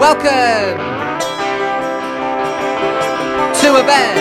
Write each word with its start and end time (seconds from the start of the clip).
Welcome 0.00 0.78
to 3.60 3.68
a 3.76 3.84
Bev 3.84 4.16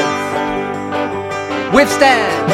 with 1.74 1.88
Stev. 1.88 2.50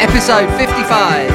Episode 0.00 0.50
55. 0.58 1.30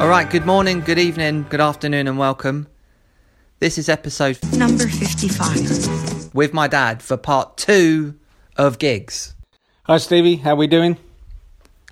All 0.00 0.08
right, 0.08 0.28
good 0.28 0.44
morning, 0.44 0.80
good 0.80 0.98
evening, 0.98 1.46
good 1.48 1.60
afternoon, 1.60 2.08
and 2.08 2.18
welcome. 2.18 2.66
This 3.60 3.78
is 3.78 3.88
episode 3.88 4.36
Number 4.52 4.88
55. 4.88 6.34
with 6.34 6.52
my 6.52 6.66
dad 6.66 7.04
for 7.04 7.16
part 7.16 7.56
two 7.56 8.16
of 8.56 8.80
gigs. 8.80 9.34
Hi 9.84 9.98
Stevie, 9.98 10.38
how 10.38 10.56
we 10.56 10.66
doing? 10.66 10.96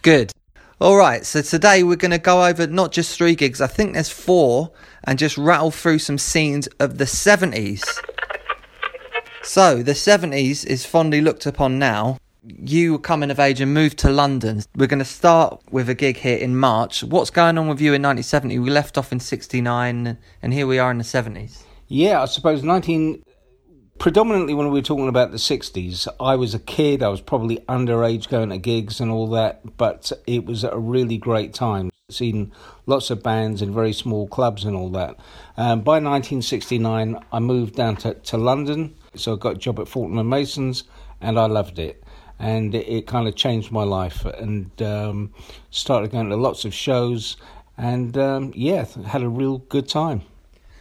Good. 0.02 0.32
All 0.78 0.98
right, 0.98 1.24
so 1.24 1.40
today 1.40 1.82
we're 1.82 1.96
going 1.96 2.10
to 2.10 2.18
go 2.18 2.44
over 2.44 2.66
not 2.66 2.92
just 2.92 3.16
three 3.16 3.34
gigs, 3.34 3.62
I 3.62 3.66
think 3.66 3.94
there's 3.94 4.10
four, 4.10 4.72
and 5.04 5.18
just 5.18 5.38
rattle 5.38 5.70
through 5.70 6.00
some 6.00 6.18
scenes 6.18 6.66
of 6.78 6.98
the 6.98 7.06
70s. 7.06 7.82
So, 9.42 9.82
the 9.82 9.92
70s 9.92 10.66
is 10.66 10.84
fondly 10.84 11.22
looked 11.22 11.46
upon 11.46 11.78
now. 11.78 12.18
You 12.44 12.92
were 12.92 12.98
coming 12.98 13.30
of 13.30 13.40
age 13.40 13.62
and 13.62 13.72
moved 13.72 13.96
to 14.00 14.10
London. 14.10 14.64
We're 14.76 14.86
going 14.86 14.98
to 14.98 15.06
start 15.06 15.62
with 15.70 15.88
a 15.88 15.94
gig 15.94 16.18
here 16.18 16.36
in 16.36 16.58
March. 16.58 17.02
What's 17.02 17.30
going 17.30 17.56
on 17.56 17.68
with 17.68 17.80
you 17.80 17.94
in 17.94 18.02
1970? 18.02 18.58
We 18.58 18.68
left 18.68 18.98
off 18.98 19.12
in 19.12 19.20
69, 19.20 20.18
and 20.42 20.52
here 20.52 20.66
we 20.66 20.78
are 20.78 20.90
in 20.90 20.98
the 20.98 21.04
70s. 21.04 21.62
Yeah, 21.88 22.20
I 22.20 22.26
suppose 22.26 22.62
19. 22.62 23.22
Predominantly 23.98 24.52
when 24.52 24.66
we 24.70 24.78
were 24.78 24.84
talking 24.84 25.08
about 25.08 25.30
the 25.30 25.38
60s, 25.38 26.06
I 26.20 26.36
was 26.36 26.54
a 26.54 26.58
kid, 26.58 27.02
I 27.02 27.08
was 27.08 27.22
probably 27.22 27.58
underage 27.68 28.28
going 28.28 28.50
to 28.50 28.58
gigs 28.58 29.00
and 29.00 29.10
all 29.10 29.28
that, 29.30 29.76
but 29.78 30.12
it 30.26 30.44
was 30.44 30.64
a 30.64 30.76
really 30.76 31.16
great 31.16 31.54
time. 31.54 31.90
Seen 32.10 32.52
lots 32.84 33.10
of 33.10 33.22
bands 33.22 33.62
in 33.62 33.72
very 33.72 33.94
small 33.94 34.28
clubs 34.28 34.64
and 34.64 34.76
all 34.76 34.90
that. 34.90 35.16
Um, 35.56 35.80
by 35.80 35.94
1969, 35.94 37.18
I 37.32 37.38
moved 37.38 37.74
down 37.74 37.96
to, 37.96 38.14
to 38.14 38.36
London, 38.36 38.94
so 39.14 39.32
I 39.32 39.36
got 39.38 39.56
a 39.56 39.58
job 39.58 39.80
at 39.80 39.88
Fortnum 39.88 40.18
and 40.18 40.28
Masons, 40.28 40.84
and 41.20 41.38
I 41.38 41.46
loved 41.46 41.78
it. 41.78 42.04
And 42.38 42.74
it, 42.74 42.86
it 42.86 43.06
kind 43.06 43.26
of 43.26 43.34
changed 43.34 43.72
my 43.72 43.82
life, 43.82 44.26
and 44.26 44.70
um, 44.82 45.32
started 45.70 46.10
going 46.10 46.28
to 46.28 46.36
lots 46.36 46.66
of 46.66 46.74
shows, 46.74 47.38
and 47.78 48.16
um, 48.18 48.52
yeah, 48.54 48.84
had 49.06 49.22
a 49.22 49.28
real 49.28 49.58
good 49.58 49.88
time. 49.88 50.20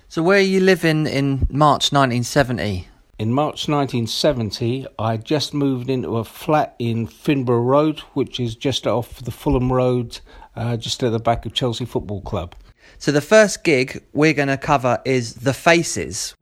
So, 0.10 0.22
where 0.22 0.38
are 0.38 0.42
you 0.42 0.60
living 0.60 1.08
in 1.08 1.48
March 1.50 1.92
1970? 1.92 2.90
In 3.18 3.32
March 3.32 3.70
1970, 3.70 4.88
I 5.00 5.16
just 5.16 5.54
moved 5.54 5.90
into 5.90 6.18
a 6.18 6.26
flat 6.26 6.76
in 6.80 7.08
Finborough 7.08 7.66
Road, 7.66 8.00
which 8.14 8.42
is 8.42 8.56
just 8.56 8.86
off 8.86 9.22
the 9.24 9.32
Fulham 9.32 9.72
Road, 9.72 10.20
uh, 10.54 10.76
just 10.76 11.02
at 11.02 11.14
the 11.14 11.20
back 11.20 11.46
of 11.46 11.54
Chelsea 11.54 11.86
Football 11.86 12.20
Club. 12.24 12.56
So 12.98 13.14
the 13.14 13.22
first 13.22 13.64
gig 13.64 14.04
we're 14.12 14.34
going 14.34 14.50
to 14.50 14.58
cover 14.58 15.02
is 15.06 15.36
The 15.36 15.54
Faces. 15.54 16.36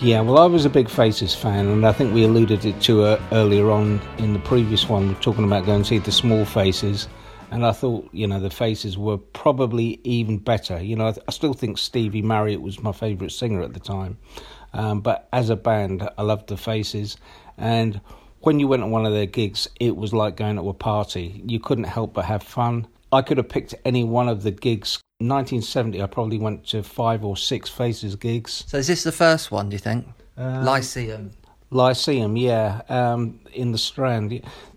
Yeah, 0.00 0.20
well, 0.20 0.38
I 0.38 0.46
was 0.46 0.64
a 0.64 0.70
big 0.70 0.88
Faces 0.88 1.34
fan, 1.34 1.66
and 1.66 1.84
I 1.84 1.90
think 1.90 2.14
we 2.14 2.22
alluded 2.22 2.64
it 2.64 2.80
to 2.82 3.02
uh, 3.02 3.22
earlier 3.32 3.68
on 3.72 4.00
in 4.18 4.32
the 4.32 4.38
previous 4.38 4.88
one, 4.88 5.16
talking 5.16 5.42
about 5.42 5.66
going 5.66 5.82
to 5.82 5.88
see 5.88 5.98
the 5.98 6.12
Small 6.12 6.44
Faces. 6.44 7.08
And 7.50 7.66
I 7.66 7.72
thought, 7.72 8.08
you 8.12 8.28
know, 8.28 8.38
the 8.38 8.48
Faces 8.48 8.96
were 8.96 9.18
probably 9.18 10.00
even 10.04 10.38
better. 10.38 10.80
You 10.80 10.94
know, 10.94 11.08
I, 11.08 11.14
I 11.26 11.32
still 11.32 11.52
think 11.52 11.78
Stevie 11.78 12.22
Marriott 12.22 12.62
was 12.62 12.80
my 12.80 12.92
favourite 12.92 13.32
singer 13.32 13.60
at 13.60 13.74
the 13.74 13.80
time. 13.80 14.18
Um, 14.72 15.00
but 15.00 15.28
as 15.32 15.50
a 15.50 15.56
band, 15.56 16.08
I 16.16 16.22
loved 16.22 16.46
the 16.48 16.56
Faces. 16.56 17.16
And 17.56 18.00
when 18.42 18.60
you 18.60 18.68
went 18.68 18.84
to 18.84 18.86
one 18.86 19.04
of 19.04 19.12
their 19.12 19.26
gigs, 19.26 19.66
it 19.80 19.96
was 19.96 20.14
like 20.14 20.36
going 20.36 20.54
to 20.56 20.68
a 20.68 20.74
party. 20.74 21.42
You 21.44 21.58
couldn't 21.58 21.84
help 21.84 22.14
but 22.14 22.26
have 22.26 22.44
fun. 22.44 22.86
I 23.12 23.22
could 23.22 23.38
have 23.38 23.48
picked 23.48 23.74
any 23.84 24.04
one 24.04 24.28
of 24.28 24.42
the 24.42 24.50
gigs. 24.50 25.00
1970, 25.20 26.02
I 26.02 26.06
probably 26.06 26.38
went 26.38 26.66
to 26.68 26.82
five 26.82 27.24
or 27.24 27.36
six 27.36 27.68
Faces 27.68 28.14
gigs. 28.16 28.64
So 28.68 28.78
is 28.78 28.86
this 28.86 29.02
the 29.02 29.12
first 29.12 29.50
one, 29.50 29.70
do 29.70 29.74
you 29.74 29.78
think? 29.78 30.06
Lyceum. 30.36 31.32
Lyceum, 31.70 32.36
yeah, 32.36 32.82
um, 32.88 33.40
in 33.52 33.72
the 33.72 33.78
Strand. 33.78 34.30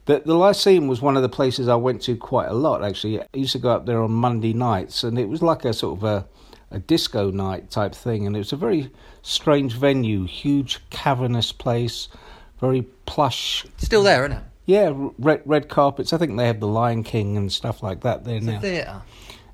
The, 0.06 0.22
the 0.26 0.34
Lyceum 0.34 0.88
was 0.88 1.02
one 1.02 1.16
of 1.16 1.22
the 1.22 1.30
places 1.30 1.68
I 1.68 1.76
went 1.76 2.02
to 2.04 2.18
quite 2.18 2.48
a 2.48 2.54
lot, 2.54 2.84
actually. 2.84 3.22
I 3.22 3.28
used 3.34 3.52
to 3.52 3.60
go 3.60 3.70
up 3.70 3.86
there 3.86 4.02
on 4.02 4.12
Monday 4.12 4.54
nights, 4.54 5.04
and 5.04 5.20
it 5.20 5.30
was 5.30 5.42
like 5.42 5.64
a 5.64 5.74
sort 5.74 6.00
of 6.00 6.04
a, 6.04 6.28
a 6.72 6.80
disco 6.80 7.32
night 7.32 7.70
type 7.70 7.94
thing, 7.94 8.26
and 8.26 8.36
it 8.36 8.40
was 8.40 8.52
a 8.52 8.58
very 8.58 8.92
strange 9.22 9.74
venue, 9.74 10.26
huge 10.26 10.82
cavernous 10.90 11.52
place, 11.52 12.10
very 12.60 12.82
plush. 13.06 13.66
Still 13.78 14.04
there, 14.04 14.26
isn't 14.26 14.38
it? 14.38 14.44
Yeah, 14.66 14.94
red, 15.18 15.42
red 15.46 15.70
carpets. 15.70 16.14
I 16.14 16.18
think 16.18 16.38
they 16.38 16.48
have 16.48 16.60
the 16.60 16.68
Lion 16.68 17.04
King 17.04 17.36
and 17.38 17.52
stuff 17.52 17.82
like 17.82 18.02
that 18.02 18.24
there 18.24 18.38
It's 18.38 18.46
now. 18.46 18.58
a 18.58 18.62
theatre. 18.62 19.02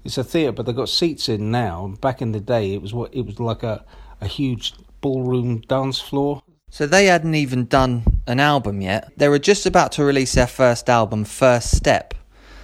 It's 0.03 0.17
a 0.17 0.23
theatre, 0.23 0.51
but 0.51 0.65
they've 0.65 0.75
got 0.75 0.89
seats 0.89 1.27
in 1.29 1.51
now. 1.51 1.95
Back 2.01 2.21
in 2.21 2.31
the 2.31 2.39
day, 2.39 2.73
it 2.73 2.81
was 2.81 2.93
what 2.93 3.13
it 3.13 3.21
was 3.25 3.39
like 3.39 3.63
a, 3.63 3.83
a 4.21 4.27
huge 4.27 4.73
ballroom 5.01 5.61
dance 5.61 5.99
floor. 5.99 6.41
So 6.69 6.85
they 6.85 7.05
hadn't 7.05 7.35
even 7.35 7.65
done 7.65 8.03
an 8.27 8.39
album 8.39 8.81
yet. 8.81 9.11
They 9.17 9.29
were 9.29 9.39
just 9.39 9.65
about 9.65 9.93
to 9.93 10.03
release 10.03 10.33
their 10.33 10.47
first 10.47 10.89
album, 10.89 11.23
First 11.23 11.75
Step, 11.75 12.13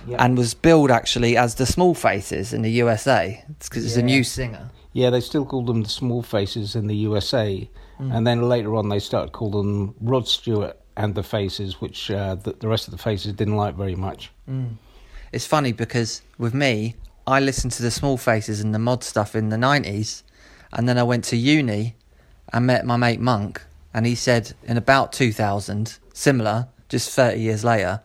Yeah. 0.06 0.24
and 0.24 0.38
was 0.38 0.54
billed 0.54 0.92
actually 0.92 1.38
as 1.38 1.56
the 1.56 1.66
Small 1.66 1.96
Faces 1.96 2.54
in 2.54 2.62
the 2.62 2.72
USA. 2.72 3.44
It's 3.52 3.70
because 3.70 3.86
it's 3.86 3.96
a 3.96 4.02
new 4.04 4.24
singer. 4.24 4.70
Yeah, 4.92 5.10
they 5.10 5.22
still 5.22 5.46
called 5.46 5.68
them 5.68 5.84
the 5.84 5.90
Small 5.90 6.22
Faces 6.22 6.76
in 6.76 6.88
the 6.88 6.96
USA, 6.98 7.70
mm. 8.00 8.14
and 8.16 8.28
then 8.28 8.42
later 8.48 8.76
on 8.76 8.90
they 8.90 9.00
started 9.00 9.32
calling 9.32 9.88
them 9.88 9.96
Rod 10.02 10.28
Stewart 10.28 10.78
and 10.96 11.16
the 11.16 11.24
Faces, 11.24 11.82
which 11.82 12.12
uh, 12.12 12.36
the, 12.36 12.54
the 12.54 12.68
rest 12.68 12.88
of 12.88 12.92
the 12.92 12.98
Faces 12.98 13.34
didn't 13.34 13.56
like 13.56 13.76
very 13.76 13.96
much. 13.96 14.32
It's 15.32 15.46
funny 15.48 15.72
because 15.72 16.22
with 16.38 16.54
me, 16.54 16.96
I 17.26 17.40
listened 17.40 17.72
to 17.74 17.84
the 17.84 17.92
Small 17.92 18.18
Faces 18.18 18.62
and 18.62 18.74
the 18.74 18.80
mod 18.80 19.04
stuff 19.04 19.36
in 19.36 19.50
the 19.50 19.58
90s, 19.58 20.24
and 20.72 20.88
then 20.88 20.98
I 20.98 21.04
went 21.04 21.24
to 21.26 21.38
uni 21.38 21.96
and 22.52 22.68
met 22.68 22.86
my 22.86 22.98
mate 22.98 23.20
Monk, 23.20 23.62
and 23.94 24.06
he 24.06 24.16
said 24.16 24.54
in 24.64 24.78
about 24.78 25.14
2000, 25.14 25.98
similar, 26.14 26.68
just 26.90 27.10
30 27.12 27.40
years 27.40 27.64
later, 27.64 28.02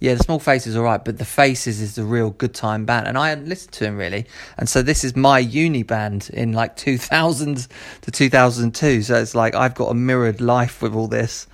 yeah, 0.00 0.14
the 0.14 0.24
Small 0.24 0.40
Faces 0.40 0.74
are 0.74 0.82
right, 0.82 1.04
but 1.04 1.18
the 1.18 1.24
Faces 1.24 1.80
is 1.80 1.94
the 1.94 2.02
real 2.02 2.30
good 2.30 2.54
time 2.54 2.84
band, 2.84 3.06
and 3.06 3.16
I 3.16 3.28
hadn't 3.28 3.48
listened 3.48 3.72
to 3.74 3.84
him 3.84 3.96
really, 3.96 4.26
and 4.58 4.68
so 4.68 4.82
this 4.82 5.04
is 5.04 5.14
my 5.14 5.38
uni 5.38 5.84
band 5.84 6.28
in 6.32 6.52
like 6.52 6.74
2000 6.76 7.68
to 8.00 8.10
2002, 8.10 9.02
so 9.02 9.14
it's 9.14 9.36
like 9.36 9.54
I've 9.54 9.76
got 9.76 9.90
a 9.90 9.94
mirrored 9.94 10.40
life 10.40 10.82
with 10.82 10.94
all 10.94 11.06
this. 11.06 11.46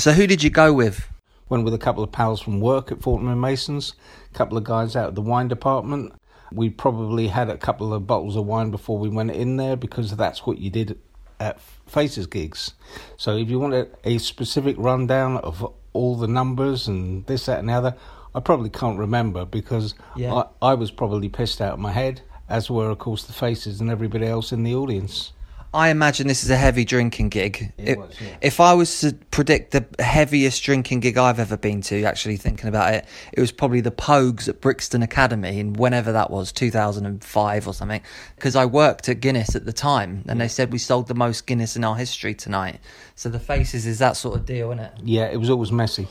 So 0.00 0.12
who 0.12 0.26
did 0.26 0.42
you 0.42 0.48
go 0.48 0.72
with? 0.72 1.06
Went 1.50 1.64
with 1.64 1.74
a 1.74 1.78
couple 1.78 2.02
of 2.02 2.10
pals 2.10 2.40
from 2.40 2.58
work 2.58 2.90
at 2.90 3.02
Fortnum 3.02 3.32
and 3.32 3.40
Masons, 3.40 3.92
a 4.32 4.34
couple 4.34 4.56
of 4.56 4.64
guys 4.64 4.96
out 4.96 5.10
of 5.10 5.14
the 5.14 5.20
wine 5.20 5.46
department. 5.46 6.14
We 6.50 6.70
probably 6.70 7.28
had 7.28 7.50
a 7.50 7.58
couple 7.58 7.92
of 7.92 8.06
bottles 8.06 8.34
of 8.34 8.46
wine 8.46 8.70
before 8.70 8.96
we 8.96 9.10
went 9.10 9.30
in 9.30 9.58
there 9.58 9.76
because 9.76 10.16
that's 10.16 10.46
what 10.46 10.56
you 10.56 10.70
did 10.70 10.98
at 11.38 11.60
Faces 11.86 12.26
gigs. 12.26 12.72
So 13.18 13.36
if 13.36 13.50
you 13.50 13.58
wanted 13.60 13.94
a 14.04 14.16
specific 14.16 14.76
rundown 14.78 15.36
of 15.36 15.70
all 15.92 16.16
the 16.16 16.28
numbers 16.28 16.88
and 16.88 17.26
this, 17.26 17.44
that, 17.44 17.58
and 17.58 17.68
the 17.68 17.74
other, 17.74 17.94
I 18.34 18.40
probably 18.40 18.70
can't 18.70 18.98
remember 18.98 19.44
because 19.44 19.94
Yeah. 20.16 20.32
I, 20.62 20.70
I 20.70 20.74
was 20.74 20.90
probably 20.90 21.28
pissed 21.28 21.60
out 21.60 21.74
of 21.74 21.78
my 21.78 21.92
head, 21.92 22.22
as 22.48 22.70
were, 22.70 22.88
of 22.88 22.98
course, 22.98 23.24
the 23.24 23.34
Faces 23.34 23.82
and 23.82 23.90
everybody 23.90 24.26
else 24.26 24.50
in 24.50 24.62
the 24.62 24.74
audience. 24.74 25.34
I 25.72 25.90
imagine 25.90 26.26
this 26.26 26.42
is 26.42 26.50
a 26.50 26.56
heavy 26.56 26.84
drinking 26.84 27.28
gig. 27.28 27.72
It 27.78 27.90
If- 27.90 27.98
was, 27.98 28.20
yeah. 28.20 28.36
If 28.40 28.58
I 28.58 28.74
was 28.74 29.00
to 29.02 29.12
predict 29.30 29.70
the 29.70 29.84
heaviest 30.02 30.64
drinking 30.64 30.98
gig 30.98 31.16
I've 31.16 31.38
ever 31.38 31.56
been 31.56 31.80
to, 31.82 32.02
actually 32.02 32.38
thinking 32.38 32.68
about 32.68 32.92
it, 32.92 33.06
it 33.32 33.40
was 33.40 33.52
probably 33.52 33.80
the 33.80 33.92
Pogues 33.92 34.48
at 34.48 34.60
Brixton 34.60 35.00
Academy 35.04 35.60
in 35.60 35.74
whenever 35.74 36.10
that 36.10 36.28
was, 36.28 36.50
2005 36.50 37.68
or 37.68 37.72
something. 37.72 38.00
Because 38.34 38.56
I 38.56 38.64
worked 38.66 39.08
at 39.08 39.20
Guinness 39.20 39.54
at 39.54 39.64
the 39.64 39.72
time, 39.72 40.24
and 40.26 40.40
they 40.40 40.48
said 40.48 40.72
we 40.72 40.78
sold 40.78 41.06
the 41.06 41.14
most 41.14 41.46
Guinness 41.46 41.76
in 41.76 41.84
our 41.84 41.94
history 41.94 42.34
tonight. 42.34 42.80
So 43.14 43.28
the 43.28 43.38
Faces 43.38 43.86
is 43.86 44.00
that 44.00 44.16
sort 44.16 44.36
of 44.36 44.44
deal, 44.46 44.72
isn't 44.72 44.84
it? 44.84 44.92
Yeah, 45.04 45.26
it 45.30 45.36
was 45.36 45.50
always 45.50 45.70
messy. 45.70 46.08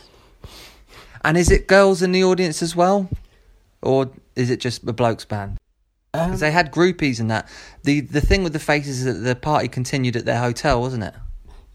And 1.25 1.38
is 1.38 1.51
it 1.51 1.67
girls 1.67 2.01
in 2.01 2.13
the 2.13 2.23
audience 2.23 2.61
as 2.61 2.77
well, 2.77 3.09
or 3.81 4.09
is 4.38 4.50
it 4.50 4.61
just 4.61 4.88
a 4.88 4.94
blokes 4.94 5.25
band? 5.25 5.57
Um, 6.13 6.27
Because 6.27 6.39
they 6.39 6.51
had 6.51 6.71
groupies 6.71 7.19
and 7.19 7.29
that. 7.29 7.47
The 7.83 8.01
the 8.01 8.21
thing 8.21 8.44
with 8.44 8.53
the 8.53 8.59
Faces 8.59 9.06
is 9.06 9.06
that 9.06 9.21
the 9.21 9.35
party 9.35 9.67
continued 9.67 10.15
at 10.15 10.25
their 10.25 10.39
hotel, 10.39 10.81
wasn't 10.81 11.03
it? 11.03 11.13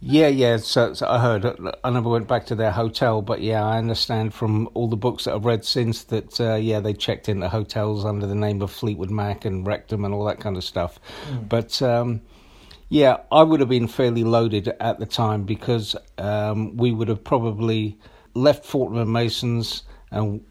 Yeah, 0.00 0.28
yeah. 0.28 0.58
So, 0.58 0.92
so 0.92 1.08
I 1.08 1.18
heard. 1.18 1.46
I 1.82 1.90
never 1.90 2.10
went 2.10 2.28
back 2.28 2.44
to 2.46 2.54
their 2.54 2.72
hotel, 2.72 3.22
but 3.22 3.40
yeah, 3.40 3.64
I 3.64 3.78
understand 3.78 4.34
from 4.34 4.68
all 4.74 4.86
the 4.86 4.98
books 4.98 5.24
that 5.24 5.34
I've 5.34 5.46
read 5.46 5.64
since 5.64 6.04
that 6.04 6.38
uh, 6.40 6.56
yeah, 6.56 6.80
they 6.80 6.92
checked 6.92 7.28
into 7.28 7.48
hotels 7.48 8.04
under 8.04 8.26
the 8.26 8.34
name 8.34 8.60
of 8.60 8.70
Fleetwood 8.70 9.10
Mac 9.10 9.46
and 9.46 9.66
Rectum 9.66 10.04
and 10.04 10.12
all 10.12 10.24
that 10.24 10.40
kind 10.40 10.58
of 10.58 10.64
stuff. 10.64 10.98
But 11.48 11.80
um, 11.80 12.20
yeah, 12.90 13.18
I 13.32 13.42
would 13.42 13.60
have 13.60 13.68
been 13.68 13.88
fairly 13.88 14.24
loaded 14.24 14.68
at 14.78 14.98
the 14.98 15.06
time 15.06 15.44
because 15.44 15.96
um, 16.18 16.76
we 16.76 16.92
would 16.92 17.08
have 17.08 17.24
probably 17.24 17.98
left 18.34 18.66
Fortnum 18.66 19.00
and 19.02 19.12
Masons 19.12 19.84
and 20.10 20.44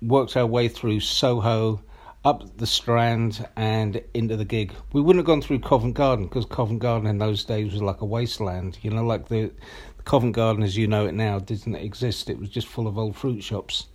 worked 0.00 0.36
our 0.38 0.46
way 0.46 0.68
through 0.68 1.00
Soho 1.00 1.82
up 2.26 2.56
the 2.56 2.66
Strand 2.66 3.46
and 3.54 4.02
into 4.12 4.36
the 4.36 4.44
gig. 4.44 4.74
We 4.92 5.00
wouldn't 5.00 5.20
have 5.20 5.26
gone 5.26 5.40
through 5.40 5.60
Covent 5.60 5.94
Garden 5.94 6.26
because 6.26 6.44
Covent 6.44 6.80
Garden 6.80 7.08
in 7.08 7.18
those 7.18 7.44
days 7.44 7.72
was 7.72 7.80
like 7.80 8.00
a 8.00 8.04
wasteland. 8.04 8.78
You 8.82 8.90
know, 8.90 9.04
like 9.04 9.28
the, 9.28 9.52
the 9.96 10.02
Covent 10.02 10.34
Garden 10.34 10.64
as 10.64 10.76
you 10.76 10.88
know 10.88 11.06
it 11.06 11.14
now 11.14 11.38
didn't 11.38 11.76
exist. 11.76 12.28
It 12.28 12.40
was 12.40 12.48
just 12.48 12.66
full 12.66 12.88
of 12.88 12.98
old 12.98 13.16
fruit 13.16 13.44
shops. 13.44 13.86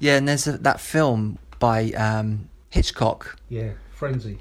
Yeah, 0.00 0.16
and 0.16 0.28
there's 0.28 0.48
a, 0.48 0.58
that 0.58 0.80
film 0.80 1.38
by 1.60 1.92
um, 1.92 2.48
Hitchcock. 2.70 3.38
Yeah, 3.48 3.70
frenzy. 3.92 4.40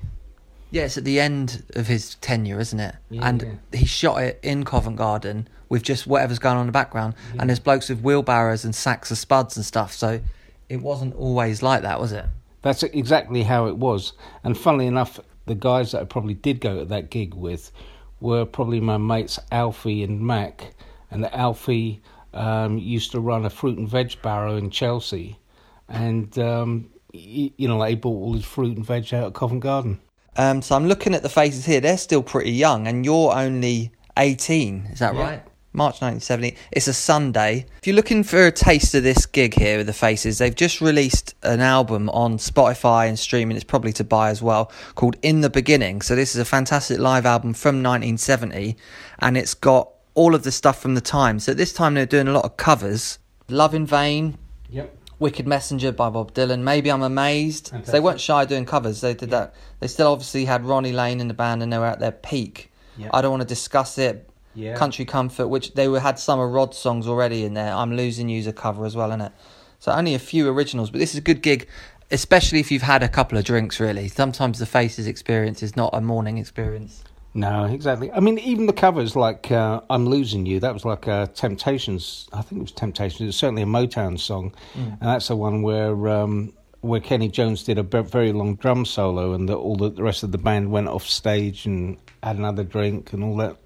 Yeah, 0.72 0.86
it's 0.86 0.98
at 0.98 1.04
the 1.04 1.20
end 1.20 1.64
of 1.76 1.86
his 1.86 2.16
tenure, 2.16 2.60
isn't 2.60 2.80
it? 2.80 2.96
Yeah, 3.12 3.22
and 3.24 3.60
yeah. 3.72 3.80
he 3.80 3.86
shot 3.86 4.20
it 4.24 4.40
in 4.42 4.66
Covent 4.66 4.98
Garden 4.98 5.48
with 5.70 5.84
just 5.84 6.08
whatever's 6.08 6.40
going 6.40 6.56
on 6.56 6.62
in 6.62 6.68
the 6.68 6.72
background. 6.72 7.14
Yeah. 7.36 7.42
And 7.42 7.50
there's 7.52 7.60
blokes 7.60 7.90
with 7.90 8.02
wheelbarrows 8.02 8.66
and 8.66 8.74
sacks 8.74 9.12
of 9.12 9.20
spuds 9.20 9.56
and 9.58 9.66
stuff. 9.66 9.94
So 9.94 10.22
it 10.70 10.82
wasn't 10.82 11.14
always 11.16 11.62
like 11.62 11.84
that, 11.84 12.00
was 12.00 12.12
it? 12.12 12.26
That's 12.68 12.84
exactly 12.84 13.44
how 13.44 13.68
it 13.68 13.78
was. 13.78 14.12
And 14.44 14.58
funnily 14.58 14.88
enough, 14.88 15.22
the 15.46 15.56
guys 15.56 15.94
that 15.94 16.02
I 16.02 16.04
probably 16.04 16.34
did 16.34 16.60
go 16.60 16.80
to 16.80 16.84
that 16.84 17.10
gig 17.10 17.34
with 17.34 17.72
were 18.20 18.44
probably 18.44 18.82
my 18.82 18.98
mates 18.98 19.40
Alfie 19.54 20.04
and 20.04 20.20
Mac. 20.20 20.74
And 21.10 21.26
Alfie 21.34 22.02
um, 22.34 22.78
used 22.78 23.12
to 23.12 23.22
run 23.22 23.46
a 23.46 23.50
fruit 23.50 23.78
and 23.78 23.88
veg 23.88 24.22
barrow 24.22 24.58
in 24.58 24.70
Chelsea. 24.70 25.40
And, 25.88 26.38
um, 26.40 26.90
you 27.14 27.70
know, 27.70 27.78
like 27.78 27.92
he 27.92 27.96
bought 27.96 28.22
all 28.22 28.34
his 28.34 28.44
fruit 28.44 28.76
and 28.76 28.86
veg 28.86 29.14
out 29.14 29.28
of 29.28 29.34
Covent 29.34 29.62
Garden. 29.62 30.02
Um, 30.36 30.62
so 30.62 30.76
I'm 30.76 30.90
looking 30.90 31.16
at 31.16 31.24
the 31.24 31.30
faces 31.30 31.66
here. 31.66 31.80
They're 31.80 31.98
still 31.98 32.22
pretty 32.22 32.52
young, 32.52 32.86
and 32.86 33.06
you're 33.06 33.34
only 33.34 33.94
18. 34.18 34.88
Is 34.92 35.00
that 35.00 35.16
Yeah. 35.16 35.22
right? 35.22 35.44
March 35.78 36.02
1970. 36.02 36.58
It's 36.72 36.88
a 36.88 36.94
Sunday. 36.94 37.68
If 37.78 37.86
you're 37.86 37.96
looking 37.96 38.24
for 38.24 38.48
a 38.48 38.52
taste 38.52 38.96
of 38.96 39.04
this 39.04 39.28
gig 39.28 39.54
here 39.54 39.78
with 39.78 39.86
the 39.86 39.94
Faces, 39.94 40.40
they've 40.40 40.56
just 40.56 40.82
released 40.82 41.36
an 41.44 41.62
album 41.62 42.10
on 42.10 42.40
Spotify 42.40 43.08
and 43.08 43.18
streaming. 43.18 43.56
It's 43.56 43.64
probably 43.64 43.94
to 43.94 44.04
buy 44.04 44.32
as 44.32 44.42
well, 44.42 44.72
called 44.96 45.18
In 45.22 45.42
the 45.42 45.52
Beginning. 45.52 46.02
So 46.02 46.16
this 46.16 46.34
is 46.34 46.42
a 46.42 46.46
fantastic 46.46 46.98
live 46.98 47.28
album 47.28 47.54
from 47.54 47.84
1970, 47.84 48.76
and 49.20 49.38
it's 49.38 49.54
got 49.54 49.92
all 50.16 50.34
of 50.34 50.42
the 50.42 50.52
stuff 50.52 50.82
from 50.82 50.96
the 50.96 51.02
time. 51.02 51.38
So 51.40 51.52
at 51.52 51.58
this 51.58 51.74
time 51.74 51.94
they're 51.94 52.08
doing 52.08 52.28
a 52.28 52.34
lot 52.34 52.44
of 52.44 52.58
covers. 52.58 53.20
Love 53.48 53.76
in 53.76 53.86
Vain, 53.86 54.40
Yep. 54.70 54.98
Wicked 55.20 55.48
Messenger 55.48 55.92
by 55.92 56.10
Bob 56.10 56.34
Dylan. 56.34 56.62
Maybe 56.62 56.92
I'm 56.92 57.04
amazed. 57.04 57.68
So 57.84 57.92
they 57.92 58.00
weren't 58.00 58.20
shy 58.20 58.46
doing 58.46 58.66
covers. 58.66 59.02
They 59.02 59.14
did 59.14 59.30
that. 59.30 59.54
They 59.80 59.88
still 59.88 60.12
obviously 60.12 60.46
had 60.46 60.66
Ronnie 60.66 60.92
Lane 60.92 61.20
in 61.20 61.28
the 61.28 61.34
band, 61.34 61.62
and 61.62 61.72
they 61.72 61.78
were 61.78 61.86
at 61.86 62.00
their 62.00 62.12
peak. 62.12 62.72
Yeah. 62.98 63.10
I 63.14 63.22
don't 63.22 63.32
want 63.32 63.42
to 63.42 63.48
discuss 63.48 63.98
it. 64.00 64.28
Yeah. 64.58 64.76
Country 64.76 65.06
Comfort, 65.06 65.50
which 65.50 65.76
they 65.76 65.88
were, 65.88 66.00
had 66.00 66.18
some 66.18 66.40
of 66.40 66.50
Rod's 66.50 66.78
songs 66.78 67.08
already 67.08 67.46
in 67.46 67.54
there. 67.54 67.72
I'm 67.72 67.96
losing 67.96 68.28
you's 68.28 68.48
a 68.48 68.54
cover 68.54 68.86
as 68.86 68.96
well, 68.96 69.12
innit? 69.12 69.32
So 69.78 69.92
only 69.92 70.16
a 70.16 70.20
few 70.20 70.50
originals, 70.50 70.90
but 70.90 70.98
this 70.98 71.12
is 71.12 71.20
a 71.20 71.22
good 71.22 71.44
gig, 71.44 71.68
especially 72.10 72.60
if 72.60 72.72
you've 72.72 72.82
had 72.82 73.04
a 73.04 73.08
couple 73.08 73.38
of 73.38 73.46
drinks. 73.46 73.80
Really, 73.80 74.08
sometimes 74.08 74.58
the 74.58 74.66
Faces 74.66 75.06
experience 75.06 75.62
is 75.62 75.76
not 75.76 75.92
a 75.94 76.02
morning 76.02 76.40
experience. 76.40 77.04
No, 77.36 77.66
exactly. 77.66 78.12
I 78.12 78.20
mean, 78.20 78.40
even 78.40 78.66
the 78.66 78.74
covers 78.74 79.16
like 79.16 79.52
uh, 79.52 79.82
"I'm 79.92 80.08
Losing 80.08 80.48
You," 80.48 80.60
that 80.62 80.74
was 80.74 80.86
like 80.86 81.08
uh, 81.08 81.28
Temptations. 81.28 82.28
I 82.34 82.42
think 82.42 82.60
it 82.60 82.64
was 82.64 82.72
Temptations. 82.72 83.22
It 83.22 83.26
was 83.28 83.36
certainly 83.36 83.62
a 83.62 83.68
Motown 83.68 84.20
song, 84.20 84.56
and 84.74 84.98
that's 85.00 85.28
the 85.28 85.36
one 85.36 85.62
where 85.62 86.08
um, 86.08 86.52
where 86.82 87.00
Kenny 87.00 87.28
Jones 87.28 87.64
did 87.64 87.78
a 87.78 87.84
very 87.84 88.32
long 88.32 88.56
drum 88.56 88.86
solo, 88.86 89.34
and 89.34 89.48
the, 89.48 89.56
all 89.56 89.76
the, 89.76 89.92
the 89.92 90.02
rest 90.02 90.24
of 90.24 90.32
the 90.32 90.40
band 90.40 90.72
went 90.72 90.88
off 90.88 91.06
stage 91.06 91.68
and 91.68 91.98
had 92.24 92.38
another 92.38 92.64
drink 92.64 93.14
and 93.14 93.24
all 93.24 93.36
that. 93.38 93.58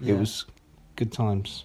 Yeah. 0.00 0.14
It 0.14 0.20
was 0.20 0.46
good 0.96 1.12
times. 1.12 1.64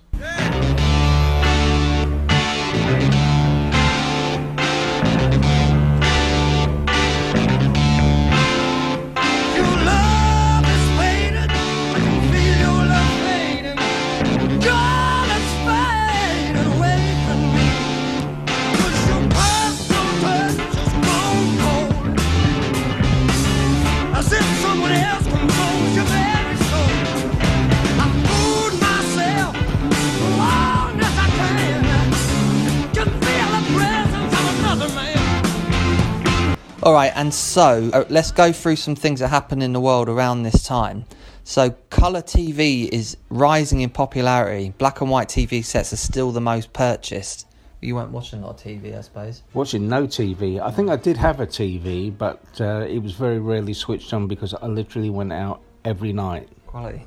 Right, 37.05 37.17
and 37.17 37.33
so 37.33 37.89
uh, 37.93 38.05
let's 38.09 38.31
go 38.31 38.51
through 38.51 38.75
some 38.75 38.95
things 38.95 39.19
that 39.19 39.29
happen 39.29 39.61
in 39.61 39.73
the 39.73 39.79
world 39.79 40.09
around 40.09 40.43
this 40.43 40.63
time. 40.63 41.05
So, 41.43 41.71
colour 41.89 42.21
TV 42.21 42.89
is 42.89 43.17
rising 43.29 43.81
in 43.81 43.91
popularity. 43.91 44.73
Black 44.77 45.01
and 45.01 45.09
white 45.09 45.27
TV 45.27 45.63
sets 45.63 45.93
are 45.93 45.97
still 45.97 46.31
the 46.31 46.41
most 46.41 46.73
purchased. 46.73 47.47
You 47.81 47.95
weren't 47.95 48.11
watching 48.11 48.41
a 48.41 48.47
lot 48.47 48.55
of 48.55 48.63
TV, 48.65 48.97
I 48.97 49.01
suppose. 49.01 49.43
Watching 49.53 49.87
no 49.87 50.07
TV. 50.07 50.59
I 50.59 50.71
think 50.71 50.89
I 50.89 50.95
did 50.95 51.17
have 51.17 51.39
a 51.39 51.45
TV, 51.45 52.15
but 52.15 52.41
uh, 52.59 52.85
it 52.89 52.97
was 52.97 53.13
very 53.13 53.37
rarely 53.37 53.73
switched 53.73 54.11
on 54.11 54.27
because 54.27 54.55
I 54.55 54.65
literally 54.65 55.11
went 55.11 55.33
out 55.33 55.61
every 55.83 56.11
night. 56.11 56.49
Quality. 56.65 57.05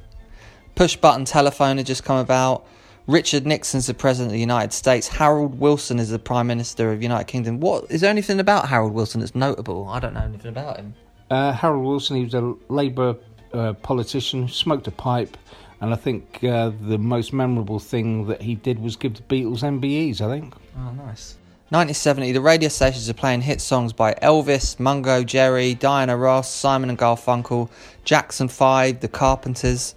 Push 0.76 0.96
button 0.96 1.24
telephone 1.24 1.78
had 1.78 1.86
just 1.86 2.04
come 2.04 2.18
about. 2.18 2.64
Richard 3.08 3.46
Nixon's 3.46 3.86
the 3.86 3.94
president 3.94 4.28
of 4.28 4.32
the 4.34 4.38
United 4.38 4.74
States. 4.74 5.08
Harold 5.08 5.58
Wilson 5.58 5.98
is 5.98 6.10
the 6.10 6.18
prime 6.18 6.46
minister 6.46 6.92
of 6.92 6.98
the 6.98 7.02
United 7.02 7.26
Kingdom. 7.26 7.58
What 7.58 7.90
is 7.90 8.02
there 8.02 8.10
anything 8.10 8.38
about 8.38 8.68
Harold 8.68 8.92
Wilson 8.92 9.20
that's 9.20 9.34
notable? 9.34 9.88
I 9.88 9.98
don't 9.98 10.12
know 10.12 10.20
anything 10.20 10.50
about 10.50 10.76
him. 10.76 10.94
Uh, 11.30 11.52
Harold 11.52 11.86
Wilson, 11.86 12.16
he 12.16 12.24
was 12.24 12.34
a 12.34 12.54
Labour 12.68 13.16
uh, 13.54 13.72
politician, 13.72 14.46
smoked 14.46 14.86
a 14.88 14.90
pipe, 14.90 15.38
and 15.80 15.90
I 15.94 15.96
think 15.96 16.44
uh, 16.44 16.70
the 16.82 16.98
most 16.98 17.32
memorable 17.32 17.78
thing 17.78 18.26
that 18.26 18.42
he 18.42 18.56
did 18.56 18.78
was 18.78 18.94
give 18.94 19.14
the 19.14 19.22
Beatles 19.22 19.62
MBEs, 19.62 20.20
I 20.20 20.28
think. 20.28 20.54
Oh, 20.76 20.92
nice. 20.92 21.36
1970, 21.70 22.32
the 22.32 22.42
radio 22.42 22.68
stations 22.68 23.08
are 23.08 23.14
playing 23.14 23.40
hit 23.40 23.62
songs 23.62 23.94
by 23.94 24.12
Elvis, 24.22 24.78
Mungo, 24.78 25.24
Jerry, 25.24 25.72
Diana 25.72 26.14
Ross, 26.14 26.52
Simon 26.52 26.90
and 26.90 26.98
Garfunkel, 26.98 27.70
Jackson 28.04 28.48
5, 28.48 29.00
The 29.00 29.08
Carpenters. 29.08 29.94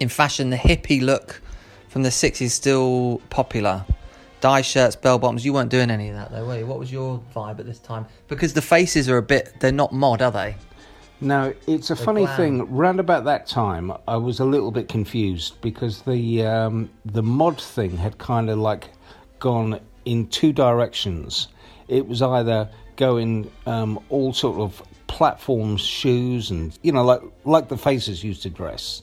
In 0.00 0.08
fashion, 0.08 0.48
the 0.48 0.56
hippie 0.56 1.02
look 1.02 1.42
from 1.94 2.02
the 2.02 2.08
60s 2.08 2.50
still 2.50 3.22
popular. 3.30 3.84
Dye 4.40 4.62
shirts, 4.62 4.96
bell 4.96 5.16
bottoms. 5.16 5.44
You 5.44 5.52
weren't 5.52 5.70
doing 5.70 5.92
any 5.92 6.08
of 6.08 6.16
that 6.16 6.32
though, 6.32 6.44
were 6.44 6.58
you? 6.58 6.66
What 6.66 6.80
was 6.80 6.90
your 6.90 7.22
vibe 7.32 7.60
at 7.60 7.66
this 7.66 7.78
time? 7.78 8.04
Because 8.26 8.52
the 8.52 8.62
faces 8.62 9.08
are 9.08 9.16
a 9.16 9.22
bit, 9.22 9.54
they're 9.60 9.70
not 9.70 9.92
mod, 9.92 10.20
are 10.20 10.32
they? 10.32 10.56
Now, 11.20 11.52
it's 11.68 11.90
a 11.90 11.96
funny 11.96 12.24
glam. 12.24 12.36
thing. 12.36 12.74
Round 12.74 12.98
about 12.98 13.26
that 13.26 13.46
time, 13.46 13.92
I 14.08 14.16
was 14.16 14.40
a 14.40 14.44
little 14.44 14.72
bit 14.72 14.88
confused 14.88 15.60
because 15.60 16.02
the 16.02 16.44
um, 16.44 16.90
the 17.04 17.22
mod 17.22 17.60
thing 17.60 17.96
had 17.96 18.18
kind 18.18 18.50
of 18.50 18.58
like 18.58 18.90
gone 19.38 19.78
in 20.04 20.26
two 20.26 20.52
directions. 20.52 21.46
It 21.86 22.08
was 22.08 22.22
either 22.22 22.68
going 22.96 23.52
um, 23.66 24.00
all 24.08 24.32
sort 24.32 24.58
of 24.58 24.82
platforms, 25.06 25.80
shoes, 25.80 26.50
and 26.50 26.76
you 26.82 26.90
know, 26.90 27.04
like 27.04 27.20
like 27.44 27.68
the 27.68 27.78
faces 27.78 28.24
used 28.24 28.42
to 28.42 28.50
dress. 28.50 29.02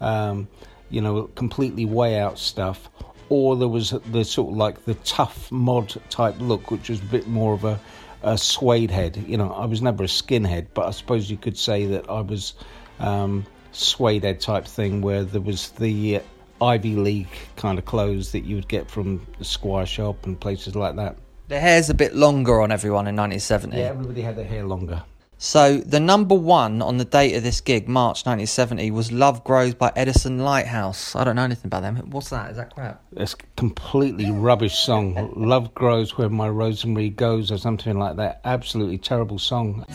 Um, 0.00 0.48
you 0.90 1.00
know, 1.00 1.24
completely 1.34 1.84
way 1.84 2.18
out 2.18 2.38
stuff. 2.38 2.90
Or 3.28 3.56
there 3.56 3.68
was 3.68 3.90
the 4.10 4.24
sort 4.24 4.50
of 4.50 4.56
like 4.56 4.84
the 4.84 4.94
tough 4.94 5.50
mod 5.52 5.94
type 6.10 6.34
look, 6.40 6.70
which 6.70 6.90
was 6.90 7.00
a 7.00 7.04
bit 7.04 7.28
more 7.28 7.54
of 7.54 7.64
a, 7.64 7.78
a 8.22 8.36
suede 8.36 8.90
head. 8.90 9.16
You 9.26 9.36
know, 9.36 9.52
I 9.52 9.66
was 9.66 9.80
never 9.80 10.02
a 10.02 10.08
skinhead, 10.08 10.68
but 10.74 10.86
I 10.86 10.90
suppose 10.90 11.30
you 11.30 11.36
could 11.36 11.56
say 11.56 11.86
that 11.86 12.10
I 12.10 12.20
was 12.20 12.54
um, 12.98 13.46
suede 13.72 14.24
head 14.24 14.40
type 14.40 14.66
thing, 14.66 15.00
where 15.00 15.22
there 15.22 15.40
was 15.40 15.70
the 15.70 16.16
uh, 16.16 16.20
Ivy 16.60 16.96
League 16.96 17.28
kind 17.56 17.78
of 17.78 17.84
clothes 17.84 18.32
that 18.32 18.40
you 18.40 18.56
would 18.56 18.68
get 18.68 18.90
from 18.90 19.24
the 19.38 19.44
Squire 19.44 19.86
shop 19.86 20.26
and 20.26 20.38
places 20.38 20.74
like 20.74 20.96
that. 20.96 21.16
The 21.48 21.58
hair's 21.58 21.90
a 21.90 21.94
bit 21.94 22.14
longer 22.14 22.60
on 22.60 22.70
everyone 22.70 23.06
in 23.06 23.16
1970. 23.16 23.76
Yeah, 23.76 23.84
everybody 23.84 24.22
had 24.22 24.36
their 24.36 24.44
hair 24.44 24.64
longer. 24.64 25.02
So 25.42 25.78
the 25.78 26.00
number 26.00 26.34
one 26.34 26.82
on 26.82 26.98
the 26.98 27.04
date 27.06 27.34
of 27.34 27.42
this 27.42 27.62
gig, 27.62 27.88
March 27.88 28.26
1970, 28.26 28.90
was 28.90 29.10
"Love 29.10 29.42
Grows" 29.42 29.72
by 29.72 29.90
Edison 29.96 30.40
Lighthouse. 30.40 31.16
I 31.16 31.24
don't 31.24 31.34
know 31.34 31.44
anything 31.44 31.68
about 31.68 31.80
them. 31.80 31.96
What's 32.10 32.28
that? 32.28 32.50
Is 32.50 32.58
that 32.58 32.74
crap? 32.74 33.02
It's 33.16 33.32
a 33.32 33.36
completely 33.56 34.30
rubbish 34.30 34.78
song. 34.78 35.32
Love 35.36 35.74
grows 35.74 36.18
where 36.18 36.28
my 36.28 36.46
rosemary 36.46 37.08
goes, 37.08 37.50
or 37.50 37.56
something 37.56 37.98
like 37.98 38.16
that. 38.16 38.42
Absolutely 38.44 38.98
terrible 38.98 39.38
song. 39.38 39.86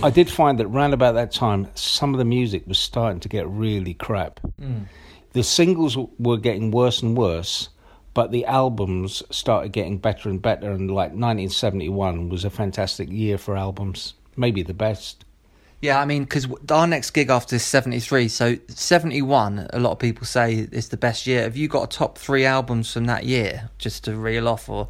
I 0.00 0.10
did 0.10 0.30
find 0.30 0.60
that 0.60 0.68
round 0.68 0.94
about 0.94 1.16
that 1.16 1.32
time, 1.32 1.66
some 1.74 2.14
of 2.14 2.18
the 2.18 2.24
music 2.24 2.68
was 2.68 2.78
starting 2.78 3.18
to 3.20 3.28
get 3.28 3.48
really 3.48 3.94
crap. 3.94 4.38
The 5.32 5.42
singles 5.42 5.96
were 6.18 6.36
getting 6.36 6.70
worse 6.70 7.02
and 7.02 7.16
worse, 7.16 7.68
but 8.14 8.30
the 8.30 8.44
albums 8.46 9.24
started 9.30 9.72
getting 9.72 9.98
better 9.98 10.28
and 10.28 10.40
better. 10.40 10.70
And 10.70 10.88
like 10.88 11.10
1971 11.10 12.28
was 12.28 12.44
a 12.44 12.50
fantastic 12.50 13.10
year 13.10 13.38
for 13.38 13.56
albums, 13.56 14.14
maybe 14.36 14.62
the 14.62 14.72
best. 14.72 15.24
Yeah, 15.80 16.00
I 16.00 16.04
mean, 16.04 16.22
because 16.22 16.46
our 16.70 16.86
next 16.86 17.10
gig 17.10 17.28
after 17.28 17.56
is 17.56 17.64
73, 17.64 18.28
so 18.28 18.56
71, 18.68 19.68
a 19.72 19.80
lot 19.80 19.92
of 19.92 19.98
people 19.98 20.26
say 20.26 20.68
is 20.70 20.90
the 20.90 20.96
best 20.96 21.26
year. 21.26 21.42
Have 21.42 21.56
you 21.56 21.66
got 21.66 21.92
a 21.92 21.96
top 21.96 22.18
three 22.18 22.44
albums 22.44 22.92
from 22.92 23.06
that 23.06 23.24
year, 23.24 23.70
just 23.78 24.04
to 24.04 24.16
reel 24.16 24.48
off, 24.48 24.68
or... 24.68 24.88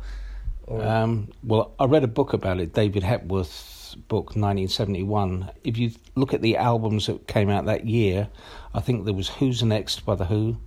Um, 0.69 1.29
well, 1.43 1.73
I 1.79 1.87
read 1.87 2.05
a 2.05 2.09
book 2.09 2.35
about 2.35 2.61
it, 2.61 2.75
David 2.75 3.03
Hepworth's 3.03 3.78
book, 4.07 4.37
1971. 4.37 5.51
If 5.65 5.79
you 5.79 5.91
look 6.15 6.33
at 6.33 6.43
the 6.43 6.57
albums 6.57 7.07
that 7.07 7.27
came 7.27 7.51
out 7.51 7.67
that 7.67 7.87
year, 7.87 8.29
I 8.75 8.81
think 8.81 9.05
there 9.05 9.15
was 9.15 9.29
Who's 9.29 9.63
Next 9.63 10.07
by 10.07 10.15
The 10.15 10.27
Who. 10.27 10.59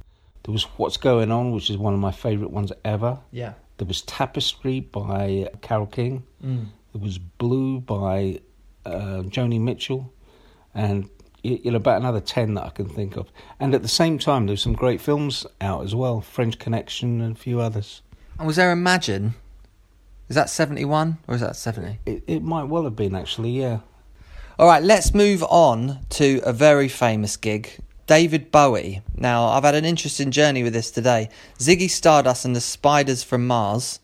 There 0.44 0.54
was 0.54 0.64
What's 0.78 0.98
Going 0.98 1.32
On, 1.32 1.52
which 1.52 1.70
is 1.70 1.78
one 1.78 1.94
of 1.94 2.00
my 2.00 2.12
favourite 2.12 2.52
ones 2.52 2.72
ever. 2.84 3.20
Yeah. 3.32 3.54
There 3.78 3.88
was 3.88 4.02
Tapestry 4.02 4.80
by 4.80 5.50
Carole 5.62 5.86
King. 5.86 6.24
Mm. 6.44 6.66
There 6.94 7.02
was 7.02 7.18
Blue 7.18 7.80
by 7.80 8.42
uh, 8.86 9.24
Joni 9.24 9.60
Mitchell, 9.60 10.12
and 10.74 11.10
you 11.44 11.72
know 11.72 11.78
about 11.78 12.00
another 12.00 12.20
ten 12.20 12.54
that 12.56 12.66
I 12.66 12.70
can 12.70 12.90
think 12.90 13.16
of. 13.16 13.32
And 13.60 13.74
at 13.74 13.82
the 13.82 13.88
same 13.88 14.20
time, 14.20 14.46
there's 14.46 14.62
some 14.62 14.74
great 14.74 15.02
films 15.02 15.46
out 15.62 15.84
as 15.84 15.96
well: 15.96 16.22
French 16.22 16.60
Connection 16.60 17.22
and 17.22 17.36
a 17.36 17.40
few 17.40 17.60
others. 17.60 18.02
And 18.38 18.48
was 18.48 18.56
there 18.56 18.72
Imagine? 18.72 19.36
Is 20.32 20.36
that 20.36 20.50
71 20.50 21.18
or 21.28 21.36
is 21.36 21.42
that 21.42 21.58
70? 21.58 22.00
It, 22.06 22.24
it 22.26 22.42
might 22.42 22.64
well 22.64 22.86
have 22.86 22.96
been 22.96 23.16
actually, 23.16 23.50
yeah. 23.50 23.80
All 24.58 24.66
right, 24.66 24.82
let's 24.82 25.14
move 25.14 25.44
on 25.44 26.06
to 26.12 26.40
a 26.46 26.54
very 26.54 26.88
famous 26.88 27.36
gig. 27.36 27.70
David 28.08 28.50
Bowie. 28.50 29.02
Now, 29.14 29.48
I've 29.48 29.66
had 29.66 29.76
an 29.76 29.84
interesting 29.84 30.32
journey 30.32 30.64
with 30.64 30.72
this 30.72 30.90
today. 30.90 31.28
Ziggy 31.60 31.90
Stardust 31.90 32.46
and 32.46 32.56
the 32.56 32.62
Spiders 32.62 33.24
from 33.24 33.46
Mars. 33.46 34.00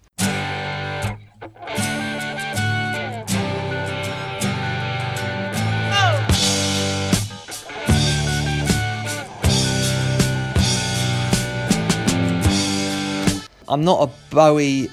I'm 13.69 13.85
not 13.85 14.09
a 14.09 14.11
Bowie 14.29 14.89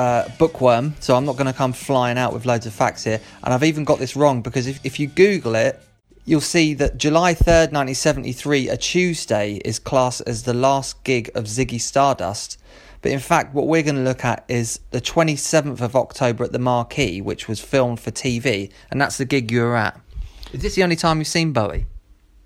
uh, 0.00 0.26
bookworm, 0.38 0.94
so 1.00 1.14
I'm 1.14 1.26
not 1.26 1.36
going 1.36 1.46
to 1.46 1.52
come 1.52 1.74
flying 1.74 2.16
out 2.16 2.32
with 2.32 2.46
loads 2.46 2.64
of 2.64 2.72
facts 2.72 3.04
here. 3.04 3.20
And 3.44 3.52
I've 3.52 3.64
even 3.64 3.84
got 3.84 3.98
this 3.98 4.16
wrong 4.16 4.40
because 4.40 4.66
if, 4.66 4.80
if 4.82 4.98
you 4.98 5.08
Google 5.08 5.54
it, 5.54 5.78
you'll 6.24 6.40
see 6.40 6.72
that 6.74 6.96
July 6.96 7.34
3rd, 7.34 7.72
1973, 7.72 8.70
a 8.70 8.78
Tuesday, 8.78 9.60
is 9.62 9.78
classed 9.78 10.22
as 10.26 10.44
the 10.44 10.54
last 10.54 11.04
gig 11.04 11.30
of 11.34 11.44
Ziggy 11.44 11.78
Stardust. 11.78 12.56
But 13.02 13.12
in 13.12 13.18
fact, 13.18 13.52
what 13.52 13.66
we're 13.66 13.82
going 13.82 13.96
to 13.96 14.02
look 14.02 14.24
at 14.24 14.42
is 14.48 14.80
the 14.90 15.02
27th 15.02 15.82
of 15.82 15.94
October 15.94 16.44
at 16.44 16.52
the 16.52 16.58
Marquee, 16.58 17.20
which 17.20 17.46
was 17.46 17.60
filmed 17.60 18.00
for 18.00 18.10
TV, 18.10 18.72
and 18.90 18.98
that's 18.98 19.18
the 19.18 19.26
gig 19.26 19.52
you 19.52 19.60
were 19.60 19.76
at. 19.76 20.00
Is 20.54 20.62
this 20.62 20.76
the 20.76 20.82
only 20.82 20.96
time 20.96 21.18
you've 21.18 21.28
seen 21.28 21.52
Bowie? 21.52 21.84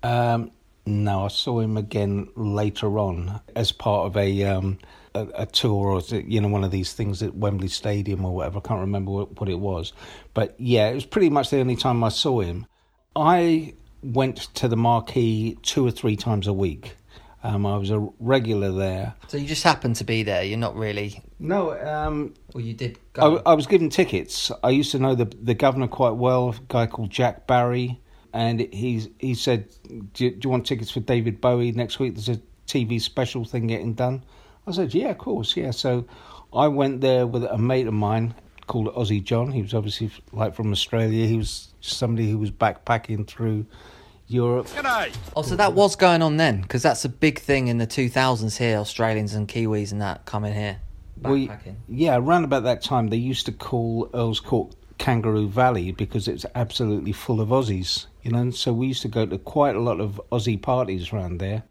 Um, 0.03 0.51
no, 0.85 1.23
I 1.23 1.29
saw 1.29 1.61
him 1.61 1.77
again 1.77 2.27
later 2.35 2.99
on 2.99 3.39
as 3.55 3.71
part 3.71 4.07
of 4.07 4.17
a 4.17 4.43
um, 4.43 4.77
a, 5.15 5.43
a 5.43 5.45
tour 5.45 5.87
or 5.89 6.01
you 6.19 6.41
know 6.41 6.47
one 6.47 6.63
of 6.63 6.71
these 6.71 6.93
things 6.93 7.23
at 7.23 7.35
Wembley 7.35 7.69
Stadium 7.69 8.25
or 8.25 8.35
whatever. 8.35 8.59
I 8.59 8.61
can't 8.61 8.81
remember 8.81 9.11
what, 9.11 9.39
what 9.39 9.49
it 9.49 9.59
was, 9.59 9.93
but 10.33 10.55
yeah, 10.59 10.89
it 10.89 10.95
was 10.95 11.05
pretty 11.05 11.29
much 11.29 11.49
the 11.49 11.59
only 11.59 11.75
time 11.75 12.03
I 12.03 12.09
saw 12.09 12.41
him. 12.41 12.67
I 13.15 13.73
went 14.03 14.37
to 14.55 14.67
the 14.67 14.77
Marquee 14.77 15.57
two 15.63 15.85
or 15.85 15.91
three 15.91 16.15
times 16.15 16.47
a 16.47 16.53
week. 16.53 16.95
Um, 17.43 17.65
I 17.65 17.77
was 17.77 17.91
a 17.91 17.99
regular 18.19 18.71
there. 18.71 19.13
So 19.27 19.37
you 19.37 19.45
just 19.45 19.63
happened 19.63 19.97
to 19.97 20.03
be 20.03 20.23
there. 20.23 20.43
You're 20.43 20.57
not 20.57 20.75
really, 20.75 21.21
No, 21.37 21.79
um, 21.79 22.33
or 22.55 22.61
you 22.61 22.73
did 22.73 22.97
I. 23.19 23.27
I 23.45 23.53
was 23.53 23.67
given 23.67 23.89
tickets. 23.89 24.51
I 24.63 24.71
used 24.71 24.91
to 24.91 24.99
know 24.99 25.15
the 25.15 25.25
the 25.41 25.53
governor 25.53 25.87
quite 25.87 26.15
well, 26.15 26.49
a 26.49 26.55
guy 26.67 26.87
called 26.87 27.11
Jack 27.11 27.45
Barrie, 27.45 28.01
and 28.33 28.61
he's 28.73 29.09
he 29.19 29.35
said, 29.35 29.69
do 30.13 30.25
you, 30.25 30.31
"Do 30.31 30.39
you 30.43 30.49
want 30.49 30.65
tickets 30.65 30.89
for 30.89 31.01
David 31.01 31.39
Bowie 31.39 31.71
next 31.71 31.99
week? 31.99 32.15
There's 32.15 32.29
a 32.29 32.41
TV 32.67 32.99
special 32.99 33.45
thing 33.45 33.67
getting 33.67 33.93
done." 33.93 34.23
I 34.67 34.71
said, 34.71 34.93
"Yeah, 34.93 35.09
of 35.09 35.17
course, 35.17 35.55
yeah." 35.55 35.71
So 35.71 36.05
I 36.53 36.67
went 36.67 37.01
there 37.01 37.27
with 37.27 37.43
a 37.43 37.57
mate 37.57 37.87
of 37.87 37.93
mine 37.93 38.33
called 38.67 38.87
Aussie 38.95 39.23
John. 39.23 39.51
He 39.51 39.61
was 39.61 39.73
obviously 39.73 40.09
like 40.31 40.55
from 40.55 40.71
Australia. 40.71 41.27
He 41.27 41.37
was 41.37 41.69
somebody 41.81 42.29
who 42.31 42.37
was 42.37 42.51
backpacking 42.51 43.27
through 43.27 43.65
Europe. 44.27 44.67
Oh, 45.35 45.43
so 45.43 45.55
that 45.55 45.73
was 45.73 45.95
going 45.95 46.23
on 46.23 46.37
then, 46.37 46.61
because 46.61 46.81
that's 46.81 47.05
a 47.05 47.09
big 47.09 47.39
thing 47.39 47.67
in 47.67 47.77
the 47.77 47.85
2000s 47.85 48.57
here. 48.57 48.77
Australians 48.77 49.35
and 49.35 49.47
Kiwis 49.47 49.91
and 49.91 50.01
that 50.01 50.25
coming 50.25 50.53
here, 50.53 50.77
We- 51.21 51.47
backpacking. 51.47 51.75
yeah, 51.87 52.17
around 52.17 52.43
about 52.43 52.63
that 52.63 52.81
time, 52.81 53.09
they 53.09 53.17
used 53.17 53.45
to 53.45 53.51
call 53.51 54.09
Earl's 54.15 54.39
Court 54.39 54.73
Kangaroo 54.97 55.47
Valley 55.47 55.91
because 55.91 56.27
it's 56.27 56.45
absolutely 56.55 57.11
full 57.11 57.39
of 57.39 57.49
Aussies, 57.49 58.07
you 58.23 58.31
know. 58.31 58.39
And 58.39 58.55
So 58.55 58.73
we 58.73 58.87
used 58.87 59.03
to 59.03 59.07
go 59.09 59.27
to 59.27 59.37
quite 59.37 59.75
a 59.75 59.79
lot 59.81 59.99
of 59.99 60.19
Aussie 60.31 60.59
parties 60.59 61.13
around 61.13 61.37
there. 61.39 61.61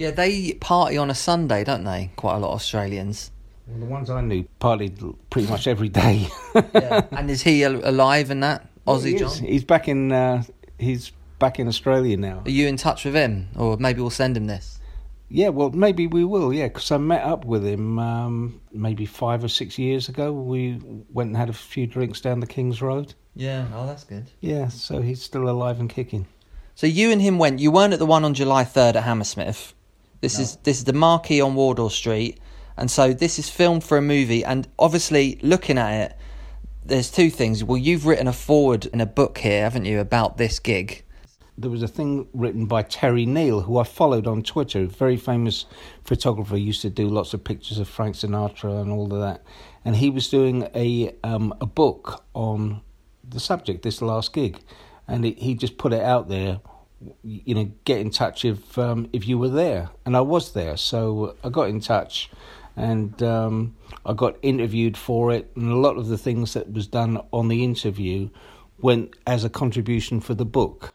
Yeah, 0.00 0.12
they 0.12 0.54
party 0.54 0.96
on 0.96 1.10
a 1.10 1.14
Sunday, 1.14 1.62
don't 1.62 1.84
they? 1.84 2.10
Quite 2.16 2.36
a 2.36 2.38
lot 2.38 2.48
of 2.48 2.54
Australians. 2.54 3.30
Well, 3.66 3.80
the 3.80 3.84
ones 3.84 4.08
I 4.08 4.22
knew 4.22 4.46
partied 4.58 5.14
pretty 5.28 5.46
much 5.46 5.66
every 5.66 5.90
day. 5.90 6.26
Yeah. 6.74 7.06
and 7.12 7.30
is 7.30 7.42
he 7.42 7.62
al- 7.64 7.86
alive 7.86 8.30
in 8.30 8.40
that 8.40 8.66
Aussie 8.86 9.18
John? 9.18 9.30
He's 9.44 9.62
back 9.62 9.88
in. 9.88 10.10
Uh, 10.10 10.42
he's 10.78 11.12
back 11.38 11.58
in 11.60 11.68
Australia 11.68 12.16
now. 12.16 12.40
Are 12.46 12.50
you 12.50 12.66
in 12.66 12.78
touch 12.78 13.04
with 13.04 13.14
him, 13.14 13.48
or 13.54 13.76
maybe 13.76 14.00
we'll 14.00 14.08
send 14.08 14.38
him 14.38 14.46
this? 14.46 14.80
Yeah, 15.28 15.50
well, 15.50 15.68
maybe 15.70 16.06
we 16.06 16.24
will. 16.24 16.50
Yeah, 16.50 16.68
because 16.68 16.90
I 16.90 16.96
met 16.96 17.22
up 17.22 17.44
with 17.44 17.64
him 17.66 17.98
um, 17.98 18.60
maybe 18.72 19.04
five 19.04 19.44
or 19.44 19.48
six 19.48 19.78
years 19.78 20.08
ago. 20.08 20.32
We 20.32 20.80
went 21.12 21.28
and 21.28 21.36
had 21.36 21.50
a 21.50 21.52
few 21.52 21.86
drinks 21.86 22.22
down 22.22 22.40
the 22.40 22.46
King's 22.46 22.80
Road. 22.80 23.12
Yeah. 23.36 23.66
Oh, 23.74 23.86
that's 23.86 24.04
good. 24.04 24.30
Yeah, 24.40 24.68
so 24.68 25.02
he's 25.02 25.20
still 25.22 25.48
alive 25.50 25.78
and 25.78 25.90
kicking. 25.90 26.26
So 26.74 26.86
you 26.86 27.12
and 27.12 27.20
him 27.20 27.38
went. 27.38 27.60
You 27.60 27.70
weren't 27.70 27.92
at 27.92 27.98
the 27.98 28.06
one 28.06 28.24
on 28.24 28.32
July 28.32 28.64
third 28.64 28.96
at 28.96 29.04
Hammersmith. 29.04 29.74
This 30.20 30.38
is 30.38 30.56
this 30.56 30.78
is 30.78 30.84
the 30.84 30.92
marquee 30.92 31.40
on 31.40 31.54
Wardour 31.54 31.90
Street, 31.90 32.38
and 32.76 32.90
so 32.90 33.12
this 33.12 33.38
is 33.38 33.48
filmed 33.48 33.84
for 33.84 33.96
a 33.96 34.02
movie. 34.02 34.44
And 34.44 34.68
obviously, 34.78 35.38
looking 35.42 35.78
at 35.78 36.10
it, 36.10 36.16
there's 36.84 37.10
two 37.10 37.30
things. 37.30 37.64
Well, 37.64 37.78
you've 37.78 38.06
written 38.06 38.28
a 38.28 38.32
forward 38.32 38.86
in 38.86 39.00
a 39.00 39.06
book 39.06 39.38
here, 39.38 39.62
haven't 39.62 39.86
you, 39.86 40.00
about 40.00 40.36
this 40.36 40.58
gig? 40.58 41.04
there 41.60 41.70
was 41.70 41.82
a 41.82 41.88
thing 41.88 42.26
written 42.32 42.64
by 42.64 42.82
Terry 42.82 43.24
O'Neill, 43.24 43.60
who 43.60 43.76
I 43.76 43.84
followed 43.84 44.26
on 44.26 44.42
Twitter, 44.42 44.86
very 44.86 45.18
famous 45.18 45.66
photographer, 46.04 46.56
used 46.56 46.80
to 46.82 46.90
do 46.90 47.06
lots 47.06 47.34
of 47.34 47.44
pictures 47.44 47.78
of 47.78 47.86
Frank 47.86 48.16
Sinatra 48.16 48.80
and 48.80 48.90
all 48.90 49.12
of 49.12 49.20
that. 49.20 49.42
And 49.84 49.96
he 49.96 50.08
was 50.08 50.28
doing 50.28 50.68
a 50.74 51.14
um, 51.22 51.54
a 51.60 51.66
book 51.66 52.24
on 52.34 52.80
the 53.28 53.40
subject, 53.40 53.82
this 53.82 54.00
last 54.00 54.32
gig, 54.32 54.58
and 55.06 55.24
it, 55.26 55.38
he 55.38 55.54
just 55.54 55.76
put 55.76 55.92
it 55.92 56.02
out 56.02 56.28
there. 56.28 56.60
You 57.22 57.54
know, 57.54 57.70
get 57.84 58.00
in 58.00 58.10
touch 58.10 58.44
if 58.44 58.78
um, 58.78 59.08
if 59.12 59.26
you 59.26 59.38
were 59.38 59.48
there, 59.48 59.90
and 60.04 60.16
I 60.16 60.20
was 60.20 60.52
there, 60.52 60.76
so 60.76 61.36
I 61.42 61.48
got 61.48 61.68
in 61.68 61.80
touch, 61.80 62.30
and 62.76 63.22
um, 63.22 63.76
I 64.04 64.12
got 64.12 64.36
interviewed 64.42 64.96
for 64.96 65.32
it, 65.32 65.50
and 65.56 65.70
a 65.70 65.76
lot 65.76 65.96
of 65.96 66.08
the 66.08 66.18
things 66.18 66.54
that 66.54 66.72
was 66.72 66.86
done 66.86 67.20
on 67.32 67.48
the 67.48 67.64
interview 67.64 68.28
went 68.80 69.14
as 69.26 69.44
a 69.44 69.50
contribution 69.50 70.20
for 70.20 70.34
the 70.34 70.44
book 70.44 70.92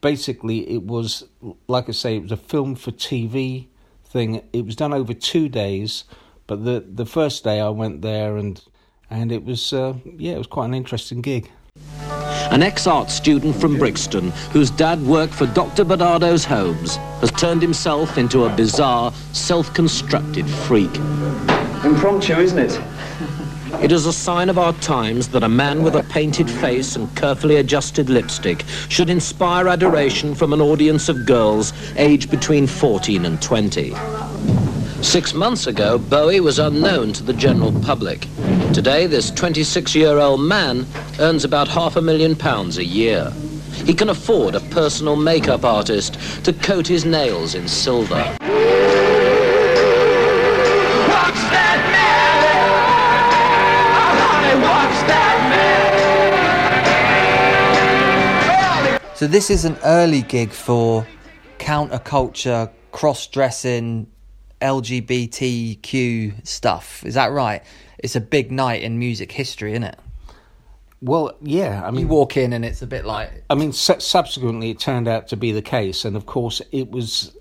basically 0.00 0.58
it 0.70 0.82
was 0.84 1.24
like 1.66 1.88
I 1.88 1.92
say, 1.92 2.16
it 2.16 2.22
was 2.22 2.32
a 2.32 2.36
film 2.36 2.74
for 2.74 2.92
TV 2.92 3.66
thing. 4.04 4.42
It 4.52 4.64
was 4.64 4.76
done 4.76 4.92
over 4.92 5.12
two 5.12 5.48
days, 5.48 6.04
but 6.46 6.64
the 6.64 6.84
the 6.86 7.06
first 7.06 7.44
day 7.44 7.60
I 7.60 7.70
went 7.70 8.02
there 8.02 8.36
and 8.36 8.62
and 9.10 9.32
it 9.32 9.44
was 9.44 9.72
uh, 9.72 9.94
yeah, 10.04 10.34
it 10.34 10.38
was 10.38 10.46
quite 10.46 10.66
an 10.66 10.74
interesting 10.74 11.22
gig. 11.22 11.50
An 12.50 12.62
ex-art 12.62 13.10
student 13.10 13.56
from 13.56 13.76
Brixton, 13.76 14.30
whose 14.52 14.70
dad 14.70 15.02
worked 15.02 15.34
for 15.34 15.46
Dr. 15.46 15.84
Barnardo's 15.84 16.44
Homes, 16.44 16.96
has 17.20 17.30
turned 17.32 17.60
himself 17.60 18.16
into 18.16 18.44
a 18.44 18.56
bizarre, 18.56 19.12
self-constructed 19.32 20.48
freak. 20.48 20.94
Impromptu, 21.84 22.38
isn't 22.38 22.58
it? 22.58 22.80
It 23.82 23.92
is 23.92 24.06
a 24.06 24.12
sign 24.12 24.48
of 24.48 24.58
our 24.58 24.72
times 24.74 25.28
that 25.28 25.42
a 25.42 25.48
man 25.48 25.82
with 25.82 25.96
a 25.96 26.04
painted 26.04 26.48
face 26.48 26.96
and 26.96 27.14
carefully 27.16 27.56
adjusted 27.56 28.08
lipstick 28.08 28.64
should 28.88 29.10
inspire 29.10 29.68
adoration 29.68 30.34
from 30.34 30.52
an 30.52 30.60
audience 30.60 31.08
of 31.08 31.26
girls 31.26 31.72
aged 31.96 32.30
between 32.30 32.66
14 32.66 33.26
and 33.26 33.42
20. 33.42 33.92
Six 35.06 35.34
months 35.34 35.68
ago, 35.68 35.98
Bowie 35.98 36.40
was 36.40 36.58
unknown 36.58 37.12
to 37.12 37.22
the 37.22 37.32
general 37.32 37.70
public. 37.80 38.26
Today, 38.74 39.06
this 39.06 39.30
26-year-old 39.30 40.40
man 40.40 40.84
earns 41.20 41.44
about 41.44 41.68
half 41.68 41.94
a 41.94 42.02
million 42.02 42.34
pounds 42.34 42.76
a 42.76 42.84
year. 42.84 43.30
He 43.84 43.94
can 43.94 44.08
afford 44.08 44.56
a 44.56 44.60
personal 44.60 45.14
makeup 45.14 45.64
artist 45.64 46.18
to 46.44 46.52
coat 46.52 46.88
his 46.88 47.04
nails 47.04 47.54
in 47.54 47.68
silver. 47.68 48.16
Watch 48.16 48.40
that 51.54 51.80
man! 51.94 52.42
I 54.42 54.54
watch 54.60 55.06
that 55.06 55.38
man! 58.90 59.00
So 59.14 59.28
this 59.28 59.50
is 59.50 59.64
an 59.64 59.76
early 59.84 60.22
gig 60.22 60.50
for 60.50 61.06
counterculture, 61.58 62.72
cross-dressing, 62.90 64.08
LGBTQ 64.66 66.46
stuff. 66.46 67.04
Is 67.06 67.14
that 67.14 67.30
right? 67.30 67.62
It's 67.98 68.16
a 68.16 68.20
big 68.20 68.50
night 68.50 68.82
in 68.82 68.98
music 68.98 69.30
history, 69.30 69.72
isn't 69.72 69.84
it? 69.84 69.98
Well, 71.00 71.36
yeah, 71.40 71.82
I 71.84 71.90
mean, 71.90 72.00
You 72.00 72.08
walk 72.08 72.36
in 72.36 72.52
and 72.52 72.64
it's 72.64 72.82
a 72.82 72.86
bit 72.86 73.04
like 73.04 73.44
I 73.48 73.54
mean, 73.54 73.72
su- 73.72 74.00
subsequently 74.00 74.70
it 74.70 74.80
turned 74.80 75.06
out 75.06 75.28
to 75.28 75.36
be 75.36 75.52
the 75.52 75.62
case, 75.62 76.04
and 76.04 76.16
of 76.16 76.26
course 76.26 76.60
it 76.72 76.90
was. 76.90 77.32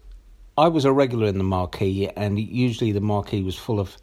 I 0.57 0.67
was 0.69 0.85
a 0.85 0.91
regular 0.91 1.27
in 1.27 1.37
the 1.37 1.43
marquee, 1.43 2.09
and 2.15 2.39
usually 2.39 2.91
the 2.91 3.01
marquee 3.01 3.43
was 3.43 3.57
full 3.57 3.79
of 3.79 3.97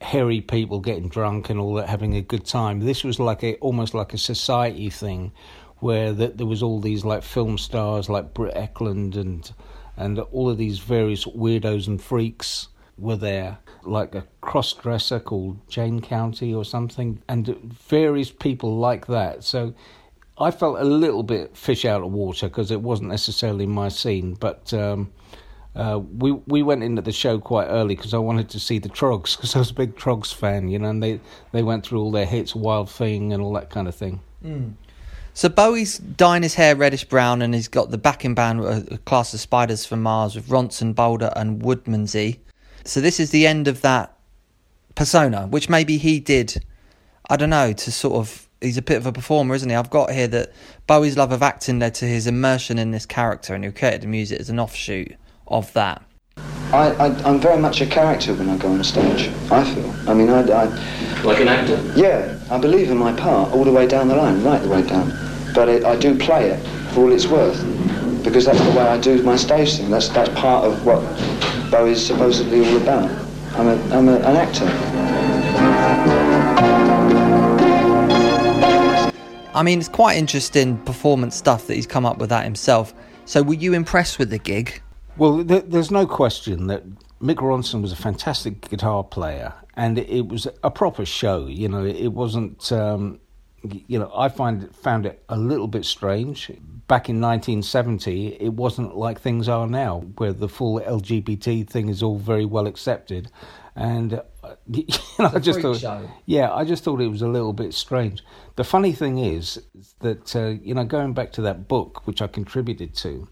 hairy 0.00 0.40
people 0.40 0.80
getting 0.80 1.08
drunk 1.08 1.50
and 1.50 1.60
all 1.60 1.74
that, 1.74 1.88
having 1.88 2.14
a 2.14 2.22
good 2.22 2.46
time. 2.46 2.80
This 2.80 3.04
was 3.04 3.18
like 3.18 3.42
a 3.42 3.56
almost 3.56 3.94
like 3.94 4.14
a 4.14 4.18
society 4.18 4.90
thing, 4.90 5.32
where 5.80 6.12
that 6.12 6.38
there 6.38 6.46
was 6.46 6.62
all 6.62 6.80
these 6.80 7.04
like 7.04 7.22
film 7.22 7.58
stars 7.58 8.08
like 8.08 8.32
Britt 8.32 8.54
Ekland 8.54 9.16
and 9.16 9.52
and 9.96 10.18
all 10.18 10.48
of 10.48 10.58
these 10.58 10.78
various 10.78 11.24
weirdos 11.24 11.86
and 11.86 12.00
freaks 12.00 12.68
were 12.96 13.16
there, 13.16 13.58
like 13.82 14.14
a 14.14 14.26
cross 14.40 14.72
dresser 14.72 15.20
called 15.20 15.58
Jane 15.68 16.00
County 16.00 16.54
or 16.54 16.64
something, 16.64 17.22
and 17.28 17.46
various 17.88 18.30
people 18.30 18.76
like 18.78 19.06
that. 19.06 19.42
So 19.44 19.74
I 20.38 20.50
felt 20.50 20.78
a 20.78 20.84
little 20.84 21.22
bit 21.22 21.56
fish 21.56 21.84
out 21.84 22.02
of 22.02 22.12
water 22.12 22.48
because 22.48 22.70
it 22.70 22.80
wasn't 22.80 23.10
necessarily 23.10 23.66
my 23.66 23.88
scene, 23.88 24.34
but. 24.34 24.72
Um, 24.72 25.12
uh, 25.76 26.00
we 26.18 26.32
we 26.32 26.64
went 26.64 26.82
into 26.82 27.00
the 27.00 27.12
show 27.12 27.38
quite 27.38 27.66
early 27.66 27.94
because 27.94 28.12
I 28.12 28.18
wanted 28.18 28.48
to 28.50 28.58
see 28.58 28.80
the 28.80 28.88
Troggs 28.88 29.36
because 29.36 29.54
I 29.56 29.60
was 29.60 29.70
a 29.70 29.74
big 29.74 29.94
Troggs 29.94 30.34
fan, 30.34 30.68
you 30.68 30.80
know, 30.80 30.90
and 30.90 31.00
they, 31.00 31.20
they 31.52 31.62
went 31.62 31.86
through 31.86 32.00
all 32.00 32.10
their 32.10 32.26
hits, 32.26 32.56
Wild 32.56 32.90
Thing 32.90 33.32
and 33.32 33.40
all 33.40 33.52
that 33.52 33.70
kind 33.70 33.86
of 33.86 33.94
thing. 33.94 34.20
So 35.40 35.48
Bowie's 35.48 35.96
dyeing 35.96 36.42
his 36.42 36.52
hair 36.52 36.76
reddish 36.76 37.04
brown, 37.04 37.40
and 37.40 37.54
he's 37.54 37.66
got 37.66 37.90
the 37.90 37.96
backing 37.96 38.34
band, 38.34 38.60
a, 38.60 38.84
a 38.92 38.98
class 38.98 39.32
of 39.32 39.40
Spiders 39.40 39.86
from 39.86 40.02
Mars 40.02 40.34
with 40.34 40.48
Ronson, 40.48 40.94
Bolder, 40.94 41.32
and 41.34 41.62
Woodmansey. 41.62 42.40
So 42.84 43.00
this 43.00 43.18
is 43.18 43.30
the 43.30 43.46
end 43.46 43.66
of 43.66 43.80
that 43.80 44.14
persona, 44.96 45.46
which 45.46 45.70
maybe 45.70 45.96
he 45.96 46.20
did. 46.20 46.62
I 47.30 47.38
don't 47.38 47.48
know 47.48 47.72
to 47.72 47.90
sort 47.90 48.16
of. 48.16 48.50
He's 48.60 48.76
a 48.76 48.82
bit 48.82 48.98
of 48.98 49.06
a 49.06 49.12
performer, 49.12 49.54
isn't 49.54 49.70
he? 49.70 49.74
I've 49.74 49.88
got 49.88 50.10
here 50.12 50.28
that 50.28 50.52
Bowie's 50.86 51.16
love 51.16 51.32
of 51.32 51.42
acting 51.42 51.78
led 51.78 51.94
to 51.94 52.04
his 52.04 52.26
immersion 52.26 52.78
in 52.78 52.90
this 52.90 53.06
character, 53.06 53.54
and 53.54 53.64
he 53.64 53.72
created 53.72 54.02
the 54.02 54.08
music 54.08 54.40
as 54.40 54.50
an 54.50 54.60
offshoot 54.60 55.14
of 55.48 55.72
that. 55.72 56.02
I, 56.36 56.90
I, 56.90 57.06
I'm 57.26 57.40
very 57.40 57.58
much 57.58 57.80
a 57.80 57.86
character 57.86 58.34
when 58.34 58.50
I 58.50 58.58
go 58.58 58.68
on 58.68 58.84
stage, 58.84 59.30
I 59.50 59.64
feel. 59.74 59.90
I 60.06 60.12
mean, 60.12 60.28
I, 60.28 60.42
I, 60.42 61.22
Like 61.22 61.40
an 61.40 61.48
actor? 61.48 61.80
yeah, 61.96 62.38
I 62.50 62.58
believe 62.58 62.90
in 62.90 62.98
my 62.98 63.14
part 63.14 63.54
all 63.54 63.64
the 63.64 63.72
way 63.72 63.86
down 63.86 64.08
the 64.08 64.16
line, 64.16 64.44
right 64.44 64.60
the 64.60 64.68
way 64.68 64.82
down. 64.82 65.29
But 65.54 65.68
it, 65.68 65.84
I 65.84 65.96
do 65.96 66.16
play 66.16 66.50
it 66.50 66.58
for 66.92 67.00
all 67.02 67.12
it's 67.12 67.26
worth, 67.26 67.62
because 68.24 68.44
that's 68.44 68.60
the 68.60 68.70
way 68.70 68.82
I 68.82 68.98
do 68.98 69.22
my 69.22 69.36
stage 69.36 69.76
thing. 69.76 69.90
That's, 69.90 70.08
that's 70.08 70.30
part 70.38 70.64
of 70.64 70.84
what 70.84 71.00
Bowie's 71.70 72.04
supposedly 72.04 72.66
all 72.66 72.76
about. 72.76 73.10
I'm, 73.56 73.66
a, 73.68 73.94
I'm 73.94 74.08
a, 74.08 74.16
an 74.16 74.36
actor. 74.36 74.66
I 79.52 79.62
mean, 79.62 79.78
it's 79.80 79.88
quite 79.88 80.16
interesting 80.16 80.78
performance 80.78 81.34
stuff 81.36 81.66
that 81.66 81.74
he's 81.74 81.86
come 81.86 82.06
up 82.06 82.18
with 82.18 82.30
that 82.30 82.44
himself. 82.44 82.94
So, 83.24 83.42
were 83.42 83.54
you 83.54 83.74
impressed 83.74 84.18
with 84.18 84.30
the 84.30 84.38
gig? 84.38 84.80
Well, 85.16 85.44
th- 85.44 85.64
there's 85.66 85.90
no 85.90 86.06
question 86.06 86.68
that 86.68 86.84
Mick 87.20 87.36
Ronson 87.36 87.82
was 87.82 87.92
a 87.92 87.96
fantastic 87.96 88.68
guitar 88.70 89.04
player, 89.04 89.52
and 89.76 89.98
it, 89.98 90.08
it 90.08 90.28
was 90.28 90.46
a 90.62 90.70
proper 90.70 91.04
show. 91.04 91.46
You 91.46 91.68
know, 91.68 91.84
it 91.84 92.12
wasn't. 92.12 92.70
Um, 92.72 93.12
y- 93.12 93.29
you 93.62 93.98
know, 93.98 94.10
I 94.14 94.28
find 94.28 94.74
found 94.74 95.06
it 95.06 95.22
a 95.28 95.36
little 95.36 95.68
bit 95.68 95.84
strange. 95.84 96.48
Back 96.88 97.08
in 97.08 97.20
1970, 97.20 98.38
it 98.40 98.54
wasn't 98.54 98.96
like 98.96 99.20
things 99.20 99.48
are 99.48 99.66
now, 99.66 100.00
where 100.16 100.32
the 100.32 100.48
full 100.48 100.80
LGBT 100.80 101.68
thing 101.68 101.88
is 101.88 102.02
all 102.02 102.18
very 102.18 102.44
well 102.44 102.66
accepted, 102.66 103.30
and 103.76 104.14
uh, 104.14 104.22
you 104.66 104.86
know, 105.18 105.30
I 105.34 105.38
just 105.38 105.60
thought, 105.60 105.78
show. 105.78 106.08
yeah, 106.26 106.52
I 106.52 106.64
just 106.64 106.82
thought 106.82 107.00
it 107.00 107.08
was 107.08 107.22
a 107.22 107.28
little 107.28 107.52
bit 107.52 107.74
strange. 107.74 108.24
The 108.56 108.64
funny 108.64 108.92
thing 108.92 109.18
is 109.18 109.62
that 110.00 110.34
uh, 110.34 110.48
you 110.62 110.74
know, 110.74 110.84
going 110.84 111.12
back 111.12 111.32
to 111.32 111.42
that 111.42 111.68
book 111.68 112.06
which 112.06 112.22
I 112.22 112.26
contributed 112.26 112.94
to, 112.96 113.28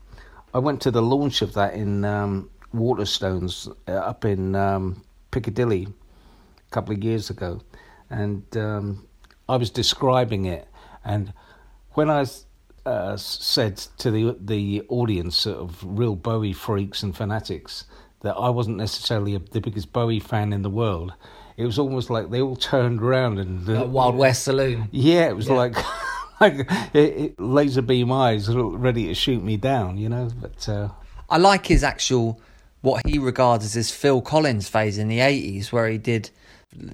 I 0.54 0.58
went 0.58 0.80
to 0.82 0.90
the 0.90 1.02
launch 1.02 1.42
of 1.42 1.54
that 1.54 1.74
in 1.74 2.04
um, 2.04 2.50
Waterstones 2.74 3.74
uh, 3.88 3.92
up 3.92 4.24
in 4.24 4.54
um, 4.54 5.02
Piccadilly 5.30 5.88
a 5.88 6.70
couple 6.70 6.94
of 6.94 7.02
years 7.02 7.30
ago, 7.30 7.60
and 8.10 8.44
um, 8.56 9.06
I 9.48 9.56
was 9.56 9.70
describing 9.70 10.44
it, 10.46 10.68
and 11.04 11.32
when 11.92 12.10
I 12.10 12.26
uh, 12.86 13.16
said 13.16 13.76
to 13.98 14.10
the 14.10 14.36
the 14.40 14.82
audience 14.88 15.46
of 15.46 15.82
real 15.82 16.16
Bowie 16.16 16.52
freaks 16.52 17.02
and 17.02 17.16
fanatics 17.16 17.84
that 18.22 18.34
I 18.34 18.50
wasn't 18.50 18.76
necessarily 18.78 19.34
a, 19.34 19.38
the 19.38 19.60
biggest 19.60 19.92
Bowie 19.92 20.20
fan 20.20 20.52
in 20.52 20.62
the 20.62 20.70
world, 20.70 21.12
it 21.56 21.64
was 21.64 21.78
almost 21.78 22.10
like 22.10 22.30
they 22.30 22.40
all 22.42 22.56
turned 22.56 23.00
around 23.00 23.38
and 23.38 23.68
uh, 23.68 23.84
Wild 23.86 24.16
West 24.16 24.42
Saloon. 24.44 24.88
yeah, 24.90 25.28
it 25.28 25.36
was 25.36 25.48
Yeah. 25.48 25.54
like 25.54 25.76
like 26.40 26.54
it, 26.94 27.16
it, 27.16 27.40
laser 27.40 27.82
beam 27.82 28.12
eyes 28.12 28.48
ready 28.48 29.06
to 29.06 29.14
shoot 29.14 29.42
me 29.42 29.56
down, 29.56 29.96
you 29.98 30.08
know. 30.08 30.28
But 30.40 30.68
uh, 30.68 30.88
I 31.30 31.36
like 31.38 31.66
his 31.66 31.82
actual, 31.84 32.40
what 32.80 33.06
he 33.06 33.18
regards 33.18 33.64
as 33.64 33.74
his 33.74 33.90
Phil 33.90 34.20
Collins 34.20 34.68
phase 34.68 34.98
in 34.98 35.08
the 35.08 35.18
80s, 35.18 35.72
where 35.72 35.88
he 35.88 35.98
did 35.98 36.30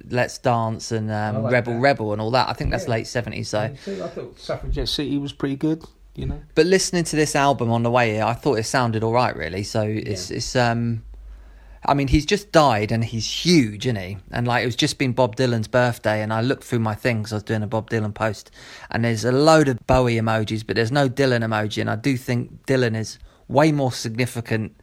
Let's 0.09 0.37
Dance 0.37 0.91
and 0.91 1.11
um, 1.11 1.43
like 1.43 1.53
Rebel 1.53 1.73
that. 1.73 1.79
Rebel 1.79 2.13
and 2.13 2.21
all 2.21 2.31
that. 2.31 2.49
I 2.49 2.53
think 2.53 2.71
that's 2.71 2.87
late 2.87 3.05
70s, 3.05 3.47
so. 3.47 3.59
I 3.59 4.07
thought 4.07 4.39
Suffragette 4.39 4.89
City 4.89 5.17
was 5.17 5.33
pretty 5.33 5.57
good, 5.57 5.83
you 6.15 6.25
know. 6.25 6.41
But 6.55 6.65
listening 6.65 7.03
to 7.05 7.15
this 7.15 7.35
album 7.35 7.71
on 7.71 7.83
the 7.83 7.91
way 7.91 8.13
here, 8.13 8.23
I 8.23 8.33
thought 8.33 8.57
it 8.57 8.63
sounded 8.63 9.03
all 9.03 9.13
right, 9.13 9.35
really. 9.35 9.63
So 9.63 9.81
it's 9.81 10.31
it's 10.31 10.55
um, 10.55 11.03
I 11.87 11.93
mean, 11.93 12.07
he's 12.07 12.25
just 12.25 12.51
died 12.51 12.91
and 12.91 13.03
he's 13.03 13.29
huge, 13.29 13.85
isn't 13.85 13.95
he? 13.95 14.17
And 14.31 14.47
like 14.47 14.63
it 14.63 14.65
was 14.65 14.75
just 14.75 14.97
been 14.97 15.13
Bob 15.13 15.35
Dylan's 15.35 15.67
birthday, 15.67 16.21
and 16.21 16.33
I 16.33 16.41
looked 16.41 16.63
through 16.63 16.79
my 16.79 16.95
things. 16.95 17.31
I 17.31 17.37
was 17.37 17.43
doing 17.43 17.63
a 17.63 17.67
Bob 17.67 17.89
Dylan 17.89 18.13
post, 18.13 18.51
and 18.89 19.05
there's 19.05 19.25
a 19.25 19.31
load 19.31 19.67
of 19.67 19.85
Bowie 19.85 20.15
emojis, 20.15 20.65
but 20.65 20.75
there's 20.75 20.91
no 20.91 21.07
Dylan 21.09 21.43
emoji. 21.43 21.81
And 21.81 21.89
I 21.89 21.95
do 21.95 22.17
think 22.17 22.65
Dylan 22.65 22.95
is 22.95 23.19
way 23.47 23.71
more 23.71 23.91
significant 23.91 24.75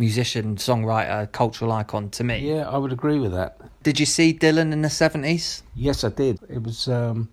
musician, 0.00 0.56
songwriter, 0.56 1.30
cultural 1.30 1.70
icon 1.70 2.10
to 2.10 2.24
me. 2.24 2.38
Yeah, 2.38 2.68
I 2.68 2.78
would 2.78 2.90
agree 2.90 3.20
with 3.20 3.32
that. 3.32 3.60
Did 3.84 4.00
you 4.00 4.06
see 4.06 4.34
Dylan 4.34 4.72
in 4.72 4.82
the 4.82 4.90
seventies 4.90 5.62
Yes, 5.76 6.02
I 6.02 6.08
did. 6.08 6.40
It 6.48 6.62
was 6.62 6.88
um, 6.88 7.28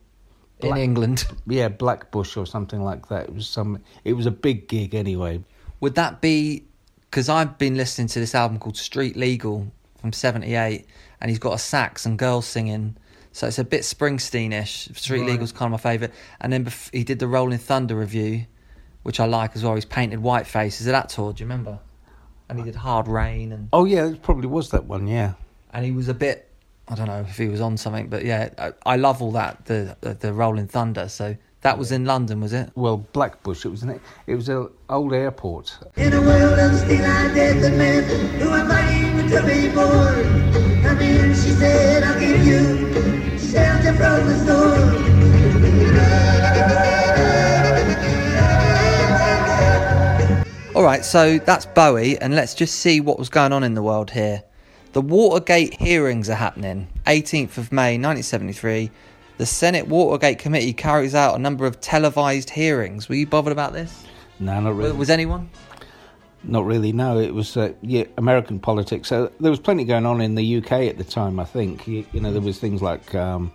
in 0.60 0.78
England? 0.78 1.26
yeah, 1.48 1.70
Blackbushe 1.70 2.38
or 2.38 2.46
something 2.46 2.84
like 2.84 3.08
that. 3.10 3.24
It 3.30 3.34
was 3.34 3.48
some. 3.48 3.82
It 4.04 4.14
was 4.14 4.28
a 4.28 4.32
big 4.32 4.68
gig 4.68 4.94
anyway. 4.94 5.44
Would 5.80 5.96
that 5.96 6.22
be 6.22 6.66
because 7.10 7.30
I've 7.30 7.58
been 7.58 7.76
listening 7.76 8.08
to 8.10 8.20
this 8.20 8.36
album 8.36 8.60
called 8.60 8.78
Street 8.78 9.16
Legal 9.16 9.72
from 10.00 10.14
'78, 10.14 10.86
and 11.22 11.30
he's 11.30 11.40
got 11.40 11.54
a 11.54 11.58
sax 11.58 12.06
and 12.06 12.20
girls 12.20 12.46
singing, 12.46 12.98
so 13.32 13.48
it's 13.48 13.60
a 13.60 13.64
bit 13.64 13.82
Springsteen-ish. 13.82 14.90
Street 14.94 15.22
Right. 15.22 15.32
Legal's 15.32 15.52
kind 15.52 15.74
of 15.74 15.80
my 15.84 15.92
favourite, 15.92 16.14
and 16.42 16.52
then 16.52 16.66
bef- 16.66 16.94
he 16.94 17.04
did 17.04 17.20
the 17.20 17.28
Rolling 17.28 17.60
Thunder 17.60 17.96
Revue, 17.96 18.46
which 19.04 19.20
I 19.20 19.26
like 19.26 19.56
as 19.56 19.64
well. 19.64 19.76
He's 19.76 19.86
painted 19.86 20.20
white 20.20 20.48
faces 20.48 20.88
at 20.88 20.92
that 20.92 21.10
tour. 21.10 21.34
Do 21.34 21.42
you 21.44 21.46
remember? 21.50 21.80
And 22.50 22.58
he 22.60 22.64
did 22.66 22.76
Hard 22.76 23.08
Rain, 23.08 23.52
and 23.52 23.70
Oh 23.74 23.86
yeah, 23.86 24.08
it 24.08 24.22
probably 24.22 24.48
was 24.48 24.70
that 24.72 24.86
one. 24.86 25.08
Yeah. 25.08 25.34
and 25.74 25.84
he 25.86 25.92
was 25.92 26.08
a 26.08 26.14
bit. 26.14 26.44
I 26.90 26.96
don't 26.96 27.08
know 27.08 27.20
if 27.20 27.38
he 27.38 27.50
was 27.50 27.60
on 27.60 27.76
something, 27.76 28.08
but 28.08 28.24
yeah, 28.24 28.50
I, 28.58 28.72
I 28.86 28.96
love 28.96 29.22
all 29.22 29.32
that 29.34 29.66
the, 29.66 29.98
the 30.02 30.14
the 30.14 30.32
Rolling 30.34 30.68
Thunder. 30.68 31.10
So 31.10 31.36
that 31.62 31.78
was 31.78 31.92
in 31.92 32.06
London, 32.06 32.40
was 32.40 32.54
it? 32.54 32.72
Well, 32.76 33.06
Blackbushe. 33.14 33.66
It 33.66 33.70
was 33.70 33.84
an. 33.84 34.00
It 34.26 34.36
was 34.36 34.48
an 34.48 34.70
old 34.90 35.12
airport. 35.14 35.78
In 35.98 36.14
a 36.14 36.22
world 36.22 36.58
of 36.60 36.74
still 36.80 37.06
I 37.06 37.34
did 37.34 37.62
the 37.62 37.72
man 37.72 38.04
who 38.40 38.50
am 38.50 38.72
I 38.72 38.84
even 39.10 39.30
to 39.32 39.42
be 39.46 39.68
born? 39.76 40.84
Come 40.84 41.00
in, 41.02 41.34
she 41.34 41.52
said, 41.52 42.04
I'll 42.04 42.18
give 42.18 42.46
you 42.46 43.38
shelter 43.38 43.94
from 43.94 44.26
the 44.28 44.38
storm. 44.46 44.57
Right, 50.98 51.06
so 51.06 51.38
that's 51.38 51.68
Bowie, 51.68 52.18
and 52.20 52.34
let's 52.34 52.56
just 52.56 52.80
see 52.80 53.00
what 53.00 53.20
was 53.20 53.30
going 53.30 53.54
on 53.54 53.64
in 53.64 53.76
the 53.76 53.84
world 53.84 54.10
here. 54.10 54.42
The 54.94 55.02
Watergate 55.02 55.76
hearings 55.76 56.28
are 56.28 56.36
happening. 56.36 56.88
18th 57.06 57.60
of 57.60 57.72
May 57.72 58.00
1973. 58.00 58.90
The 59.38 59.46
Senate 59.46 59.88
Watergate 59.88 60.40
Committee 60.40 60.74
carries 60.74 61.14
out 61.14 61.36
a 61.36 61.40
number 61.40 61.68
of 61.68 61.80
televised 61.80 62.50
hearings. 62.50 63.08
Were 63.08 63.14
you 63.14 63.28
bothered 63.28 63.52
about 63.52 63.74
this? 63.74 64.06
No, 64.40 64.60
not 64.60 64.76
really. 64.76 64.92
Was 64.94 65.12
anyone? 65.12 65.52
Not 66.44 66.66
really. 66.66 66.92
No, 66.92 67.20
it 67.20 67.34
was 67.34 67.56
uh, 67.56 67.74
yeah, 67.84 68.06
American 68.18 68.60
politics. 68.60 69.08
So 69.08 69.32
there 69.40 69.52
was 69.52 69.60
plenty 69.60 69.84
going 69.84 70.08
on 70.08 70.20
in 70.20 70.34
the 70.34 70.58
UK 70.58 70.72
at 70.72 70.98
the 70.98 71.04
time. 71.04 71.40
I 71.40 71.46
think 71.46 71.88
you, 71.88 72.06
you 72.12 72.22
know 72.22 72.32
there 72.32 72.42
was 72.42 72.58
things 72.58 72.82
like 72.82 73.14
um, 73.14 73.52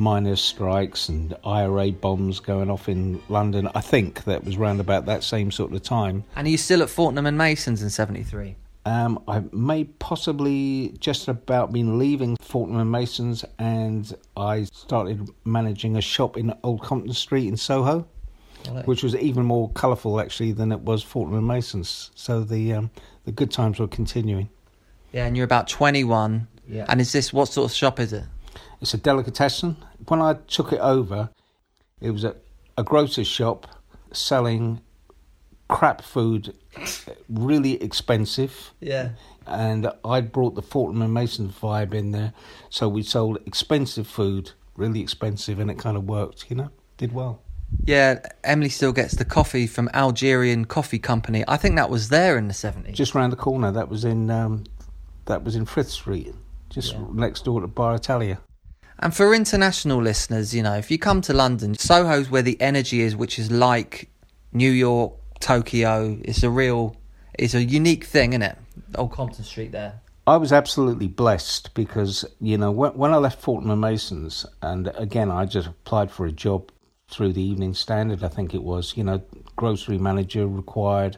miners' 0.00 0.40
strikes 0.40 1.08
and 1.08 1.36
IRA 1.44 1.92
bombs 1.92 2.40
going 2.40 2.70
off 2.70 2.88
in 2.88 3.20
London. 3.28 3.68
I 3.74 3.80
think 3.80 4.24
that 4.24 4.44
was 4.44 4.56
round 4.56 4.80
about 4.80 5.06
that 5.06 5.22
same 5.22 5.50
sort 5.50 5.72
of 5.72 5.82
time. 5.82 6.24
And 6.34 6.46
are 6.46 6.50
you 6.50 6.58
still 6.58 6.82
at 6.82 6.90
Fortnum 6.90 7.26
and 7.26 7.38
Mason's 7.38 7.82
in 7.82 7.90
73? 7.90 8.56
Um, 8.86 9.22
I 9.28 9.42
may 9.52 9.84
possibly 9.84 10.94
just 10.98 11.28
about 11.28 11.70
been 11.70 11.98
leaving 11.98 12.36
Fortnum 12.40 12.80
and 12.80 12.90
Masons, 12.90 13.44
and 13.58 14.12
I 14.36 14.64
started 14.64 15.28
managing 15.44 15.96
a 15.96 16.00
shop 16.00 16.38
in 16.38 16.54
Old 16.64 16.80
Compton 16.80 17.12
Street 17.12 17.46
in 17.46 17.58
Soho, 17.58 18.08
which 18.86 19.02
was 19.02 19.14
even 19.16 19.44
more 19.44 19.70
colourful 19.70 20.18
actually 20.18 20.52
than 20.52 20.72
it 20.72 20.80
was 20.80 21.02
Fortnum 21.02 21.38
and 21.38 21.46
Masons. 21.46 22.10
So 22.14 22.40
the 22.40 22.72
um, 22.72 22.90
the 23.26 23.32
good 23.32 23.50
times 23.50 23.78
were 23.78 23.86
continuing. 23.86 24.48
Yeah, 25.12 25.26
and 25.26 25.36
you're 25.36 25.44
about 25.44 25.68
21. 25.68 26.46
Yeah. 26.68 26.86
And 26.88 27.00
is 27.00 27.12
this, 27.12 27.32
what 27.32 27.48
sort 27.48 27.70
of 27.70 27.76
shop 27.76 27.98
is 27.98 28.12
it? 28.12 28.24
It's 28.80 28.94
a 28.94 28.98
delicatessen. 28.98 29.76
When 30.08 30.20
I 30.20 30.34
took 30.48 30.72
it 30.72 30.80
over, 30.80 31.30
It 32.00 32.10
was 32.10 32.24
a, 32.24 32.36
a 32.76 32.82
grocer's 32.82 33.26
shop 33.26 33.66
selling 34.12 34.80
crap 35.68 36.02
food, 36.02 36.54
really 37.28 37.82
expensive. 37.82 38.72
Yeah. 38.80 39.10
And 39.46 39.90
I'd 40.04 40.32
brought 40.32 40.54
the 40.54 40.62
Fortnum 40.62 41.02
and 41.02 41.14
Mason 41.14 41.48
vibe 41.48 41.94
in 41.94 42.12
there, 42.12 42.32
so 42.68 42.88
we 42.88 43.02
sold 43.02 43.38
expensive 43.46 44.06
food, 44.06 44.52
really 44.76 45.00
expensive, 45.00 45.58
and 45.58 45.70
it 45.70 45.78
kind 45.78 45.96
of 45.96 46.04
worked. 46.04 46.50
You 46.50 46.56
know, 46.56 46.70
did 46.96 47.12
well. 47.12 47.42
Yeah, 47.84 48.20
Emily 48.42 48.68
still 48.68 48.92
gets 48.92 49.14
the 49.14 49.24
coffee 49.24 49.66
from 49.66 49.88
Algerian 49.94 50.64
Coffee 50.64 50.98
Company. 50.98 51.44
I 51.46 51.56
think 51.56 51.76
that 51.76 51.88
was 51.88 52.08
there 52.08 52.36
in 52.36 52.48
the 52.48 52.54
70s. 52.54 52.92
Just 52.92 53.14
round 53.14 53.32
the 53.32 53.36
corner. 53.36 53.70
That 53.70 53.88
was 53.88 54.04
in 54.04 54.30
um, 54.30 54.64
that 55.26 55.44
was 55.44 55.56
in 55.56 55.66
Frith 55.66 55.90
Street, 55.90 56.34
just 56.68 56.96
next 57.12 57.44
door 57.44 57.60
to 57.60 57.66
Bar 57.66 57.94
Italia. 57.94 58.40
And 59.02 59.16
for 59.16 59.34
international 59.34 60.02
listeners, 60.02 60.54
you 60.54 60.62
know, 60.62 60.76
if 60.76 60.90
you 60.90 60.98
come 60.98 61.22
to 61.22 61.32
London, 61.32 61.74
Soho's 61.74 62.30
where 62.30 62.42
the 62.42 62.60
energy 62.60 63.00
is, 63.00 63.16
which 63.16 63.38
is 63.38 63.50
like 63.50 64.10
New 64.52 64.70
York, 64.70 65.14
Tokyo. 65.40 66.18
It's 66.22 66.42
a 66.42 66.50
real, 66.50 66.96
it's 67.38 67.54
a 67.54 67.64
unique 67.64 68.04
thing, 68.04 68.34
isn't 68.34 68.42
it? 68.42 68.58
Old 68.96 69.12
Compton 69.12 69.44
Street 69.44 69.72
there. 69.72 70.00
I 70.26 70.36
was 70.36 70.52
absolutely 70.52 71.08
blessed 71.08 71.74
because 71.74 72.24
you 72.40 72.58
know 72.58 72.70
when, 72.70 73.12
I 73.12 73.16
left 73.16 73.40
Fortnum 73.40 73.70
and 73.70 73.80
Masons, 73.80 74.46
and 74.62 74.88
again 74.94 75.30
I 75.30 75.46
just 75.46 75.66
applied 75.66 76.10
for 76.10 76.26
a 76.26 76.32
job 76.32 76.70
through 77.08 77.32
the 77.32 77.42
Evening 77.42 77.74
Standard. 77.74 78.22
I 78.22 78.28
think 78.28 78.54
it 78.54 78.62
was 78.62 78.96
you 78.96 79.02
know 79.02 79.22
grocery 79.56 79.98
manager 79.98 80.46
required. 80.46 81.16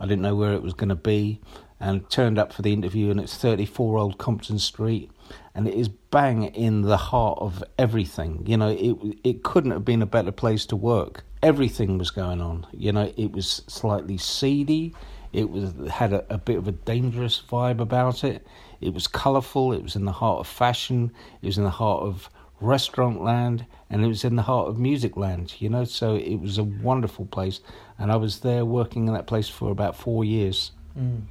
I 0.00 0.06
didn't 0.06 0.22
know 0.22 0.34
where 0.34 0.54
it 0.54 0.62
was 0.62 0.72
going 0.72 0.88
to 0.88 0.96
be, 0.96 1.40
and 1.78 2.08
turned 2.10 2.38
up 2.38 2.52
for 2.52 2.62
the 2.62 2.72
interview, 2.72 3.10
and 3.10 3.20
it's 3.20 3.36
34 3.36 3.98
Old 3.98 4.18
Compton 4.18 4.58
Street, 4.58 5.10
and 5.54 5.66
it 5.68 5.74
is 5.74 5.88
bang 5.88 6.44
in 6.44 6.82
the 6.82 6.96
heart 6.96 7.38
of 7.40 7.64
everything. 7.78 8.44
You 8.46 8.56
know 8.56 8.68
it 8.68 9.18
it 9.24 9.42
couldn't 9.42 9.72
have 9.72 9.84
been 9.84 10.02
a 10.02 10.06
better 10.06 10.32
place 10.32 10.66
to 10.66 10.76
work. 10.76 11.24
Everything 11.42 11.98
was 11.98 12.10
going 12.10 12.40
on. 12.40 12.66
You 12.72 12.92
know 12.92 13.12
it 13.16 13.32
was 13.32 13.62
slightly 13.66 14.18
seedy. 14.18 14.94
It 15.32 15.50
was 15.50 15.72
had 15.90 16.12
a, 16.12 16.24
a 16.32 16.38
bit 16.38 16.56
of 16.56 16.68
a 16.68 16.72
dangerous 16.72 17.42
vibe 17.50 17.80
about 17.80 18.24
it. 18.24 18.46
It 18.80 18.94
was 18.94 19.06
colourful. 19.06 19.72
It 19.72 19.82
was 19.82 19.96
in 19.96 20.04
the 20.04 20.12
heart 20.12 20.40
of 20.40 20.46
fashion. 20.46 21.12
It 21.42 21.46
was 21.46 21.58
in 21.58 21.64
the 21.64 21.70
heart 21.70 22.02
of 22.02 22.30
restaurant 22.60 23.22
land, 23.22 23.66
and 23.90 24.04
it 24.04 24.08
was 24.08 24.24
in 24.24 24.36
the 24.36 24.42
heart 24.42 24.68
of 24.68 24.78
music 24.78 25.16
land. 25.16 25.54
You 25.58 25.68
know, 25.68 25.84
so 25.84 26.14
it 26.16 26.36
was 26.36 26.58
a 26.58 26.64
wonderful 26.64 27.26
place, 27.26 27.60
and 27.98 28.10
I 28.10 28.16
was 28.16 28.40
there 28.40 28.64
working 28.64 29.06
in 29.06 29.14
that 29.14 29.26
place 29.26 29.48
for 29.48 29.70
about 29.70 29.96
four 29.96 30.24
years. 30.24 30.72
Mm. 30.98 31.22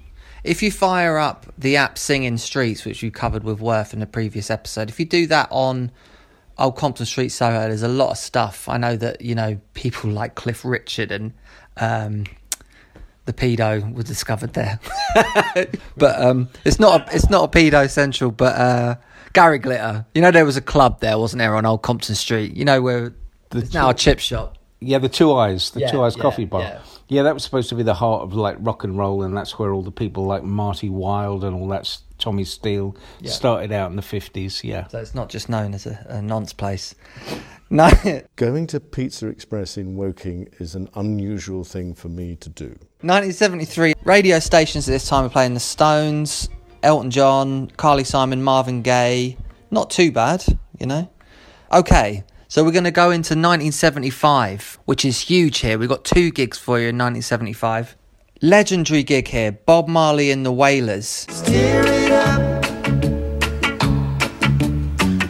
If 0.48 0.64
you 0.64 0.72
fire 0.72 1.18
up 1.18 1.46
the 1.58 1.76
app 1.76 1.98
Singing 1.98 2.38
Streets, 2.38 2.86
which 2.86 3.04
you 3.04 3.12
covered 3.12 3.44
with 3.44 3.60
Worth 3.60 3.94
in 3.94 4.00
the 4.00 4.06
previous 4.06 4.50
episode, 4.50 4.90
if 4.90 4.98
you 5.00 5.06
do 5.06 5.28
that 5.28 5.50
on 5.52 5.92
Old 6.58 6.78
Compton 6.78 7.06
Street, 7.06 7.30
Soho, 7.30 7.68
there's 7.68 7.84
a 7.84 7.90
lot 7.90 8.12
of 8.12 8.18
stuff. 8.18 8.70
I 8.70 8.78
know 8.78 8.96
that, 8.96 9.22
you 9.22 9.36
know, 9.36 9.60
people 9.74 10.10
like 10.10 10.36
Cliff 10.36 10.64
Richard 10.64 11.12
and 11.12 11.34
um, 11.76 12.24
the 13.26 13.34
pedo 13.34 13.94
was 13.94 14.06
discovered 14.06 14.54
there. 14.54 14.80
but 15.98 16.22
um, 16.22 16.48
it's 16.64 16.80
not 16.80 17.02
a, 17.02 17.16
it's 17.16 17.30
not 17.30 17.54
a 17.54 17.60
pedo 17.60 17.90
central, 17.90 18.32
but 18.32 18.56
uh, 18.56 18.96
Gary 19.34 19.60
Glitter. 19.60 20.06
You 20.16 20.22
know, 20.22 20.32
there 20.32 20.46
was 20.46 20.56
a 20.58 20.62
club 20.62 21.02
there, 21.02 21.20
wasn't 21.20 21.40
there, 21.40 21.56
on 21.56 21.66
Old 21.66 21.82
Compton 21.82 22.16
Street? 22.16 22.56
You 22.56 22.64
know, 22.64 22.82
where 22.82 23.14
it's 23.54 23.74
now 23.74 23.90
a 23.90 23.94
chip 23.94 24.20
shop. 24.20 24.57
Yeah, 24.80 25.00
the 25.00 25.10
Two 25.10 25.34
Eyes, 25.34 25.72
the 25.72 25.80
Yeah, 25.82 25.92
Two 25.92 26.04
Eyes 26.04 26.16
yeah, 26.16 26.22
Coffee 26.22 26.46
Bar. 26.46 26.62
yeah. 26.62 26.80
Yeah. 27.08 27.24
that 27.24 27.34
was 27.34 27.44
supposed 27.44 27.70
to 27.70 27.76
be 27.76 27.84
the 27.84 27.96
heart 27.96 28.22
of 28.24 28.34
like 28.34 28.58
rock 28.60 28.84
and 28.84 28.98
roll, 28.98 29.24
and 29.24 29.36
that's 29.36 29.58
where 29.58 29.74
all 29.74 29.82
the 29.82 29.92
people 29.92 30.26
like 30.26 30.44
Marty 30.44 30.90
Wilde 30.90 31.44
and 31.44 31.56
all 31.56 31.68
that 31.70 31.98
Tommy 32.20 32.44
Steele 32.44 32.96
Yeah. 33.20 33.32
started 33.32 33.72
out 33.72 33.90
in 33.90 33.96
the 33.96 34.02
fifties. 34.04 34.63
Yeah, 34.63 34.88
So 34.88 35.00
it's 35.00 35.16
not 35.16 35.30
just 35.30 35.50
known 35.50 35.74
as 35.74 35.86
a, 35.88 36.06
a 36.10 36.22
nonce 36.22 36.54
place. 36.54 36.94
No, 37.70 37.90
Going 38.38 38.66
to 38.68 38.80
Pizza 38.80 39.28
Express 39.28 39.76
in 39.78 39.98
Woking 39.98 40.48
is 40.58 40.74
an 40.74 40.88
unusual 40.96 41.66
thing 41.66 41.94
for 41.96 42.08
me 42.08 42.38
to 42.38 42.48
do. 42.48 42.68
1973, 43.02 43.94
radio 44.06 44.40
stations 44.40 44.88
at 44.88 44.94
this 44.94 45.10
time 45.10 45.24
were 45.24 45.30
playing 45.30 45.54
the 45.54 45.60
Stones, 45.60 46.48
Elton 46.82 47.12
John, 47.12 47.70
Carly 47.76 48.06
Simon, 48.06 48.42
Marvin 48.42 48.84
Gaye. 48.84 49.36
Not 49.70 49.90
too 49.90 50.13
bad, 50.13 50.46
you 50.80 50.86
know. 50.86 51.10
Okay, 51.74 52.24
so 52.50 52.64
we're 52.64 52.72
going 52.72 52.86
to 52.86 52.92
go 52.92 53.12
into 53.12 53.34
1975, 53.34 54.80
which 54.86 55.04
is 55.04 55.20
huge 55.20 55.60
here. 55.60 55.78
We've 55.78 55.90
got 55.90 56.06
two 56.06 56.32
gigs 56.32 56.58
for 56.58 56.80
you 56.80 56.88
in 56.88 56.98
1975. 56.98 57.98
Legendary 58.42 59.04
gig 59.04 59.28
here 59.28 59.52
Bob 59.52 59.90
Marley 59.90 60.32
and 60.32 60.46
the 60.46 60.52
Wailers. 60.52 61.08
Stir 61.08 61.84
it 61.86 62.12
up, 62.12 62.64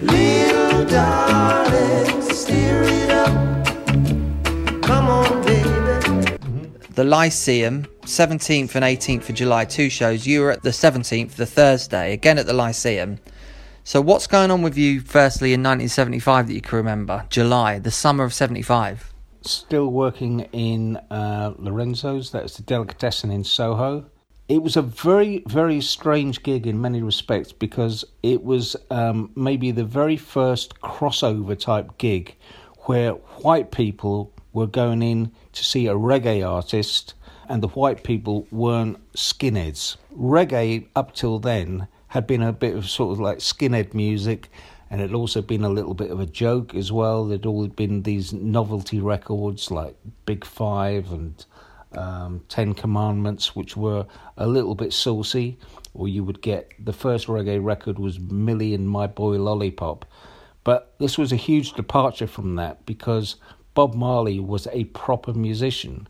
little 0.02 0.86
darling, 0.86 2.22
stir 2.22 2.84
it 2.84 3.10
up. 3.10 3.64
Come 4.84 5.08
on, 5.08 5.44
baby. 5.44 5.70
Mm-hmm. 5.70 6.94
The 6.94 7.04
Lyceum, 7.04 7.88
17th 8.02 8.76
and 8.76 8.86
18th 8.86 9.30
of 9.30 9.36
July, 9.36 9.66
two 9.66 9.90
shows. 9.90 10.28
You 10.28 10.42
were 10.42 10.52
at 10.52 10.62
the 10.62 10.70
17th, 10.70 11.32
the 11.32 11.46
Thursday, 11.48 12.14
again 12.14 12.38
at 12.38 12.46
the 12.46 12.54
Lyceum. 12.54 13.20
So, 13.88 14.02
what's 14.02 14.28
going 14.28 14.52
on 14.52 14.64
with 14.64 14.78
you, 14.78 15.00
firstly, 15.00 15.54
in 15.54 15.62
1975 15.62 16.48
that 16.48 16.54
you 16.54 16.60
can 16.60 16.76
remember? 16.76 17.26
July, 17.30 17.80
the 17.80 17.90
summer 17.90 18.26
of 18.26 18.34
75. 18.34 19.14
still 19.44 19.88
working 19.88 20.42
in 20.52 20.98
uh, 21.10 21.54
Lorenzo's. 21.58 22.30
That's 22.30 22.58
the 22.58 22.64
delicatessen 22.64 23.32
in 23.32 23.46
Soho. 23.46 24.04
It 24.50 24.62
was 24.62 24.76
a 24.76 24.82
very, 24.82 25.42
very 25.48 25.80
strange 25.80 26.44
gig 26.44 26.68
in 26.68 26.82
many 26.82 27.02
respects 27.02 27.54
because 27.54 28.04
it 28.24 28.44
was 28.44 28.76
um, 28.92 29.32
maybe 29.38 29.72
the 29.72 29.86
very 29.86 30.18
first 30.18 30.78
crossover 30.82 31.58
type 31.58 31.98
gig 31.98 32.36
where 32.88 33.12
white 33.12 33.72
people 33.72 34.34
were 34.52 34.68
going 34.68 35.02
in 35.02 35.32
to 35.54 35.64
see 35.64 35.88
a 35.88 35.94
reggae 35.94 36.46
artist 36.46 37.14
and 37.48 37.64
the 37.64 37.70
white 37.70 38.04
people 38.04 38.48
weren't 38.52 38.98
skinheads. 39.14 39.96
Reggae, 40.14 40.88
up 40.94 41.16
till 41.16 41.40
then, 41.40 41.88
had 42.08 42.28
been 42.28 42.42
a 42.42 42.54
bit 42.54 42.76
of 42.76 42.90
sort 42.90 43.14
of 43.14 43.20
like 43.20 43.40
skinhead 43.40 43.94
music 43.94 44.50
and 44.90 45.02
it 45.02 45.14
also 45.14 45.42
been 45.42 45.64
a 45.64 45.70
little 45.70 45.94
bit 45.94 46.12
of 46.12 46.20
a 46.20 46.26
joke 46.26 46.74
as 46.74 46.92
well. 46.92 47.26
There'd 47.26 47.46
all 47.46 47.68
been 47.68 48.04
these 48.04 48.32
novelty 48.32 49.00
records 49.00 49.70
like 49.70 49.96
Big 50.26 50.46
Five 50.46 51.12
and 51.12 51.46
um, 51.94 52.42
Ten 52.48 52.74
Commandments, 52.74 53.56
which 53.56 53.76
were 53.76 54.06
a 54.38 54.48
little 54.48 54.76
bit 54.76 54.94
saucy. 54.94 55.58
Or 55.94 56.08
you 56.08 56.24
would 56.24 56.42
get 56.42 56.72
the 56.80 56.94
first 56.94 57.28
reggae 57.28 57.64
record 57.64 58.00
was 58.00 58.20
Millie 58.20 58.74
and 58.74 58.90
My 58.90 59.08
Boy 59.08 59.38
Lollipop. 59.38 60.06
But 60.64 60.94
this 61.00 61.18
was 61.18 61.32
a 61.32 61.38
huge 61.38 61.74
departure 61.74 62.28
from 62.28 62.56
that 62.56 62.86
because 62.86 63.36
Bob 63.74 63.94
Marley 63.94 64.40
was 64.40 64.68
a 64.72 64.86
proper 64.86 65.34
musician. 65.34 66.08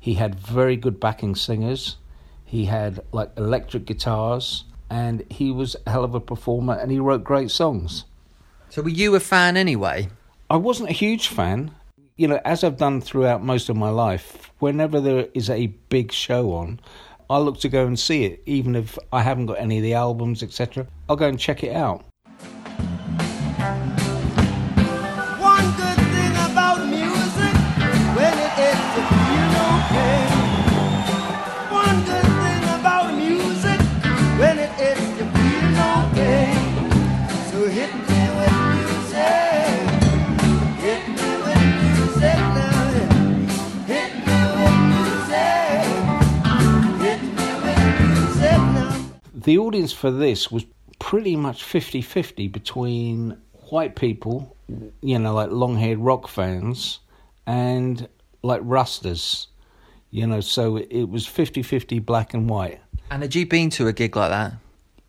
He 0.00 0.14
had 0.14 0.34
very 0.34 0.76
good 0.76 1.00
backing 1.00 1.34
singers. 1.34 1.96
He 2.44 2.66
had 2.66 3.00
like 3.12 3.30
electric 3.36 3.86
guitars 3.86 4.64
and 4.90 5.24
he 5.30 5.50
was 5.50 5.76
a 5.86 5.90
hell 5.90 6.04
of 6.04 6.14
a 6.14 6.20
performer 6.20 6.74
and 6.74 6.90
he 6.90 6.98
wrote 6.98 7.24
great 7.24 7.50
songs. 7.50 8.04
So, 8.70 8.82
were 8.82 8.88
you 8.88 9.14
a 9.14 9.20
fan 9.20 9.56
anyway? 9.56 10.08
I 10.50 10.56
wasn't 10.56 10.90
a 10.90 10.94
huge 10.94 11.28
fan. 11.28 11.72
You 12.16 12.28
know, 12.28 12.40
as 12.44 12.64
I've 12.64 12.76
done 12.76 13.00
throughout 13.00 13.44
most 13.44 13.68
of 13.68 13.76
my 13.76 13.90
life, 13.90 14.50
whenever 14.58 15.00
there 15.00 15.28
is 15.34 15.48
a 15.48 15.68
big 15.88 16.12
show 16.12 16.52
on, 16.52 16.80
I 17.30 17.38
look 17.38 17.60
to 17.60 17.68
go 17.68 17.86
and 17.86 17.98
see 17.98 18.24
it, 18.24 18.42
even 18.46 18.74
if 18.74 18.98
I 19.12 19.22
haven't 19.22 19.46
got 19.46 19.60
any 19.60 19.76
of 19.76 19.82
the 19.82 19.94
albums, 19.94 20.42
etc. 20.42 20.86
I'll 21.08 21.16
go 21.16 21.28
and 21.28 21.38
check 21.38 21.62
it 21.62 21.74
out. 21.74 22.04
The 49.48 49.56
audience 49.56 49.94
for 49.94 50.10
this 50.10 50.50
was 50.50 50.66
pretty 50.98 51.34
much 51.34 51.64
50 51.64 52.02
50 52.02 52.48
between 52.48 53.34
white 53.70 53.96
people, 53.96 54.54
you 55.00 55.18
know, 55.18 55.32
like 55.32 55.50
long 55.50 55.74
haired 55.74 56.00
rock 56.00 56.28
fans, 56.28 56.98
and 57.46 58.06
like 58.42 58.60
Rastas. 58.60 59.46
You 60.10 60.26
know, 60.26 60.42
so 60.42 60.76
it 60.76 61.04
was 61.04 61.26
50 61.26 61.62
50 61.62 61.98
black 62.00 62.34
and 62.34 62.46
white. 62.46 62.78
And 63.10 63.22
had 63.22 63.34
you 63.34 63.46
been 63.46 63.70
to 63.70 63.86
a 63.86 63.92
gig 63.94 64.16
like 64.16 64.28
that? 64.28 64.52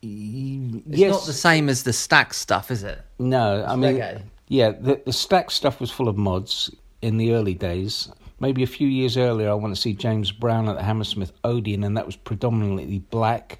It's 0.02 0.86
It's 0.88 1.12
not 1.12 1.26
the 1.26 1.34
same 1.34 1.68
as 1.68 1.84
the 1.84 1.92
Stax 1.92 2.36
stuff, 2.36 2.72
is 2.72 2.84
it? 2.84 3.02
No, 3.20 3.66
I 3.68 3.76
mean, 3.76 3.98
reggae. 3.98 4.22
yeah, 4.48 4.72
the, 4.72 5.02
the 5.04 5.12
Stax 5.12 5.52
stuff 5.52 5.82
was 5.82 5.92
full 5.92 6.08
of 6.08 6.16
mods 6.16 6.74
in 7.02 7.18
the 7.18 7.34
early 7.34 7.56
days. 7.56 8.10
Maybe 8.40 8.64
a 8.64 8.68
few 8.68 8.88
years 8.88 9.18
earlier, 9.18 9.50
I 9.50 9.56
went 9.56 9.76
to 9.76 9.82
see 9.82 9.92
James 9.92 10.32
Brown 10.32 10.70
at 10.70 10.78
the 10.78 10.84
Hammersmith 10.84 11.34
Odeon, 11.44 11.84
and 11.84 11.98
that 11.98 12.06
was 12.06 12.16
predominantly 12.16 13.00
black. 13.00 13.60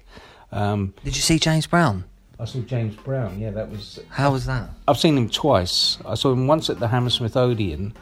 Um, 0.52 0.94
Did 1.04 1.16
you 1.16 1.22
see 1.22 1.38
James 1.38 1.66
Brown? 1.66 2.04
I 2.38 2.44
saw 2.46 2.60
James 2.60 2.96
Brown. 2.96 3.38
Yeah, 3.38 3.50
that 3.50 3.70
was. 3.70 4.00
How 4.08 4.32
was 4.32 4.46
that? 4.46 4.70
I've 4.88 4.98
seen 4.98 5.16
him 5.16 5.28
twice. 5.28 5.98
I 6.06 6.14
saw 6.14 6.32
him 6.32 6.46
once 6.46 6.70
at 6.70 6.78
the 6.80 6.88
Hammersmith 6.88 7.36
Odeon, 7.36 7.92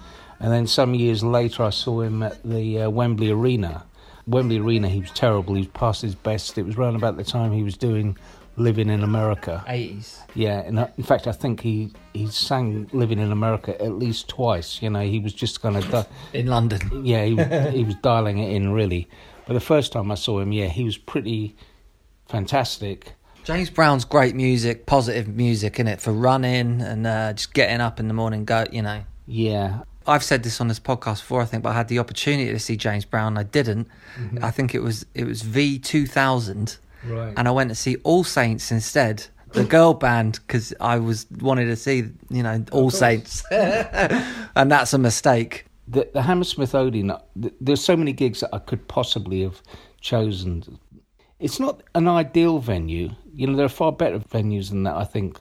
And 0.40 0.52
then 0.52 0.66
some 0.68 0.94
years 0.94 1.24
later, 1.24 1.64
I 1.64 1.70
saw 1.70 2.00
him 2.02 2.22
at 2.22 2.40
the 2.44 2.82
uh, 2.82 2.90
Wembley 2.90 3.30
Arena. 3.30 3.84
Wembley 4.28 4.58
Arena, 4.58 4.88
he 4.88 5.00
was 5.00 5.11
terrible. 5.11 5.54
He 5.54 5.62
was 5.62 5.68
past 5.70 6.02
his 6.02 6.14
best. 6.14 6.56
It 6.58 6.66
was 6.66 6.76
around 6.76 6.94
about 6.96 7.16
the 7.16 7.24
time 7.24 7.50
he 7.52 7.62
was 7.64 7.76
doing 7.76 8.16
Living 8.56 8.90
in 8.90 9.02
America. 9.02 9.64
80s. 9.68 10.18
Yeah, 10.34 10.61
and 10.61 10.78
uh, 10.80 10.88
in 10.96 11.02
fact, 11.04 11.26
I 11.26 11.32
think 11.32 11.61
he, 11.61 11.92
he 12.12 12.26
sang 12.28 12.88
Living 12.92 13.18
in 13.18 13.32
America 13.32 13.80
at 13.82 13.92
least 13.92 14.28
twice. 14.28 14.82
You 14.82 14.90
know, 14.90 15.00
he 15.00 15.18
was 15.18 15.32
just 15.32 15.61
kind 15.62 15.76
of, 15.76 15.88
di- 15.90 16.06
In 16.32 16.46
London. 16.46 17.04
yeah, 17.04 17.24
he, 17.24 17.34
was- 17.34 17.72
he 17.74 17.84
was 17.84 17.94
dialing 17.96 18.38
it 18.38 18.52
in 18.52 18.72
really. 18.72 19.08
But 19.46 19.54
the 19.54 19.61
first 19.61 19.92
time 19.92 20.11
I 20.12 20.14
saw 20.16 20.38
him, 20.40 20.52
yeah, 20.52 20.66
he 20.66 20.84
was 20.84 20.98
pretty 20.98 21.56
fantastic. 22.28 23.14
James 23.44 23.70
Brown's 23.70 24.04
great 24.04 24.34
music, 24.34 24.84
positive 24.86 25.26
music 25.28 25.80
in 25.80 25.88
it 25.88 26.00
for 26.00 26.12
running 26.12 26.82
and 26.82 27.06
uh, 27.06 27.32
just 27.32 27.54
getting 27.54 27.80
up 27.80 27.98
in 27.98 28.06
the 28.08 28.14
morning. 28.14 28.44
Go, 28.44 28.66
you 28.70 28.82
know. 28.82 29.02
Yeah, 29.26 29.80
I've 30.06 30.22
said 30.22 30.42
this 30.42 30.60
on 30.60 30.68
this 30.68 30.78
podcast 30.80 31.20
before, 31.20 31.40
I 31.40 31.46
think, 31.46 31.62
but 31.62 31.70
I 31.70 31.74
had 31.74 31.88
the 31.88 31.98
opportunity 31.98 32.50
to 32.52 32.58
see 32.58 32.76
James 32.76 33.04
Brown. 33.06 33.38
I 33.38 33.42
didn't. 33.44 33.88
I 34.42 34.50
think 34.50 34.74
it 34.74 34.80
was 34.80 35.06
it 35.14 35.24
was 35.24 35.42
V 35.42 35.78
two 35.78 36.06
thousand, 36.06 36.76
Right. 37.06 37.32
and 37.36 37.48
I 37.48 37.50
went 37.50 37.70
to 37.70 37.74
see 37.74 37.96
All 38.04 38.24
Saints 38.24 38.70
instead, 38.70 39.26
the 39.52 39.64
girl 39.64 39.94
band, 39.94 40.40
because 40.46 40.74
I 40.80 40.98
was 40.98 41.26
wanted 41.40 41.66
to 41.66 41.76
see 41.76 42.04
you 42.30 42.42
know 42.42 42.64
All 42.72 42.90
Saints, 42.90 43.42
and 43.50 44.70
that's 44.70 44.92
a 44.92 44.98
mistake. 44.98 45.64
the, 45.86 46.08
the 46.12 46.22
Hammersmith 46.22 46.74
Odeon, 46.74 47.12
th- 47.40 47.54
there's 47.60 47.82
so 47.82 47.96
many 47.96 48.12
gigs 48.12 48.40
that 48.40 48.50
I 48.54 48.58
could 48.58 48.86
possibly 48.88 49.42
have 49.42 49.62
chosen. 50.02 50.78
It's 51.40 51.61
not 51.61 51.83
an 51.94 52.09
ideal 52.09 52.59
venue. 52.59 53.11
You 53.33 53.46
know, 53.46 53.57
there 53.57 53.66
are 53.66 53.70
far 53.70 53.92
better 53.92 54.18
venues 54.18 54.70
than 54.70 54.83
that, 54.85 54.96
I 54.96 55.05
think, 55.05 55.38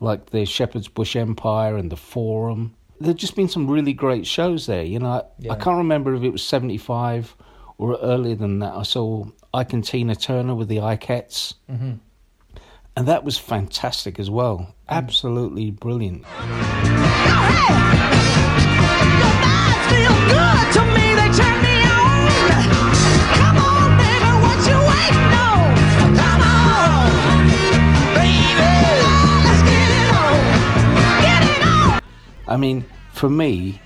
like 0.00 0.26
the 0.30 0.44
Shepherd's 0.44 0.88
Bush 0.88 1.16
Empire 1.16 1.76
and 1.76 1.90
the 1.90 1.96
Forum. 1.96 2.74
There've 3.00 3.16
just 3.16 3.34
been 3.36 3.48
some 3.48 3.70
really 3.70 3.92
great 3.94 4.26
shows 4.26 4.66
there. 4.66 4.82
You 4.82 4.98
know, 4.98 5.08
I, 5.08 5.22
Yeah. 5.38 5.52
I 5.52 5.56
can't 5.56 5.78
remember 5.78 6.14
if 6.14 6.22
it 6.22 6.30
was 6.30 6.42
75 6.42 7.34
or 7.78 7.96
earlier 8.00 8.34
than 8.34 8.58
that. 8.58 8.74
I 8.74 8.82
saw 8.82 9.24
Ike 9.54 9.72
and 9.72 9.84
Tina 9.84 10.16
Turner 10.16 10.54
with 10.54 10.68
the 10.68 10.78
Ikettes. 10.78 11.54
Mm-hmm. 11.70 11.92
And 12.96 13.06
that 13.06 13.24
was 13.24 13.38
fantastic 13.38 14.18
as 14.18 14.28
well. 14.28 14.74
Absolutely 14.88 15.70
brilliant. 15.70 16.24
I 32.48 32.56
mean, 32.56 32.84
for 33.12 33.28
me, 33.28 33.80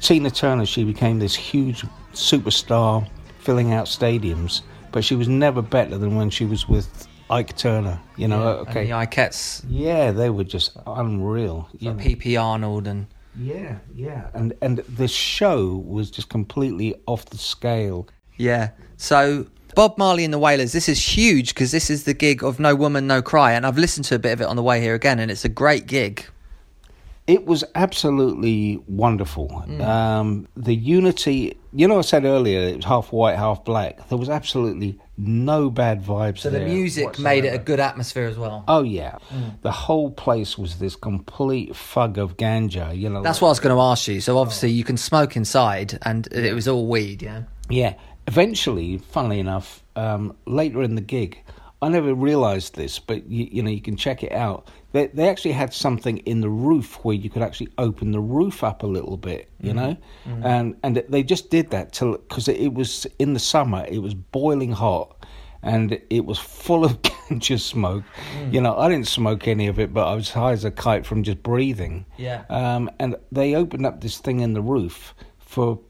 Tina 0.00 0.30
Turner, 0.30 0.66
she 0.66 0.84
became 0.84 1.18
this 1.18 1.34
huge 1.34 1.84
superstar 2.12 3.08
filling 3.40 3.72
out 3.72 3.86
stadiums, 3.86 4.62
but 4.90 5.04
she 5.04 5.14
was 5.14 5.28
never 5.28 5.62
better 5.62 5.98
than 5.98 6.16
when 6.16 6.30
she 6.30 6.44
was 6.44 6.68
with 6.68 7.06
Ike 7.30 7.56
Turner. 7.56 8.00
You 8.16 8.28
know, 8.28 8.42
uh, 8.42 8.64
okay. 8.68 8.90
And 8.90 8.90
the 8.90 9.06
Ikettes, 9.06 9.64
yeah, 9.68 10.12
they 10.12 10.30
were 10.30 10.44
just 10.44 10.76
unreal. 10.86 11.68
you 11.78 11.90
like 11.90 11.98
know. 11.98 12.04
PP 12.04 12.40
Arnold, 12.42 12.86
and 12.86 13.06
Yeah, 13.38 13.78
yeah. 13.94 14.30
And 14.34 14.54
and 14.62 14.78
the 14.78 15.08
show 15.08 15.76
was 15.86 16.10
just 16.10 16.28
completely 16.28 16.94
off 17.06 17.26
the 17.26 17.38
scale. 17.38 18.08
yeah. 18.36 18.70
So 18.96 19.46
Bob 19.74 19.98
Marley 19.98 20.24
and 20.24 20.32
the 20.32 20.38
Wailers, 20.38 20.72
this 20.72 20.88
is 20.88 20.98
huge 20.98 21.52
because 21.52 21.70
this 21.70 21.90
is 21.90 22.04
the 22.04 22.14
gig 22.14 22.42
of 22.42 22.58
No 22.58 22.74
Woman, 22.74 23.06
No 23.06 23.20
Cry, 23.20 23.52
and 23.52 23.66
I've 23.66 23.76
listened 23.76 24.06
to 24.06 24.14
a 24.14 24.18
bit 24.18 24.32
of 24.32 24.40
it 24.40 24.46
on 24.46 24.56
the 24.56 24.62
way 24.62 24.80
here 24.80 24.94
again, 24.94 25.18
and 25.18 25.30
it's 25.30 25.44
a 25.44 25.50
great 25.50 25.86
gig. 25.86 26.24
It 27.26 27.44
was 27.44 27.64
absolutely 27.74 28.80
wonderful. 28.86 29.64
Um, 29.80 30.46
the 30.56 30.74
unity, 30.74 31.58
you 31.72 31.88
know, 31.88 31.98
I 31.98 32.02
said 32.02 32.24
earlier 32.24 32.60
it 32.60 32.76
was 32.76 32.84
half 32.84 33.10
white, 33.12 33.36
half 33.36 33.64
black. 33.64 34.08
There 34.08 34.18
was 34.18 34.28
absolutely 34.28 35.00
no 35.18 35.68
bad 35.68 36.04
vibes. 36.04 36.38
So 36.38 36.50
the 36.50 36.60
music 36.60 37.18
made 37.18 37.44
it 37.44 37.54
a 37.54 37.58
good 37.58 37.80
atmosphere 37.80 38.26
as 38.28 38.38
well. 38.38 38.64
Oh 38.68 38.82
yeah, 38.84 39.18
the 39.62 39.72
whole 39.72 40.10
place 40.10 40.56
was 40.56 40.78
this 40.78 40.94
complete 40.94 41.74
fug 41.74 42.16
of 42.18 42.36
ganja. 42.36 42.96
You 42.96 43.10
know, 43.10 43.22
That's 43.22 43.38
like- 43.38 43.42
what 43.42 43.48
I 43.48 43.50
was 43.52 43.60
going 43.60 43.74
to 43.74 43.82
ask 43.82 44.06
you. 44.06 44.20
So 44.20 44.38
obviously 44.38 44.70
you 44.70 44.84
can 44.84 44.96
smoke 44.96 45.36
inside, 45.36 45.98
and 46.02 46.28
it 46.32 46.54
was 46.54 46.68
all 46.68 46.86
weed, 46.86 47.22
yeah. 47.22 47.42
Yeah. 47.68 47.94
Eventually, 48.28 48.98
funnily 48.98 49.38
enough, 49.40 49.82
um, 49.94 50.36
later 50.46 50.82
in 50.82 50.96
the 50.96 51.00
gig, 51.00 51.42
I 51.80 51.88
never 51.88 52.12
realised 52.14 52.74
this, 52.74 52.98
but 52.98 53.28
you, 53.28 53.48
you 53.50 53.62
know 53.62 53.70
you 53.70 53.80
can 53.82 53.96
check 53.96 54.22
it 54.22 54.32
out. 54.32 54.68
They 54.96 55.08
they 55.08 55.28
actually 55.28 55.52
had 55.52 55.74
something 55.74 56.16
in 56.18 56.40
the 56.40 56.48
roof 56.48 57.04
where 57.04 57.14
you 57.14 57.28
could 57.28 57.42
actually 57.42 57.68
open 57.76 58.12
the 58.12 58.20
roof 58.20 58.64
up 58.64 58.82
a 58.82 58.86
little 58.86 59.18
bit, 59.18 59.50
you 59.60 59.74
know, 59.74 59.96
and 60.42 60.74
and 60.82 61.04
they 61.10 61.22
just 61.22 61.50
did 61.50 61.70
that 61.70 61.92
till 61.92 62.12
because 62.12 62.48
it 62.48 62.72
was 62.72 63.06
in 63.18 63.34
the 63.34 63.38
summer, 63.38 63.84
it 63.86 63.98
was 63.98 64.14
boiling 64.14 64.72
hot. 64.72 65.12
And 65.62 66.00
it 66.10 66.24
was 66.24 66.38
full 66.38 66.84
of 66.84 67.02
ganja 67.02 67.58
smoke. 67.58 68.04
You 68.52 68.60
know, 68.60 68.76
I 68.76 68.88
didn't 68.88 69.08
smoke 69.08 69.48
any 69.48 69.66
of 69.66 69.80
it, 69.80 69.92
but 69.92 70.06
I 70.06 70.14
was 70.14 70.30
high 70.30 70.52
as 70.52 70.64
a 70.64 70.70
kite 70.70 71.04
from 71.04 71.24
just 71.24 71.42
breathing. 71.42 72.06
Yeah. 72.16 72.44
Um, 72.48 72.88
and 73.00 73.16
they 73.32 73.56
opened 73.56 73.84
up 73.84 74.00
this 74.00 74.18
thing 74.18 74.40
in 74.40 74.52
the 74.52 74.62
roof 74.62 75.12
for 75.38 75.80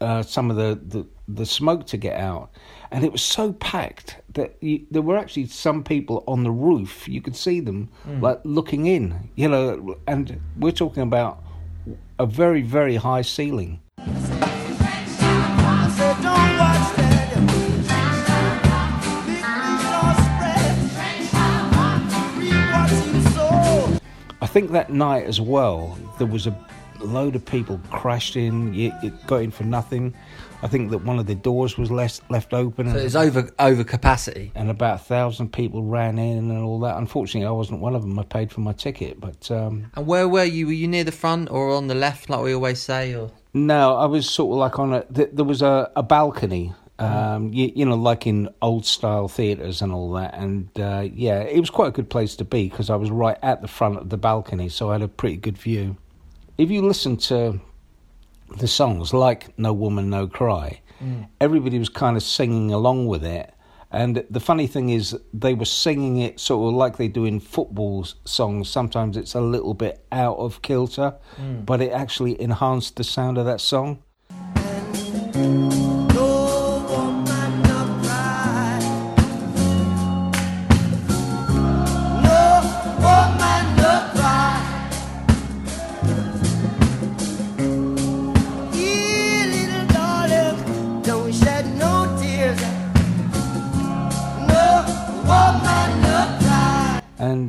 uh, 0.00 0.22
some 0.22 0.50
of 0.50 0.56
the, 0.56 0.80
the, 0.84 1.06
the 1.28 1.46
smoke 1.46 1.86
to 1.86 1.96
get 1.96 2.18
out. 2.18 2.50
And 2.90 3.04
it 3.04 3.12
was 3.12 3.22
so 3.22 3.52
packed 3.54 4.18
that 4.34 4.56
you, 4.60 4.86
there 4.90 5.02
were 5.02 5.16
actually 5.16 5.46
some 5.46 5.82
people 5.82 6.22
on 6.26 6.44
the 6.44 6.50
roof. 6.50 7.08
You 7.08 7.20
could 7.20 7.36
see 7.36 7.60
them 7.60 7.88
hmm. 8.02 8.20
like 8.20 8.40
looking 8.44 8.86
in, 8.86 9.30
you 9.34 9.48
know, 9.48 9.96
and 10.06 10.40
we're 10.58 10.72
talking 10.72 11.02
about 11.02 11.42
a 12.18 12.26
very, 12.26 12.62
very 12.62 12.96
high 12.96 13.22
ceiling. 13.22 13.80
I 24.40 24.46
think 24.46 24.70
that 24.72 24.90
night 24.90 25.24
as 25.24 25.40
well, 25.40 25.98
there 26.18 26.28
was 26.28 26.46
a 26.46 26.56
load 27.00 27.34
of 27.34 27.44
people 27.44 27.80
crashed 27.90 28.36
in. 28.36 28.74
It 28.74 28.92
got 29.26 29.42
in 29.42 29.50
for 29.50 29.64
nothing. 29.64 30.14
I 30.64 30.68
think 30.68 30.90
that 30.92 31.04
one 31.04 31.18
of 31.18 31.26
the 31.26 31.34
doors 31.34 31.76
was 31.76 31.90
left 31.90 32.22
left 32.30 32.54
open, 32.54 32.90
So 32.90 32.96
it 32.96 33.04
was 33.04 33.16
over 33.16 33.50
over 33.58 33.84
capacity. 33.84 34.50
and 34.54 34.70
about 34.70 34.94
a 35.00 35.04
thousand 35.04 35.52
people 35.52 35.82
ran 35.84 36.18
in 36.18 36.50
and 36.50 36.64
all 36.64 36.80
that. 36.80 36.96
Unfortunately, 36.96 37.46
I 37.46 37.50
wasn't 37.50 37.80
one 37.80 37.94
of 37.94 38.02
them. 38.02 38.18
I 38.18 38.24
paid 38.24 38.50
for 38.50 38.60
my 38.62 38.72
ticket, 38.72 39.20
but 39.20 39.50
um, 39.50 39.90
And 39.94 40.06
where 40.06 40.26
were 40.26 40.44
you? 40.44 40.66
Were 40.66 40.72
you 40.72 40.88
near 40.88 41.04
the 41.04 41.12
front 41.12 41.50
or 41.50 41.70
on 41.70 41.86
the 41.88 41.94
left, 41.94 42.30
like 42.30 42.40
we 42.42 42.54
always 42.54 42.80
say? 42.80 43.14
Or 43.14 43.30
no, 43.52 43.94
I 43.96 44.06
was 44.06 44.28
sort 44.28 44.52
of 44.54 44.58
like 44.58 44.78
on 44.78 44.94
a. 44.94 45.04
Th- 45.12 45.30
there 45.32 45.44
was 45.44 45.60
a, 45.62 45.90
a 45.94 46.02
balcony. 46.02 46.72
Um, 46.98 47.52
you, 47.52 47.72
you 47.74 47.84
know, 47.84 47.96
like 47.96 48.24
in 48.26 48.48
old 48.62 48.86
style 48.86 49.26
theatres 49.28 49.82
and 49.82 49.92
all 49.92 50.12
that, 50.12 50.32
and 50.34 50.68
uh, 50.78 51.08
yeah, 51.12 51.40
it 51.40 51.58
was 51.58 51.68
quite 51.68 51.88
a 51.88 51.90
good 51.90 52.08
place 52.08 52.36
to 52.36 52.44
be 52.44 52.68
because 52.68 52.88
I 52.88 52.94
was 52.94 53.10
right 53.10 53.36
at 53.42 53.60
the 53.62 53.68
front 53.68 53.98
of 53.98 54.10
the 54.10 54.16
balcony, 54.16 54.68
so 54.68 54.90
I 54.90 54.92
had 54.92 55.02
a 55.02 55.08
pretty 55.08 55.36
good 55.36 55.58
view. 55.58 55.96
If 56.56 56.70
you 56.70 56.82
listen 56.82 57.16
to 57.28 57.60
the 58.58 58.68
songs 58.68 59.12
like 59.12 59.56
No 59.58 59.72
Woman, 59.72 60.10
No 60.10 60.26
Cry, 60.26 60.80
mm. 61.02 61.28
everybody 61.40 61.78
was 61.78 61.88
kind 61.88 62.16
of 62.16 62.22
singing 62.22 62.72
along 62.72 63.06
with 63.06 63.24
it. 63.24 63.52
And 63.90 64.24
the 64.28 64.40
funny 64.40 64.66
thing 64.66 64.88
is, 64.88 65.16
they 65.32 65.54
were 65.54 65.64
singing 65.64 66.16
it 66.16 66.40
sort 66.40 66.68
of 66.68 66.74
like 66.74 66.96
they 66.96 67.06
do 67.06 67.24
in 67.24 67.38
football 67.38 68.04
songs. 68.24 68.68
Sometimes 68.68 69.16
it's 69.16 69.34
a 69.34 69.40
little 69.40 69.74
bit 69.74 70.04
out 70.10 70.36
of 70.38 70.62
kilter, 70.62 71.14
mm. 71.36 71.64
but 71.64 71.80
it 71.80 71.92
actually 71.92 72.40
enhanced 72.40 72.96
the 72.96 73.04
sound 73.04 73.38
of 73.38 73.46
that 73.46 73.60
song. 73.60 74.02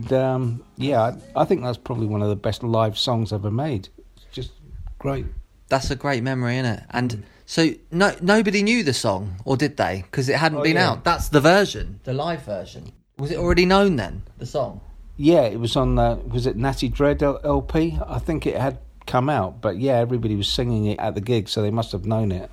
And 0.06 0.14
um, 0.14 0.64
yeah, 0.78 1.02
I, 1.36 1.42
I 1.42 1.46
think 1.46 1.64
that's 1.64 1.78
probably 1.78 2.08
one 2.08 2.22
of 2.22 2.30
the 2.30 2.36
best 2.36 2.64
live 2.64 2.98
songs 2.98 3.34
ever 3.34 3.50
made. 3.52 3.90
It's 4.18 4.26
just 4.32 4.52
great. 5.00 5.26
that's 5.68 5.90
a 5.92 5.96
great 5.96 6.24
memory, 6.24 6.58
is 6.58 6.68
it? 6.68 6.84
And 6.92 7.24
so 7.46 7.70
no 7.92 8.14
nobody 8.22 8.62
knew 8.64 8.84
the 8.84 8.94
song, 8.94 9.38
or 9.46 9.58
did 9.58 9.78
they? 9.78 10.04
Because 10.04 10.30
it 10.30 10.36
hadn't 10.36 10.60
Oh, 10.60 10.64
been 10.64 10.76
yeah. 10.76 10.92
out. 10.92 11.04
That's 11.04 11.30
the 11.30 11.42
version, 11.42 12.00
the 12.04 12.14
live 12.14 12.44
version. 12.44 12.92
Was 13.18 13.32
it 13.32 13.38
already 13.38 13.66
known 13.66 13.96
then? 13.96 14.24
The 14.38 14.46
song. 14.46 14.82
Yeah, 15.18 15.42
it 15.44 15.60
was 15.60 15.76
on 15.76 15.96
the 15.96 16.20
was 16.28 16.46
it 16.46 16.56
Natty 16.56 16.90
Dread 16.90 17.24
LP? 17.24 17.98
I 18.06 18.20
think 18.20 18.46
it 18.46 18.58
had 18.58 18.80
come 19.08 19.30
out, 19.30 19.62
but 19.62 19.78
yeah, 19.78 19.96
everybody 19.98 20.36
was 20.36 20.48
singing 20.48 20.86
it 20.86 21.00
at 21.00 21.16
the 21.16 21.22
gig, 21.22 21.48
so 21.50 21.62
they 21.62 21.72
must 21.72 21.92
have 21.94 22.06
known 22.06 22.32
it. 22.32 22.52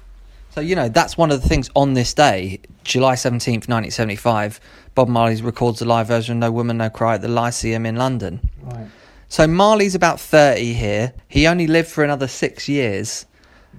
So 0.55 0.61
you 0.61 0.77
know 0.77 0.89
that's 0.89 1.17
one 1.17 1.31
of 1.31 1.41
the 1.41 1.49
things 1.49 1.71
on 1.75 1.95
this 1.95 2.13
day, 2.13 2.61
July 2.85 3.15
seventeenth, 3.15 3.69
nineteen 3.69 3.91
seventy-five. 3.91 4.61
Bob 4.95 5.09
Marley 5.09 5.41
records 5.41 5.81
a 5.81 5.87
live 5.87 6.09
version 6.09 6.37
of 6.37 6.41
"No 6.41 6.53
Woman, 6.53 6.77
No 6.77 6.91
Cry" 6.91 7.15
at 7.15 7.23
the 7.23 7.29
Lyceum 7.29 7.87
in 7.87 7.97
London. 7.97 8.51
Right. 8.63 8.87
So 9.29 9.47
Marley's 9.47 9.95
about 9.95 10.21
30 10.21 10.75
here. 10.75 11.15
He 11.27 11.47
only 11.47 11.67
lived 11.67 11.89
for 11.89 12.05
another 12.05 12.29
six 12.29 12.69
years. 12.69 13.25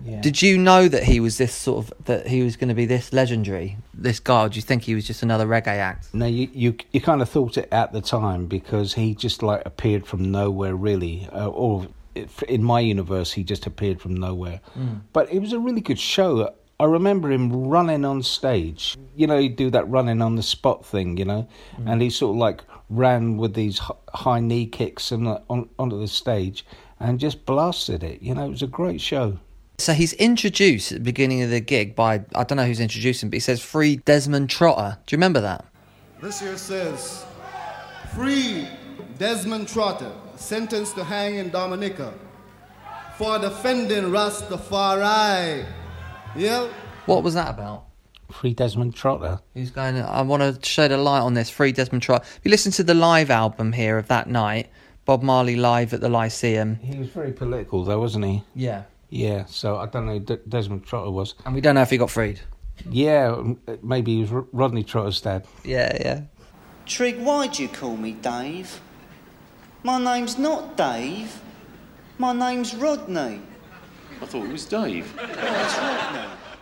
Yeah. 0.03 0.19
Did 0.19 0.41
you 0.41 0.57
know 0.57 0.87
that 0.87 1.03
he 1.03 1.19
was 1.19 1.37
this 1.37 1.53
sort 1.53 1.85
of 1.85 2.05
that 2.05 2.25
he 2.25 2.41
was 2.41 2.55
going 2.55 2.69
to 2.69 2.73
be 2.73 2.87
this 2.87 3.13
legendary, 3.13 3.77
this 3.93 4.19
guy? 4.19 4.45
Or 4.45 4.49
do 4.49 4.55
you 4.55 4.63
think 4.63 4.81
he 4.81 4.95
was 4.95 5.05
just 5.05 5.21
another 5.21 5.45
reggae 5.45 5.67
act? 5.67 6.11
No, 6.11 6.25
you, 6.25 6.49
you 6.51 6.75
you 6.91 6.99
kind 7.01 7.21
of 7.21 7.29
thought 7.29 7.59
it 7.59 7.69
at 7.71 7.93
the 7.93 8.01
time 8.01 8.47
because 8.47 8.95
he 8.95 9.13
just 9.13 9.43
like 9.43 9.61
appeared 9.63 10.07
from 10.07 10.31
nowhere, 10.31 10.75
really. 10.75 11.29
Uh, 11.31 11.49
or 11.49 11.85
in 12.47 12.63
my 12.63 12.79
universe, 12.79 13.33
he 13.33 13.43
just 13.43 13.67
appeared 13.67 14.01
from 14.01 14.15
nowhere. 14.15 14.59
But 15.13 15.31
it 15.31 15.39
was 15.39 15.53
a 15.53 15.59
really 15.59 15.81
good 15.81 15.99
show. 15.99 16.51
I 16.83 16.85
remember 16.85 17.31
him 17.31 17.69
running 17.69 18.03
on 18.03 18.21
stage. 18.23 18.97
You 19.15 19.25
know, 19.25 19.39
he'd 19.39 19.55
do 19.55 19.69
that 19.69 19.87
running 19.87 20.21
on 20.21 20.35
the 20.35 20.43
spot 20.43 20.85
thing. 20.85 21.15
You 21.15 21.23
know, 21.23 21.47
and 21.85 22.01
he 22.01 22.09
sort 22.09 22.31
of 22.31 22.39
like 22.39 22.61
ran 22.89 23.37
with 23.37 23.53
these 23.53 23.79
high 24.13 24.41
knee 24.41 24.65
kicks 24.65 25.09
and 25.13 25.25
uh, 25.29 25.39
on 25.49 25.69
onto 25.79 25.97
the 25.97 26.09
stage 26.09 26.65
and 26.99 27.21
just 27.21 27.45
blasted 27.45 28.03
it. 28.03 28.21
You 28.21 28.35
know, 28.35 28.47
it 28.47 28.49
was 28.49 28.63
a 28.63 28.67
great 28.67 28.99
show. 28.99 29.39
So 29.77 29.93
he's 29.93 30.11
introduced 30.13 30.91
at 30.91 30.97
the 30.97 31.03
beginning 31.05 31.41
of 31.41 31.51
the 31.51 31.61
gig 31.61 31.95
by 31.95 32.25
I 32.35 32.43
don't 32.43 32.57
know 32.57 32.65
who's 32.65 32.81
introducing, 32.81 33.29
but 33.29 33.35
he 33.35 33.39
says 33.39 33.61
free 33.61 33.95
Desmond 33.95 34.49
Trotter. 34.49 34.97
Do 35.05 35.13
you 35.13 35.17
remember 35.17 35.39
that? 35.39 35.63
This 36.21 36.41
here 36.41 36.57
says, 36.57 37.25
Free 38.13 38.67
Desmond 39.17 39.69
Trotter, 39.69 40.11
sentenced 40.35 40.95
to 40.95 41.05
hang 41.05 41.35
in 41.35 41.49
Dominica 41.49 42.13
for 43.17 43.39
defending 43.39 44.11
Rastafari. 44.11 45.65
Yeah? 46.35 46.67
What 47.05 47.23
was 47.23 47.33
that 47.35 47.49
about? 47.49 47.85
Free 48.31 48.53
Desmond 48.53 48.95
Trotter. 48.95 49.39
He's 49.53 49.69
going? 49.71 49.97
I 49.97 50.21
want 50.23 50.41
to 50.41 50.67
shed 50.67 50.91
a 50.91 50.97
light 50.97 51.19
on 51.19 51.33
this. 51.33 51.49
Free 51.49 51.71
Desmond 51.71 52.01
Trotter. 52.01 52.23
If 52.25 52.39
you 52.43 52.51
listen 52.51 52.71
to 52.73 52.83
the 52.83 52.93
live 52.95 53.29
album 53.29 53.73
here 53.73 53.97
of 53.97 54.07
that 54.07 54.27
night, 54.29 54.69
Bob 55.05 55.21
Marley 55.21 55.55
live 55.55 55.93
at 55.93 56.01
the 56.01 56.09
Lyceum. 56.09 56.77
He 56.77 56.97
was 56.97 57.09
very 57.09 57.31
political, 57.31 57.83
though, 57.83 57.99
wasn't 57.99 58.25
he? 58.25 58.43
Yeah. 58.55 58.83
Yeah. 59.09 59.45
So 59.45 59.77
I 59.77 59.85
don't 59.85 60.07
know. 60.07 60.13
who 60.13 60.19
De- 60.21 60.37
Desmond 60.37 60.85
Trotter 60.85 61.11
was. 61.11 61.35
And 61.45 61.53
we 61.53 61.61
don't 61.61 61.75
know 61.75 61.81
if 61.83 61.89
he 61.91 61.97
got 61.97 62.09
freed. 62.09 62.39
Yeah, 62.89 63.53
maybe 63.83 64.15
he 64.15 64.21
was 64.21 64.31
R- 64.31 64.45
Rodney 64.51 64.83
Trotter's 64.83 65.21
dad. 65.21 65.45
Yeah, 65.63 65.95
yeah. 66.01 66.21
Trig, 66.87 67.19
why'd 67.19 67.59
you 67.59 67.67
call 67.67 67.95
me 67.95 68.13
Dave? 68.13 68.81
My 69.83 70.03
name's 70.03 70.39
not 70.39 70.75
Dave. 70.75 71.39
My 72.17 72.33
name's 72.33 72.73
Rodney. 72.73 73.41
I 74.23 74.25
thought 74.25 74.45
it 74.45 74.51
was 74.51 74.65
Dave. 74.65 75.13
It's 75.19 75.77
Rodney. 75.77 76.19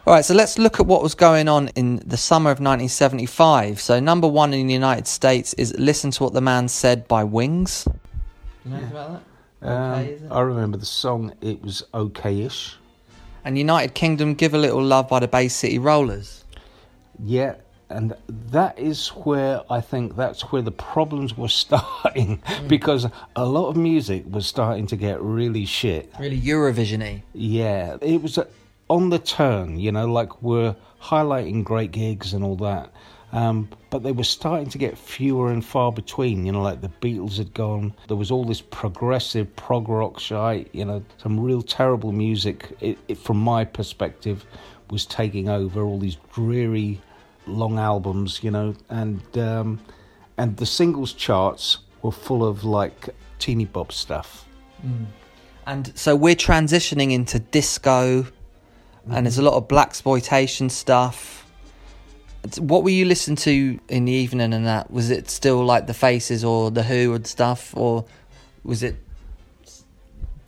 All 0.08 0.16
right, 0.16 0.26
so 0.26 0.34
let's 0.34 0.58
look 0.58 0.80
at 0.80 0.88
what 0.88 1.04
was 1.04 1.14
going 1.14 1.48
on 1.48 1.68
in 1.76 1.98
the 1.98 2.18
summer 2.18 2.50
of 2.50 2.56
1975. 2.56 3.80
So, 3.80 4.00
number 4.00 4.28
one 4.28 4.52
in 4.52 4.66
the 4.66 4.74
United 4.74 5.06
States 5.06 5.54
is 5.54 5.78
Listen 5.78 6.10
to 6.12 6.24
What 6.24 6.34
the 6.34 6.42
Man 6.42 6.68
Said 6.68 7.08
by 7.08 7.24
Wings. 7.24 7.88
You 8.66 8.72
know 8.72 8.78
anything 8.78 8.92
about 8.92 9.22
that? 9.62 9.68
Um, 9.70 10.00
Okay. 10.00 10.20
I 10.32 10.40
remember 10.42 10.78
the 10.80 10.88
song. 10.88 11.34
It 11.42 11.62
was 11.62 11.84
okay-ish. 11.94 12.78
And 13.46 13.60
United 13.60 13.94
Kingdom, 13.94 14.34
Give 14.34 14.56
a 14.56 14.58
Little 14.58 14.82
Love 14.84 15.08
by 15.08 15.20
the 15.20 15.28
Bay 15.28 15.48
City 15.48 15.78
Rollers. 15.78 16.46
Yeah, 17.24 17.54
and 17.92 18.16
that 18.30 18.78
is 18.80 19.10
where 19.10 19.62
I 19.70 19.82
think 19.82 20.16
that's 20.16 20.52
where 20.52 20.62
the 20.62 20.72
problems 20.72 21.38
were 21.38 21.48
starting 21.66 22.42
because 22.68 23.08
a 23.36 23.46
lot 23.46 23.70
of 23.70 23.76
music 23.76 24.24
was 24.30 24.48
starting 24.48 24.88
to 24.88 24.96
get 24.96 25.22
really 25.22 25.66
shit. 25.66 26.12
Really 26.20 26.40
Eurovision 26.40 27.00
y. 27.00 27.24
Yeah, 27.34 27.98
it 28.02 28.22
was 28.22 28.38
uh, 28.38 28.46
on 28.90 29.10
the 29.10 29.20
turn, 29.20 29.80
you 29.80 29.92
know, 29.92 30.06
like 30.06 30.42
we're 30.42 30.76
highlighting 31.02 31.64
great 31.64 31.92
gigs 31.92 32.34
and 32.34 32.44
all 32.44 32.58
that. 32.58 32.92
Um, 33.34 33.70
but 33.90 34.04
they 34.04 34.12
were 34.12 34.26
starting 34.26 34.70
to 34.70 34.78
get 34.78 34.98
fewer 34.98 35.52
and 35.52 35.64
far 35.64 35.92
between, 35.92 36.46
you 36.46 36.52
know, 36.52 36.62
like 36.62 36.82
the 36.82 36.92
Beatles 37.02 37.38
had 37.38 37.54
gone. 37.54 37.94
There 38.08 38.18
was 38.18 38.30
all 38.30 38.44
this 38.44 38.62
progressive 38.62 39.56
prog 39.56 39.88
rock 39.88 40.20
shite, 40.20 40.70
you 40.74 40.84
know, 40.84 41.04
some 41.18 41.40
real 41.40 41.62
terrible 41.62 42.12
music, 42.12 42.76
it, 42.82 42.98
it, 43.08 43.18
from 43.18 43.38
my 43.38 43.64
perspective, 43.64 44.46
was 44.90 45.06
taking 45.06 45.48
over 45.48 45.82
all 45.84 45.98
these 45.98 46.18
dreary 46.34 47.00
long 47.48 47.80
albums, 47.80 48.44
you 48.44 48.52
know, 48.52 48.76
and 48.90 49.22
um, 49.38 49.80
and 50.38 50.58
the 50.58 50.66
singles 50.66 51.14
charts 51.14 51.80
were 52.02 52.12
full 52.12 52.46
of 52.46 52.64
like 52.64 53.10
teeny 53.40 53.66
bop 53.66 53.92
stuff. 53.92 54.46
And 55.66 55.98
so 55.98 56.16
we're 56.16 56.36
transitioning 56.36 57.12
into 57.12 57.40
disco, 57.40 58.26
and 59.10 59.26
there's 59.26 59.38
a 59.38 59.44
lot 59.44 59.54
of 59.54 59.68
black 59.68 59.88
exploitation 59.90 60.70
stuff. 60.70 61.46
What 62.58 62.84
were 62.84 62.90
you 62.90 63.06
listening 63.06 63.38
to 63.38 63.80
in 63.88 64.06
the 64.06 64.12
evening 64.12 64.54
and 64.54 64.66
that? 64.66 64.90
Was 64.90 65.12
it 65.12 65.30
still 65.30 65.64
like 65.64 65.86
the 65.86 65.94
Faces 65.94 66.44
or 66.44 66.72
the 66.72 66.84
Who 66.84 67.14
and 67.14 67.28
stuff, 67.28 67.76
or 67.78 68.06
was 68.64 68.82
it 68.82 68.96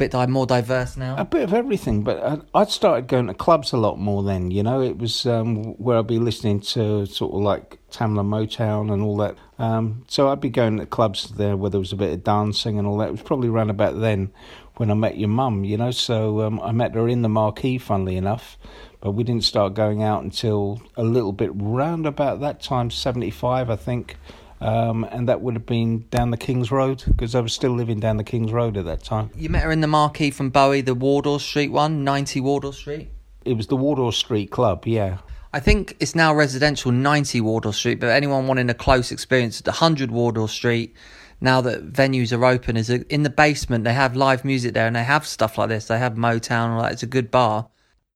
bit 0.03 0.11
di- 0.11 0.25
more 0.27 0.45
diverse 0.45 0.97
now? 0.97 1.15
A 1.17 1.25
bit 1.25 1.43
of 1.43 1.53
everything, 1.53 2.03
but 2.03 2.23
I- 2.23 2.59
I'd 2.61 2.69
started 2.69 3.07
going 3.07 3.27
to 3.27 3.33
clubs 3.33 3.73
a 3.73 3.77
lot 3.77 3.99
more 3.99 4.23
then. 4.23 4.51
You 4.51 4.63
know, 4.63 4.81
it 4.81 4.97
was 4.97 5.25
um, 5.25 5.73
where 5.75 5.97
I'd 5.97 6.07
be 6.07 6.19
listening 6.19 6.59
to 6.61 7.05
sort 7.05 7.33
of 7.33 7.41
like 7.41 7.79
Tamla 7.91 8.23
Motown 8.25 8.91
and 8.91 9.01
all 9.01 9.17
that. 9.17 9.35
Um, 9.59 10.03
so 10.07 10.29
I'd 10.29 10.41
be 10.41 10.49
going 10.49 10.77
to 10.79 10.85
clubs 10.85 11.29
there 11.29 11.55
where 11.55 11.69
there 11.69 11.79
was 11.79 11.93
a 11.93 11.95
bit 11.97 12.11
of 12.13 12.23
dancing 12.23 12.77
and 12.77 12.87
all 12.87 12.97
that. 12.97 13.09
It 13.09 13.11
was 13.11 13.21
probably 13.21 13.49
around 13.49 13.69
about 13.69 13.99
then 13.99 14.31
when 14.77 14.89
I 14.91 14.95
met 14.95 15.17
your 15.17 15.29
mum. 15.29 15.63
You 15.63 15.77
know, 15.77 15.91
so 15.91 16.41
um, 16.41 16.59
I 16.59 16.71
met 16.71 16.95
her 16.95 17.07
in 17.07 17.21
the 17.21 17.29
marquee, 17.29 17.77
funnily 17.77 18.17
enough. 18.17 18.57
But 19.01 19.11
we 19.11 19.23
didn't 19.23 19.43
start 19.43 19.73
going 19.73 20.01
out 20.01 20.23
until 20.23 20.81
a 20.95 21.03
little 21.03 21.33
bit 21.33 21.51
round 21.53 22.05
about 22.05 22.39
that 22.39 22.61
time, 22.61 22.89
seventy 22.89 23.31
five, 23.31 23.69
I 23.69 23.75
think. 23.75 24.17
Um, 24.63 25.03
and 25.11 25.27
that 25.27 25.41
would 25.41 25.55
have 25.55 25.65
been 25.65 26.05
down 26.09 26.31
the 26.31 26.37
King's 26.37 26.71
Road 26.71 27.03
because 27.05 27.35
I 27.35 27.41
was 27.41 27.51
still 27.51 27.71
living 27.71 27.99
down 27.99 28.15
the 28.15 28.23
King's 28.23 28.53
Road 28.53 28.77
at 28.77 28.85
that 28.85 29.03
time. 29.03 29.29
You 29.35 29.49
met 29.49 29.63
her 29.63 29.71
in 29.71 29.81
the 29.81 29.87
marquee 29.87 30.31
from 30.31 30.51
Bowie, 30.51 30.79
the 30.79 30.95
Wardour 30.95 31.39
Street 31.41 31.69
one, 31.69 32.05
90 32.05 32.39
Wardour 32.39 32.71
Street. 32.71 33.09
It 33.43 33.53
was 33.53 33.67
the 33.67 33.75
Wardour 33.75 34.13
Street 34.13 34.51
Club, 34.51 34.87
yeah. 34.87 35.17
I 35.51 35.59
think 35.59 35.97
it's 35.99 36.15
now 36.15 36.33
residential 36.33 36.91
90 36.91 37.41
Wardour 37.41 37.73
Street, 37.73 37.99
but 37.99 38.09
anyone 38.09 38.47
wanting 38.47 38.69
a 38.69 38.73
close 38.73 39.11
experience 39.11 39.59
at 39.59 39.67
100 39.67 40.11
Wardour 40.11 40.47
Street, 40.47 40.95
now 41.41 41.59
that 41.59 41.91
venues 41.91 42.35
are 42.35 42.45
open, 42.45 42.77
is 42.77 42.89
in 42.89 43.23
the 43.23 43.29
basement. 43.29 43.83
They 43.83 43.93
have 43.93 44.15
live 44.15 44.45
music 44.45 44.73
there 44.73 44.87
and 44.87 44.95
they 44.95 45.03
have 45.03 45.27
stuff 45.27 45.57
like 45.57 45.69
this. 45.69 45.87
They 45.87 45.99
have 45.99 46.13
Motown, 46.13 46.69
all 46.69 46.83
that. 46.83 46.93
It's 46.93 47.03
a 47.03 47.07
good 47.07 47.29
bar. 47.29 47.67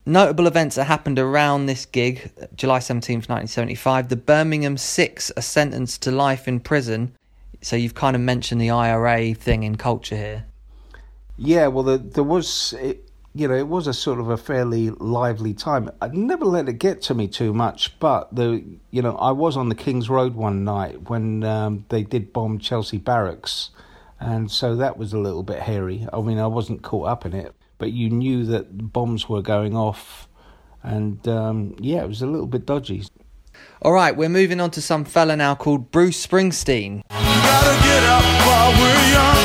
Notable 0.07 0.47
events 0.47 0.77
that 0.77 0.85
happened 0.85 1.19
around 1.19 1.65
this 1.65 1.85
gig, 1.85 2.31
July 2.55 2.79
17th, 2.79 3.27
1975. 3.27 4.07
The 4.07 4.15
Birmingham 4.15 4.77
Six 4.77 5.31
are 5.35 5.41
sentenced 5.41 6.01
to 6.03 6.11
life 6.11 6.47
in 6.47 6.61
prison. 6.61 7.13
So 7.61 7.75
you've 7.75 7.93
kind 7.93 8.15
of 8.15 8.21
mentioned 8.21 8.61
the 8.61 8.69
IRA 8.69 9.33
thing 9.33 9.63
in 9.63 9.75
culture 9.75 10.15
here. 10.15 10.45
Yeah, 11.35 11.67
well, 11.67 11.83
there, 11.83 11.97
there 11.97 12.23
was, 12.23 12.73
it, 12.79 13.09
you 13.35 13.49
know, 13.49 13.55
it 13.55 13.67
was 13.67 13.85
a 13.85 13.93
sort 13.93 14.21
of 14.21 14.29
a 14.29 14.37
fairly 14.37 14.91
lively 14.91 15.53
time. 15.53 15.91
I 16.01 16.07
never 16.07 16.45
let 16.45 16.69
it 16.69 16.79
get 16.79 17.01
to 17.01 17.13
me 17.13 17.27
too 17.27 17.53
much, 17.53 17.99
but 17.99 18.33
the, 18.33 18.63
you 18.91 19.01
know, 19.01 19.17
I 19.17 19.31
was 19.31 19.57
on 19.57 19.67
the 19.67 19.75
King's 19.75 20.09
Road 20.09 20.35
one 20.35 20.63
night 20.63 21.09
when 21.09 21.43
um, 21.43 21.83
they 21.89 22.03
did 22.03 22.31
bomb 22.31 22.59
Chelsea 22.59 22.97
Barracks, 22.97 23.71
and 24.21 24.49
so 24.49 24.77
that 24.77 24.97
was 24.97 25.11
a 25.11 25.19
little 25.19 25.43
bit 25.43 25.63
hairy. 25.63 26.07
I 26.13 26.21
mean, 26.21 26.39
I 26.39 26.47
wasn't 26.47 26.81
caught 26.81 27.09
up 27.09 27.25
in 27.25 27.33
it, 27.33 27.53
but 27.77 27.91
you 27.91 28.09
knew 28.09 28.45
that 28.45 28.91
bombs 28.93 29.29
were 29.29 29.41
going 29.41 29.75
off, 29.75 30.27
and 30.83 31.27
um, 31.27 31.75
yeah, 31.79 32.03
it 32.03 32.07
was 32.07 32.21
a 32.21 32.27
little 32.27 32.47
bit 32.47 32.65
dodgy. 32.65 33.03
All 33.81 33.91
right, 33.93 34.15
we're 34.15 34.29
moving 34.29 34.59
on 34.59 34.71
to 34.71 34.81
some 34.81 35.05
fella 35.05 35.35
now 35.35 35.55
called 35.55 35.91
Bruce 35.91 36.25
Springsteen. 36.25 37.01
Gotta 37.09 37.83
get 37.83 38.03
up 38.03 38.23
while 38.45 38.71
we're 38.71 39.11
young. 39.11 39.37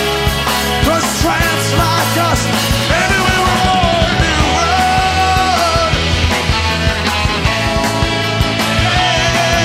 Cause 0.84 1.20
tramps 1.20 1.72
like 1.72 2.16
us, 2.18 2.46
anywhere 2.90 3.40
we're 3.44 3.62
born 3.64 4.10
to 4.20 4.32
run. 4.56 5.92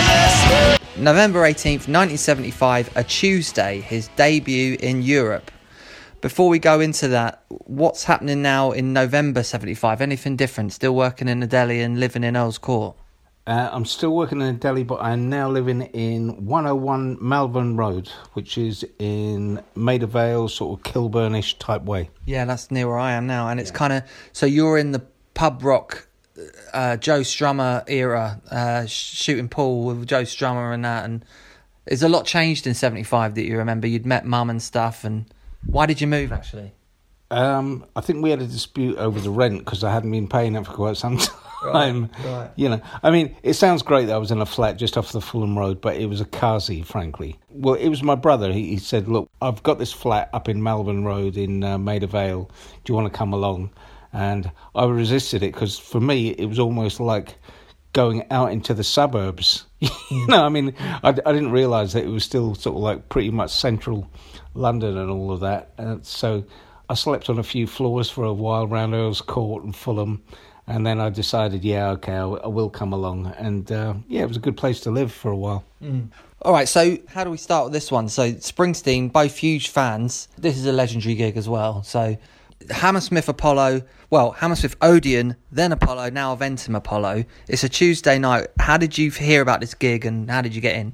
Yes, 0.08 0.98
November 0.98 1.42
18th, 1.42 1.88
1975, 1.88 2.92
a 2.96 3.04
Tuesday, 3.04 3.82
his 3.82 4.10
debut 4.16 4.78
in 4.82 5.02
Europe. 5.02 5.52
Before 6.22 6.50
we 6.50 6.60
go 6.60 6.80
into 6.80 7.08
that, 7.10 7.44
what's 7.50 8.04
happening 8.06 8.42
now 8.42 8.72
in 8.72 8.94
November 8.94 9.44
75? 9.44 10.02
Anything 10.02 10.36
different? 10.36 10.74
Still 10.74 10.96
working 10.96 11.28
in 11.28 11.40
the 11.40 11.48
deli 11.48 11.82
and 11.82 12.00
living 12.00 12.24
in 12.24 12.36
Earl's 12.36 12.58
Court? 12.58 12.96
Uh, 13.46 13.70
I'm 13.72 13.86
still 13.86 14.14
working 14.14 14.42
in 14.42 14.48
a 14.48 14.54
deli, 14.54 14.84
but 14.84 15.02
I'm 15.02 15.30
now 15.30 15.50
living 15.50 15.82
in 15.82 16.46
101 16.46 17.18
Malvern 17.22 17.78
Road, 17.78 18.10
which 18.34 18.58
is 18.58 18.86
in 19.00 19.64
Maida 19.76 20.08
Vale, 20.08 20.50
sort 20.50 20.80
of 20.80 20.92
Kilburnish 20.92 21.58
type 21.58 21.84
way. 21.84 22.10
Yeah, 22.26 22.46
that's 22.46 22.72
near 22.72 22.88
where 22.88 23.00
I 23.00 23.14
am 23.14 23.26
now. 23.26 23.48
And 23.48 23.60
it's 23.60 23.72
kind 23.72 23.94
of 23.94 24.04
so 24.34 24.46
you're 24.46 24.78
in 24.78 24.92
the 24.92 25.06
pub 25.34 25.64
rock 25.64 26.08
uh, 26.74 26.98
Joe 26.98 27.22
Strummer 27.22 27.84
era, 27.88 28.42
uh, 28.52 28.86
shooting 28.86 29.50
pool 29.50 29.86
with 29.86 30.08
Joe 30.08 30.24
Strummer 30.24 30.74
and 30.74 30.86
that. 30.86 31.06
And 31.06 31.26
there's 31.86 32.04
a 32.04 32.10
lot 32.10 32.26
changed 32.26 32.68
in 32.68 32.74
75 32.74 33.36
that 33.36 33.46
you 33.46 33.58
remember. 33.58 33.88
You'd 33.88 34.06
met 34.06 34.26
mum 34.26 34.50
and 34.50 34.62
stuff. 34.62 35.04
And 35.04 35.26
why 35.68 35.86
did 35.86 36.02
you 36.02 36.08
move 36.08 36.32
actually? 36.32 36.74
Um, 37.30 37.86
I 37.96 38.02
think 38.02 38.24
we 38.24 38.30
had 38.30 38.42
a 38.42 38.48
dispute 38.48 38.98
over 38.98 39.20
the 39.20 39.30
rent 39.30 39.60
because 39.60 39.84
I 39.84 39.92
hadn't 39.92 40.12
been 40.12 40.30
paying 40.30 40.56
it 40.56 40.66
for 40.66 40.72
quite 40.72 40.98
some 40.98 41.18
time. 41.62 41.70
time. 41.74 42.10
right. 42.24 42.50
You 42.56 42.70
know, 42.70 42.82
I 43.04 43.12
mean, 43.12 43.36
it 43.44 43.54
sounds 43.56 43.82
great 43.82 44.06
that 44.06 44.14
I 44.14 44.18
was 44.18 44.32
in 44.32 44.40
a 44.40 44.46
flat 44.46 44.78
just 44.78 44.98
off 44.98 45.12
the 45.12 45.20
Fulham 45.20 45.58
Road, 45.58 45.82
but 45.82 45.98
it 45.98 46.06
was 46.06 46.22
a 46.22 46.26
Kazi, 46.26 46.84
frankly. 46.84 47.38
Well, 47.50 47.76
it 47.76 47.90
was 47.90 48.02
my 48.02 48.16
brother. 48.16 48.52
He, 48.54 48.68
he 48.68 48.78
said, 48.78 49.10
"Look, 49.10 49.30
I've 49.42 49.62
got 49.64 49.78
this 49.78 49.92
flat 49.92 50.30
up 50.34 50.48
in 50.48 50.64
Malvern 50.64 51.04
Road 51.04 51.36
in 51.36 51.64
uh, 51.64 51.78
Maida 51.78 52.08
Vale. 52.08 52.50
Do 52.84 52.94
you 52.94 52.96
want 52.96 53.12
to 53.12 53.18
come 53.18 53.34
along?" 53.34 53.72
And 54.14 54.50
I 54.74 54.86
resisted 54.86 55.44
it 55.44 55.54
because 55.54 55.78
for 55.78 56.00
me, 56.00 56.30
it 56.30 56.46
was 56.46 56.60
almost 56.60 57.02
like 57.02 57.36
going 57.92 58.24
out 58.32 58.52
into 58.52 58.74
the 58.74 58.84
suburbs. 58.84 59.66
you 59.80 60.28
know, 60.28 60.46
I 60.46 60.50
mean, 60.50 60.74
I, 60.80 61.10
I 61.10 61.12
didn't 61.34 61.52
realise 61.52 61.94
that 61.94 62.04
it 62.04 62.10
was 62.10 62.24
still 62.24 62.56
sort 62.56 62.78
of 62.78 62.82
like 62.82 63.10
pretty 63.10 63.32
much 63.32 63.52
central 63.52 64.10
London 64.58 64.98
and 64.98 65.10
all 65.10 65.32
of 65.32 65.40
that. 65.42 65.72
And 65.78 66.06
so 66.06 66.44
I 66.90 66.96
slept 66.96 67.30
on 67.30 67.40
a 67.40 67.44
few 67.44 67.68
floors 67.68 68.10
for 68.10 68.24
a 68.26 68.34
while 68.34 68.64
around 68.64 68.94
Earl's 68.94 69.22
Court 69.22 69.64
and 69.64 69.76
Fulham. 69.76 70.24
And 70.70 70.86
then 70.86 71.00
I 71.00 71.10
decided, 71.10 71.64
yeah, 71.64 71.92
okay, 71.92 72.14
I, 72.14 72.26
I 72.26 72.48
will 72.48 72.70
come 72.70 72.92
along. 72.92 73.34
And 73.38 73.72
uh, 73.72 73.94
yeah, 74.08 74.24
it 74.24 74.28
was 74.28 74.38
a 74.38 74.42
good 74.42 74.58
place 74.58 74.82
to 74.82 74.92
live 74.92 75.14
for 75.14 75.32
a 75.32 75.38
while. 75.38 75.64
All 76.42 76.52
right, 76.52 76.68
so 76.68 76.98
how 77.08 77.24
do 77.24 77.32
we 77.32 77.38
start 77.38 77.66
with 77.66 77.74
this 77.74 77.92
one? 77.92 78.10
So 78.10 78.34
Springsteen, 78.34 79.12
both 79.12 79.38
huge 79.38 79.70
fans. 79.70 80.28
This 80.38 80.58
is 80.58 80.66
a 80.66 80.74
legendary 80.74 81.16
gig 81.16 81.38
as 81.38 81.48
well. 81.48 81.84
So 81.84 82.18
Hammersmith 82.70 83.30
Apollo, 83.30 83.84
well, 84.10 84.32
Hammersmith 84.32 84.76
Odeon, 84.82 85.36
then 85.52 85.72
Apollo, 85.72 86.10
now 86.10 86.36
Eventim 86.36 86.76
Apollo. 86.76 87.24
It's 87.48 87.64
a 87.64 87.70
Tuesday 87.70 88.20
night. 88.20 88.48
How 88.60 88.78
did 88.78 88.98
you 88.98 89.10
hear 89.10 89.42
about 89.42 89.62
this 89.62 89.74
gig 89.74 90.06
and 90.06 90.30
how 90.30 90.42
did 90.42 90.54
you 90.54 90.62
get 90.62 90.76
in? 90.76 90.94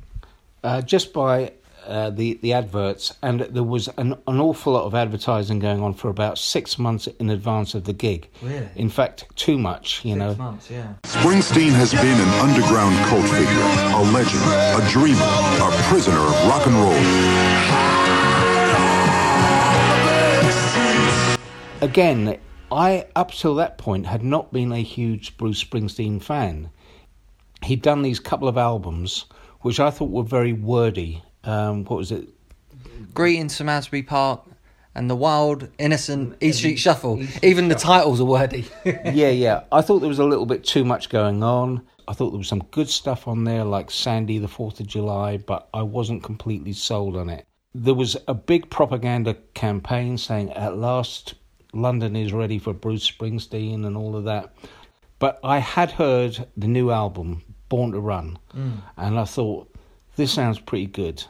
Uh, 0.63 0.81
just 0.81 1.13
by 1.13 1.51
uh, 1.85 2.09
the 2.09 2.39
the 2.41 2.53
adverts, 2.53 3.13
and 3.21 3.41
there 3.41 3.63
was 3.63 3.87
an, 3.97 4.13
an 4.27 4.39
awful 4.39 4.73
lot 4.73 4.85
of 4.85 4.95
advertising 4.95 5.59
going 5.59 5.81
on 5.81 5.93
for 5.93 6.09
about 6.09 6.37
six 6.37 6.79
months 6.79 7.07
in 7.07 7.29
advance 7.29 7.75
of 7.75 7.83
the 7.83 7.93
gig. 7.93 8.29
Really? 8.41 8.69
In 8.75 8.89
fact, 8.89 9.25
too 9.35 9.57
much. 9.57 10.03
You 10.05 10.15
know. 10.15 10.35
months, 10.35 10.69
yeah. 10.69 10.93
Springsteen 11.03 11.71
has 11.71 11.93
been 11.93 12.19
an 12.19 12.29
underground 12.39 12.95
cult 13.07 13.25
figure, 13.25 13.61
a 13.95 14.03
legend, 14.11 14.43
a 14.81 14.89
dreamer, 14.91 15.21
a 15.59 15.71
prisoner 15.89 16.19
of 16.19 16.47
rock 16.47 16.65
and 16.67 16.75
roll. 16.75 16.93
Again, 21.81 22.39
I 22.71 23.07
up 23.15 23.31
till 23.31 23.55
that 23.55 23.77
point 23.77 24.05
had 24.05 24.23
not 24.23 24.53
been 24.53 24.71
a 24.71 24.81
huge 24.81 25.37
Bruce 25.37 25.63
Springsteen 25.63 26.21
fan. 26.21 26.69
He'd 27.63 27.81
done 27.81 28.01
these 28.01 28.19
couple 28.19 28.47
of 28.47 28.57
albums, 28.57 29.25
which 29.61 29.79
I 29.79 29.89
thought 29.91 30.09
were 30.09 30.23
very 30.23 30.53
wordy. 30.53 31.21
Um, 31.43 31.83
what 31.85 31.97
was 31.97 32.11
it? 32.11 32.29
Greetings 33.13 33.57
from 33.57 33.69
Asbury 33.69 34.03
Park 34.03 34.41
and 34.95 35.09
the 35.09 35.15
wild, 35.15 35.69
innocent 35.77 36.37
East 36.41 36.59
Street 36.59 36.77
Shuffle. 36.77 37.21
Even 37.41 37.67
the 37.67 37.75
titles 37.75 38.21
are 38.21 38.25
wordy. 38.25 38.65
yeah, 38.85 39.29
yeah. 39.29 39.63
I 39.71 39.81
thought 39.81 39.99
there 39.99 40.09
was 40.09 40.19
a 40.19 40.25
little 40.25 40.45
bit 40.45 40.63
too 40.63 40.85
much 40.85 41.09
going 41.09 41.43
on. 41.43 41.81
I 42.07 42.13
thought 42.13 42.31
there 42.31 42.37
was 42.37 42.47
some 42.47 42.63
good 42.71 42.89
stuff 42.89 43.27
on 43.27 43.43
there, 43.43 43.63
like 43.63 43.89
Sandy, 43.89 44.37
the 44.37 44.47
Fourth 44.47 44.79
of 44.79 44.87
July, 44.87 45.37
but 45.37 45.69
I 45.73 45.81
wasn't 45.83 46.23
completely 46.23 46.73
sold 46.73 47.15
on 47.15 47.29
it. 47.29 47.45
There 47.73 47.93
was 47.93 48.17
a 48.27 48.33
big 48.33 48.69
propaganda 48.69 49.35
campaign 49.53 50.17
saying, 50.17 50.51
"At 50.51 50.77
last, 50.77 51.33
London 51.73 52.15
is 52.15 52.33
ready 52.33 52.59
for 52.59 52.73
Bruce 52.73 53.09
Springsteen," 53.09 53.85
and 53.85 53.97
all 53.97 54.15
of 54.15 54.25
that. 54.25 54.53
But 55.17 55.39
I 55.43 55.59
had 55.59 55.91
heard 55.91 56.45
the 56.57 56.67
new 56.67 56.91
album, 56.91 57.41
Born 57.69 57.93
to 57.93 57.99
Run, 57.99 58.37
and 58.97 59.17
I 59.17 59.23
thought 59.25 59.73
this 60.17 60.31
sounds 60.31 60.59
pretty 60.59 60.85
good. 60.87 61.23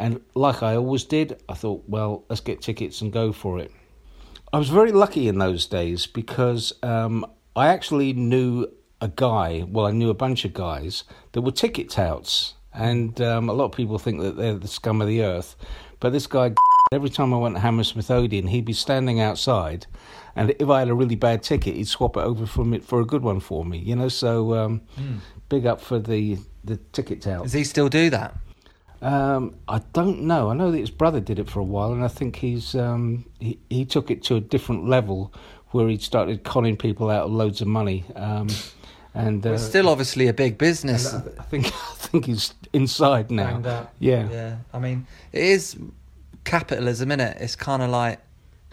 And 0.00 0.22
like 0.34 0.62
I 0.62 0.76
always 0.76 1.04
did, 1.04 1.42
I 1.48 1.54
thought, 1.54 1.84
well, 1.86 2.24
let's 2.30 2.40
get 2.40 2.62
tickets 2.62 3.02
and 3.02 3.12
go 3.12 3.32
for 3.32 3.58
it. 3.58 3.70
I 4.52 4.58
was 4.58 4.70
very 4.70 4.92
lucky 4.92 5.28
in 5.28 5.38
those 5.38 5.66
days 5.66 6.06
because 6.06 6.72
um, 6.82 7.26
I 7.54 7.68
actually 7.68 8.14
knew 8.14 8.66
a 9.02 9.08
guy, 9.08 9.64
well, 9.68 9.86
I 9.86 9.92
knew 9.92 10.08
a 10.08 10.14
bunch 10.14 10.44
of 10.44 10.54
guys 10.54 11.04
that 11.32 11.42
were 11.42 11.52
ticket 11.52 11.90
touts. 11.90 12.54
And 12.72 13.20
um, 13.20 13.48
a 13.48 13.52
lot 13.52 13.66
of 13.66 13.72
people 13.72 13.98
think 13.98 14.20
that 14.22 14.36
they're 14.36 14.54
the 14.54 14.68
scum 14.68 15.02
of 15.02 15.06
the 15.06 15.22
earth. 15.22 15.54
But 16.00 16.12
this 16.12 16.26
guy, 16.26 16.54
every 16.92 17.10
time 17.10 17.34
I 17.34 17.36
went 17.36 17.56
to 17.56 17.60
Hammersmith 17.60 18.10
Odeon, 18.10 18.46
he'd 18.46 18.64
be 18.64 18.72
standing 18.72 19.20
outside. 19.20 19.86
And 20.34 20.54
if 20.58 20.68
I 20.70 20.78
had 20.78 20.88
a 20.88 20.94
really 20.94 21.16
bad 21.16 21.42
ticket, 21.42 21.74
he'd 21.76 21.88
swap 21.88 22.16
it 22.16 22.20
over 22.20 22.46
for, 22.46 22.64
me, 22.64 22.78
for 22.78 23.00
a 23.00 23.04
good 23.04 23.22
one 23.22 23.40
for 23.40 23.66
me, 23.66 23.78
you 23.78 23.96
know? 23.96 24.08
So 24.08 24.54
um, 24.54 24.80
big 25.50 25.66
up 25.66 25.80
for 25.80 25.98
the, 25.98 26.38
the 26.64 26.78
ticket 26.92 27.20
touts. 27.20 27.42
Does 27.42 27.52
he 27.52 27.64
still 27.64 27.90
do 27.90 28.08
that? 28.10 28.34
Um, 29.02 29.56
I 29.66 29.80
don't 29.92 30.22
know. 30.22 30.50
I 30.50 30.54
know 30.54 30.70
that 30.70 30.78
his 30.78 30.90
brother 30.90 31.20
did 31.20 31.38
it 31.38 31.48
for 31.48 31.60
a 31.60 31.64
while, 31.64 31.92
and 31.92 32.04
I 32.04 32.08
think 32.08 32.36
he's 32.36 32.74
um, 32.74 33.24
he 33.38 33.58
he 33.70 33.84
took 33.84 34.10
it 34.10 34.22
to 34.24 34.36
a 34.36 34.40
different 34.40 34.88
level 34.88 35.32
where 35.70 35.88
he 35.88 35.98
started 35.98 36.44
conning 36.44 36.76
people 36.76 37.10
out 37.10 37.26
of 37.26 37.32
loads 37.32 37.60
of 37.60 37.68
money. 37.68 38.04
Um, 38.16 38.48
and 39.14 39.44
uh, 39.46 39.52
It's 39.52 39.64
still 39.64 39.88
obviously 39.88 40.28
a 40.28 40.32
big 40.32 40.58
business. 40.58 41.12
I 41.14 41.20
think 41.44 41.66
I 41.90 41.94
think 41.96 42.26
he's 42.26 42.54
inside 42.72 43.30
now. 43.30 43.44
Banged 43.52 43.66
up. 43.66 43.94
Yeah. 43.98 44.28
Yeah. 44.30 44.56
I 44.72 44.78
mean, 44.78 45.06
it 45.32 45.42
is 45.42 45.76
capitalism, 46.44 47.10
is 47.12 47.18
it? 47.18 47.36
It's 47.40 47.56
kind 47.56 47.82
of 47.82 47.90
like, 47.90 48.20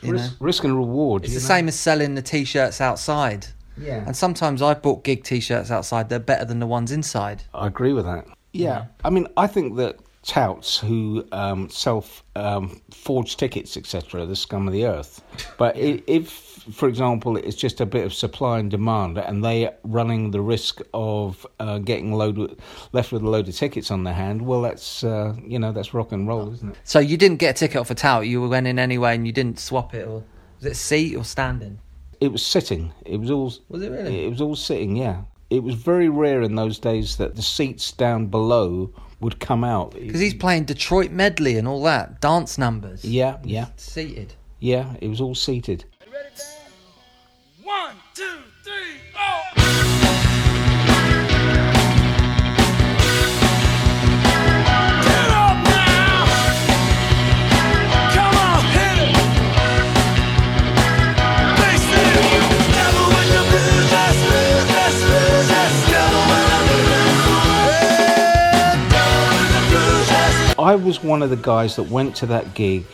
you 0.02 0.10
know, 0.10 0.14
risk, 0.14 0.36
risk 0.40 0.64
and 0.64 0.76
reward. 0.76 1.24
it's 1.24 1.34
the 1.34 1.40
know? 1.40 1.46
same 1.46 1.68
as 1.68 1.80
selling 1.80 2.16
the 2.16 2.22
t-shirts 2.22 2.82
outside. 2.82 3.48
Yeah. 3.80 4.04
And 4.06 4.16
sometimes 4.16 4.62
I've 4.62 4.82
bought 4.82 5.04
gig 5.04 5.24
t-shirts 5.24 5.72
outside. 5.72 6.10
They're 6.10 6.20
better 6.20 6.46
than 6.46 6.60
the 6.60 6.68
ones 6.68 6.92
inside. 6.92 7.44
I 7.54 7.68
agree 7.68 7.94
with 7.94 8.06
that. 8.06 8.28
Yeah, 8.54 8.86
I 9.04 9.12
mean, 9.12 9.28
I 9.38 9.46
think 9.46 9.76
that 9.76 9.98
touts 10.28 10.78
who 10.78 11.26
um, 11.32 11.70
self 11.70 12.24
um, 12.36 12.82
forge 12.92 13.38
tickets, 13.38 13.78
etc., 13.78 14.26
the 14.26 14.36
scum 14.36 14.68
of 14.68 14.74
the 14.74 14.86
earth. 14.86 15.24
But 15.58 15.76
if, 15.78 16.30
for 16.30 16.88
example, 16.88 17.38
it's 17.38 17.56
just 17.56 17.82
a 17.82 17.86
bit 17.86 18.06
of 18.06 18.14
supply 18.14 18.60
and 18.60 18.70
demand, 18.70 19.18
and 19.18 19.44
they 19.44 19.68
are 19.68 19.74
running 19.84 20.32
the 20.32 20.42
risk 20.42 20.82
of 20.94 21.48
uh, 21.60 21.80
getting 21.80 22.14
load 22.14 22.38
with, 22.38 22.60
left 22.92 23.12
with 23.12 23.24
a 23.24 23.30
load 23.30 23.48
of 23.48 23.56
tickets 23.56 23.90
on 23.90 24.04
their 24.04 24.14
hand, 24.14 24.42
well, 24.42 24.62
that's 24.62 25.04
uh, 25.04 25.34
you 25.44 25.58
know 25.58 25.72
that's 25.72 25.94
rock 25.94 26.12
and 26.12 26.28
roll, 26.28 26.54
isn't 26.54 26.72
it? 26.72 26.78
So 26.84 27.00
you 27.00 27.18
didn't 27.18 27.38
get 27.38 27.56
a 27.56 27.60
ticket 27.60 27.78
off 27.78 27.90
a 27.90 27.96
tout. 27.96 28.28
You 28.28 28.48
went 28.48 28.68
in 28.68 28.78
anyway, 28.78 29.16
and 29.16 29.26
you 29.26 29.34
didn't 29.34 29.60
swap 29.60 29.94
it, 29.94 30.06
or 30.08 30.24
was 30.58 30.66
it 30.66 30.76
seat 30.76 31.16
or 31.16 31.24
standing? 31.24 31.80
It 32.20 32.32
was 32.32 32.46
sitting. 32.46 32.92
It 33.06 33.18
was 33.18 33.32
all. 33.32 33.54
Was 33.70 33.82
it 33.82 33.90
really? 33.92 34.26
It 34.26 34.30
was 34.30 34.42
all 34.42 34.56
sitting. 34.56 34.98
Yeah. 34.98 35.22
It 35.50 35.64
was 35.64 35.76
very 35.76 36.10
rare 36.10 36.42
in 36.42 36.56
those 36.56 36.78
days 36.78 37.18
that 37.18 37.36
the 37.36 37.42
seats 37.42 37.92
down 37.92 38.28
below 38.28 38.92
would 39.22 39.40
come 39.40 39.64
out. 39.64 39.92
Because 39.92 40.20
he's 40.20 40.34
playing 40.34 40.66
Detroit 40.66 41.12
medley 41.12 41.58
and 41.58 41.68
all 41.68 41.82
that 41.84 42.20
dance 42.22 42.58
numbers. 42.58 43.04
Yeah, 43.06 43.38
yeah, 43.44 43.68
Seated. 43.78 44.34
yeah. 44.60 44.94
It 45.02 45.08
was 45.08 45.22
all 45.22 45.36
seated. 45.36 45.86
One, 47.64 47.96
two, 48.14 48.40
was 70.78 71.04
one 71.04 71.22
of 71.22 71.30
the 71.30 71.38
guys 71.38 71.76
that 71.76 71.84
went 71.84 72.16
to 72.18 72.26
that 72.28 72.54
gig 72.54 72.86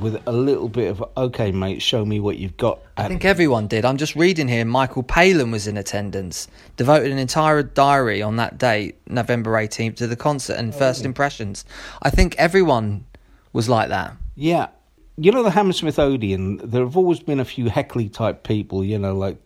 with 0.00 0.20
a 0.26 0.32
little 0.32 0.68
bit 0.68 0.90
of 0.90 1.04
okay, 1.16 1.52
mate, 1.52 1.82
show 1.82 2.04
me 2.04 2.20
what 2.20 2.38
you've 2.38 2.56
got. 2.56 2.80
I 2.96 3.08
think 3.08 3.24
everyone 3.24 3.66
did. 3.66 3.84
I'm 3.84 3.96
just 3.96 4.16
reading 4.16 4.48
here. 4.48 4.64
Michael 4.64 5.02
Palin 5.02 5.50
was 5.50 5.66
in 5.66 5.76
attendance, 5.76 6.48
devoted 6.76 7.12
an 7.12 7.18
entire 7.18 7.62
diary 7.62 8.22
on 8.22 8.36
that 8.36 8.58
date, 8.58 8.96
November 9.06 9.52
18th, 9.52 9.96
to 9.96 10.06
the 10.06 10.16
concert 10.16 10.54
and 10.54 10.72
oh. 10.72 10.78
first 10.78 11.04
impressions. 11.04 11.64
I 12.02 12.10
think 12.10 12.34
everyone 12.36 13.04
was 13.52 13.68
like 13.68 13.88
that. 13.90 14.16
Yeah. 14.34 14.68
You 15.16 15.32
know, 15.32 15.42
the 15.42 15.50
Hammersmith 15.50 15.98
Odeon, 15.98 16.58
there 16.58 16.82
have 16.84 16.96
always 16.96 17.20
been 17.20 17.40
a 17.40 17.44
few 17.44 17.66
Heckley 17.66 18.08
type 18.08 18.44
people, 18.44 18.84
you 18.84 18.98
know, 18.98 19.14
like, 19.14 19.36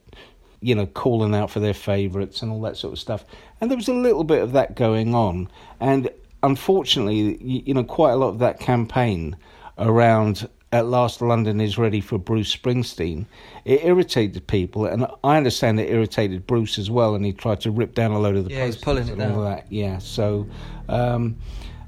you 0.61 0.75
know, 0.75 0.87
calling 0.87 1.35
out 1.35 1.51
for 1.51 1.61
their 1.61 1.75
favourites 1.75 2.43
and 2.43 2.53
all 2.53 2.61
that 2.63 2.77
sort 2.77 2.93
of 2.93 2.99
stuff. 2.99 3.25
And 3.61 3.71
there 3.71 3.77
was 3.77 3.89
a 3.89 3.95
little 3.95 4.23
bit 4.23 4.43
of 4.43 4.53
that 4.53 4.77
going 4.77 5.15
on. 5.15 5.49
And 5.81 6.11
unfortunately, 6.43 7.43
you, 7.43 7.63
you 7.67 7.75
know, 7.75 7.85
quite 7.85 8.13
a 8.13 8.17
lot 8.17 8.29
of 8.29 8.39
that 8.41 8.61
campaign 8.61 9.37
around 9.79 10.49
at 10.73 10.87
last 10.87 11.21
London 11.21 11.61
is 11.61 11.77
ready 11.77 12.01
for 12.01 12.19
Bruce 12.19 12.55
Springsteen. 12.55 13.27
It 13.65 13.85
irritated 13.85 14.47
people, 14.47 14.87
and 14.87 15.07
I 15.23 15.37
understand 15.37 15.79
it 15.79 15.91
irritated 15.91 16.47
Bruce 16.47 16.79
as 16.79 16.91
well, 16.91 17.15
and 17.15 17.25
he 17.25 17.33
tried 17.33 17.61
to 17.63 17.71
rip 17.71 17.95
down 17.95 18.11
a 18.13 18.19
load 18.19 18.37
of 18.37 18.47
the 18.47 18.53
Yeah, 18.53 18.67
he's 18.67 18.77
pulling 18.77 19.09
it 19.09 19.13
and 19.13 19.23
all 19.23 19.43
down. 19.43 19.45
that. 19.45 19.67
Yeah, 19.71 19.99
so, 19.99 20.49
um, 20.89 21.37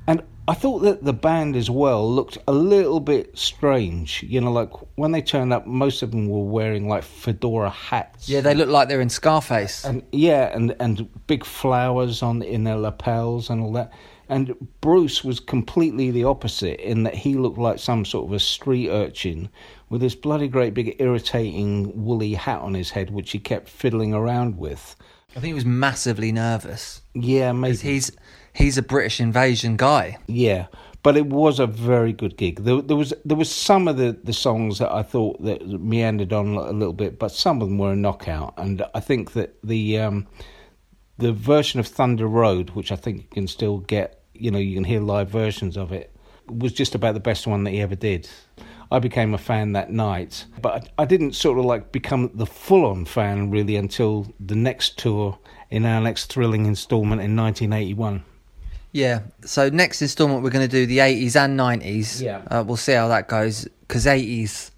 and 0.07 0.23
I 0.47 0.53
thought 0.53 0.81
that 0.81 1.03
the 1.03 1.15
band 1.15 1.57
as 1.57 1.71
well 1.71 2.13
looked 2.13 2.37
a 2.47 2.53
little 2.53 3.01
bit 3.01 3.39
strange. 3.39 4.23
You 4.23 4.43
know, 4.43 4.53
like 4.53 4.71
when 4.97 5.13
they 5.13 5.23
turned 5.23 5.55
up, 5.55 5.67
most 5.67 6.03
of 6.03 6.11
them 6.11 6.29
were 6.29 6.45
wearing 6.45 6.87
like 6.87 7.05
fedora 7.05 7.71
hats. 7.71 8.29
Yeah, 8.29 8.43
they 8.43 8.55
look 8.55 8.69
like 8.69 8.89
they're 8.89 9.01
in 9.01 9.09
Scarface. 9.09 9.87
And 9.87 10.03
yeah, 10.13 10.55
and 10.55 10.77
and 10.79 11.09
big 11.27 11.47
flowers 11.47 12.23
on 12.23 12.43
in 12.43 12.65
their 12.65 12.77
lapels 12.77 13.49
and 13.49 13.63
all 13.63 13.73
that. 13.73 13.93
And 14.29 14.55
Bruce 14.81 15.23
was 15.23 15.41
completely 15.41 16.11
the 16.11 16.25
opposite 16.25 16.81
in 16.81 17.03
that 17.03 17.15
he 17.15 17.35
looked 17.35 17.59
like 17.59 17.79
some 17.79 18.05
sort 18.05 18.27
of 18.27 18.33
a 18.33 18.41
street 18.41 18.89
urchin 18.89 19.51
with 19.91 20.01
this 20.01 20.15
bloody 20.15 20.49
great 20.49 20.75
big 20.75 20.97
irritating 20.99 22.05
woolly 22.05 22.35
hat 22.35 22.61
on 22.61 22.75
his 22.75 22.91
head, 22.91 23.11
which 23.11 23.33
he 23.33 23.39
kept 23.39 23.69
fiddling 23.69 24.15
around 24.15 24.59
with. 24.59 24.97
I 25.31 25.41
think 25.41 25.47
he 25.47 25.55
was 25.55 25.65
massively 25.65 26.33
nervous. 26.33 27.03
Yeah, 27.15 27.53
maybe. 27.53 27.77
He's 27.77 28.13
he's 28.53 28.79
a 28.79 28.83
British 28.83 29.21
invasion 29.21 29.77
guy. 29.77 30.19
Yeah, 30.27 30.67
but 31.03 31.17
it 31.17 31.27
was 31.27 31.59
a 31.59 31.67
very 31.67 32.13
good 32.13 32.37
gig. 32.37 32.65
There, 32.65 32.81
there 32.81 32.97
was 32.97 33.13
there 33.25 33.37
was 33.37 33.51
some 33.51 33.89
of 33.89 33.97
the, 33.97 34.19
the 34.25 34.33
songs 34.33 34.79
that 34.79 34.93
I 34.93 35.03
thought 35.03 35.43
that 35.43 35.67
meandered 35.67 36.33
on 36.33 36.55
a 36.55 36.73
little 36.73 36.95
bit, 36.95 37.19
but 37.19 37.31
some 37.31 37.61
of 37.61 37.69
them 37.69 37.79
were 37.79 37.93
a 37.93 37.97
knockout. 37.97 38.55
And 38.57 38.85
I 38.95 39.01
think 39.01 39.33
that 39.33 39.57
the 39.63 39.99
um, 39.99 40.27
the 41.19 41.33
version 41.33 41.81
of 41.81 41.87
Thunder 41.87 42.27
Road, 42.27 42.71
which 42.71 42.91
I 42.93 42.97
think 42.97 43.19
you 43.19 43.29
can 43.31 43.47
still 43.47 43.79
get, 43.79 44.23
you 44.33 44.51
know, 44.51 44.59
you 44.59 44.75
can 44.75 44.85
hear 44.85 45.01
live 45.01 45.29
versions 45.29 45.77
of 45.77 45.93
it, 45.93 46.15
was 46.47 46.73
just 46.73 46.95
about 46.95 47.15
the 47.15 47.21
best 47.21 47.47
one 47.47 47.65
that 47.65 47.71
he 47.71 47.81
ever 47.81 47.95
did. 47.95 48.29
I 48.91 48.99
became 48.99 49.35
a 49.35 49.39
fan 49.39 49.73
that 49.73 49.91
night, 49.91 50.45
but 50.61 50.91
I 50.99 51.05
didn't 51.05 51.33
sort 51.33 51.59
of 51.59 51.65
like 51.65 51.91
become 51.91 52.31
the 52.35 52.47
full 52.47 52.85
on 52.85 53.07
fan 53.07 53.51
really 53.51 53.77
until 53.77 54.33
the 54.39 54.55
next 54.55 54.99
tour 54.99 55.39
in 55.71 55.85
our 55.85 56.01
next 56.01 56.27
thrilling 56.27 56.67
installment 56.67 57.23
in 57.23 57.35
1981. 57.35 58.25
Yeah. 58.93 59.23
So 59.45 59.69
next 59.71 60.01
instalment, 60.03 60.45
we're 60.45 60.51
going 60.51 60.69
to 60.69 60.71
do 60.71 60.87
the 60.87 60.99
80s 60.99 61.35
and 61.35 61.59
90s. 61.59 62.23
Yeah. 62.23 62.43
Uh, 62.49 62.63
we'll 62.65 62.77
see 62.77 62.93
how 62.93 63.09
that 63.09 63.27
goes. 63.27 63.67
Because 63.81 64.07
80s, 64.07 64.71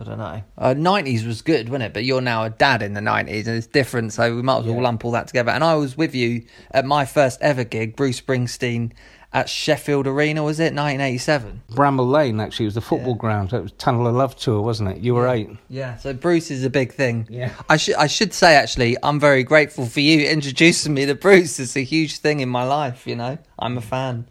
I 0.00 0.04
don't 0.04 0.18
know. 0.18 0.42
Uh, 0.56 0.74
90s 0.74 1.26
was 1.26 1.42
good, 1.42 1.68
wasn't 1.68 1.84
it? 1.84 1.92
But 1.92 2.04
you're 2.04 2.20
now 2.20 2.44
a 2.44 2.50
dad 2.50 2.82
in 2.82 2.94
the 2.94 3.00
90s 3.00 3.46
and 3.48 3.56
it's 3.56 3.66
different. 3.66 4.12
So 4.12 4.34
we 4.36 4.42
might 4.42 4.60
as 4.60 4.64
well 4.66 4.76
Yeah. 4.76 4.82
lump 4.82 5.04
all 5.04 5.10
that 5.10 5.26
together. 5.26 5.50
And 5.50 5.64
I 5.64 5.74
was 5.74 5.96
with 5.96 6.14
you 6.14 6.44
at 6.70 6.84
my 6.86 7.04
first 7.04 7.40
ever 7.42 7.64
gig, 7.64 7.96
Bruce 7.96 8.20
Springsteen 8.20 8.92
at 9.32 9.48
Sheffield 9.48 10.06
Arena, 10.06 10.42
was 10.44 10.60
it? 10.60 10.72
1987. 10.72 11.62
Bramall 11.72 12.08
Lane 12.10 12.38
actually 12.40 12.66
was 12.66 12.76
the 12.76 12.80
football 12.80 13.14
ground. 13.14 13.52
It 13.52 13.60
was 13.60 13.72
Tunnel 13.72 14.06
of 14.06 14.14
Love 14.14 14.36
tour, 14.36 14.62
wasn't 14.62 14.90
it? 14.90 14.98
You 14.98 15.14
were 15.16 15.26
eight. 15.28 15.50
Yeah, 15.68 15.96
so 15.96 16.14
Bruce 16.14 16.50
is 16.52 16.62
a 16.64 16.70
big 16.70 16.92
thing. 16.94 17.26
Yeah. 17.28 17.50
I 17.68 17.76
should 17.76 17.96
I 17.96 18.06
should 18.06 18.32
say 18.32 18.54
actually, 18.54 18.96
I'm 19.02 19.18
very 19.18 19.42
grateful 19.42 19.84
for 19.86 20.00
you 20.00 20.28
introducing 20.28 20.94
me 20.94 21.06
to 21.06 21.14
Bruce. 21.16 21.58
It's 21.58 21.76
a 21.76 21.82
huge 21.82 22.18
thing 22.18 22.38
in 22.40 22.48
my 22.48 22.62
life, 22.64 23.04
you 23.06 23.16
know. 23.16 23.36
I'm 23.58 23.76
a 23.76 23.82
fan. 23.82 24.26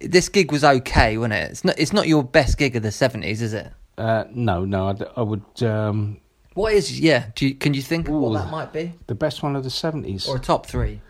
This 0.00 0.28
gig 0.30 0.50
was 0.50 0.64
okay, 0.64 1.18
wasn't 1.18 1.34
it? 1.34 1.50
It's 1.50 1.64
not 1.64 1.78
it's 1.78 1.92
not 1.92 2.08
your 2.08 2.22
best 2.24 2.56
gig 2.56 2.76
of 2.76 2.82
the 2.82 2.88
70s, 2.90 3.42
is 3.42 3.52
it? 3.52 3.70
Uh, 4.00 4.24
no, 4.32 4.64
no, 4.64 4.88
I'd, 4.88 5.62
Um, 5.62 6.20
What 6.54 6.72
is 6.72 6.98
yeah, 6.98 7.26
do 7.34 7.46
you, 7.46 7.54
can 7.54 7.74
you 7.74 7.82
think 7.82 8.08
of 8.08 8.14
what 8.14 8.32
that 8.38 8.50
might 8.50 8.72
be? 8.72 8.94
the 9.06 9.14
best 9.14 9.42
one 9.42 9.54
of 9.56 9.62
the 9.64 9.70
seventies. 9.70 10.26
Or 10.26 10.36
a 10.36 10.40
top 10.40 10.66
3? 10.66 11.00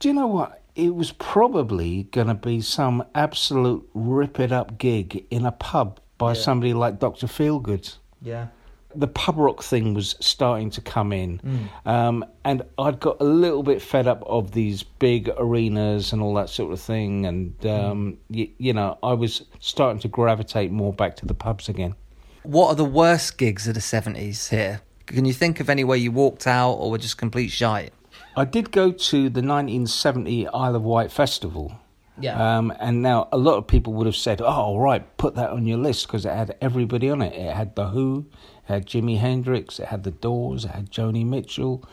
Do 0.00 0.08
you 0.08 0.14
know 0.14 0.26
what? 0.26 0.60
It 0.74 0.94
was 0.94 1.12
probably 1.12 2.02
going 2.10 2.26
to 2.26 2.34
be 2.34 2.60
some 2.60 3.04
absolute 3.14 3.88
rip 3.94 4.38
it 4.38 4.52
up 4.52 4.76
gig 4.76 5.24
in 5.30 5.46
a 5.46 5.52
pub 5.52 5.98
by 6.18 6.32
somebody 6.34 6.74
like 6.74 6.98
Doctor 6.98 7.26
Feelgood. 7.26 7.96
Yeah. 8.20 8.48
The 8.96 9.06
pub 9.08 9.36
rock 9.38 9.62
thing 9.62 9.94
was 9.94 10.14
starting 10.20 10.70
to 10.70 10.80
come 10.80 11.12
in, 11.12 11.40
Mm. 11.40 11.90
um, 11.90 12.24
and 12.44 12.62
I'd 12.78 13.00
got 13.00 13.16
a 13.20 13.24
little 13.24 13.62
bit 13.62 13.82
fed 13.82 14.06
up 14.06 14.22
of 14.26 14.52
these 14.52 14.82
big 14.82 15.30
arenas 15.36 16.12
and 16.12 16.22
all 16.22 16.34
that 16.34 16.48
sort 16.48 16.72
of 16.72 16.80
thing. 16.80 17.26
And 17.26 17.58
Mm. 17.60 17.84
um, 17.90 18.18
y- 18.30 18.50
you 18.58 18.72
know, 18.72 18.98
I 19.02 19.12
was 19.14 19.42
starting 19.60 20.00
to 20.00 20.08
gravitate 20.08 20.70
more 20.70 20.92
back 20.92 21.16
to 21.16 21.26
the 21.26 21.34
pubs 21.34 21.68
again. 21.68 21.94
What 22.42 22.68
are 22.68 22.74
the 22.76 22.84
worst 22.84 23.38
gigs 23.38 23.66
of 23.66 23.74
the 23.74 23.80
70s 23.80 24.50
here? 24.50 24.82
Can 25.06 25.24
you 25.24 25.32
think 25.32 25.60
of 25.60 25.68
any 25.68 25.84
where 25.84 25.98
you 25.98 26.12
walked 26.12 26.46
out 26.46 26.72
or 26.72 26.90
were 26.90 26.98
just 26.98 27.18
complete 27.18 27.48
shite? 27.48 27.92
I 28.36 28.44
did 28.44 28.70
go 28.72 28.90
to 28.90 29.28
the 29.30 29.42
1970 29.42 30.48
Isle 30.48 30.76
of 30.76 30.82
Wight 30.82 31.10
festival. 31.10 31.72
Yeah. 32.20 32.58
Um, 32.58 32.72
and 32.78 33.02
now 33.02 33.28
a 33.32 33.36
lot 33.36 33.56
of 33.56 33.66
people 33.66 33.92
would 33.94 34.06
have 34.06 34.14
said, 34.14 34.40
"Oh, 34.40 34.46
all 34.46 34.78
right, 34.80 35.04
put 35.16 35.34
that 35.34 35.50
on 35.50 35.66
your 35.66 35.78
list 35.78 36.06
because 36.06 36.24
it 36.24 36.32
had 36.32 36.54
everybody 36.60 37.10
on 37.10 37.20
it. 37.22 37.32
It 37.34 37.52
had 37.52 37.74
the 37.74 37.88
Who, 37.88 38.26
it 38.68 38.72
had 38.72 38.86
Jimi 38.86 39.18
Hendrix, 39.18 39.78
it 39.78 39.86
had 39.86 40.04
the 40.04 40.10
Doors, 40.10 40.64
it 40.64 40.72
had 40.72 40.90
Joni 40.90 41.24
Mitchell, 41.26 41.84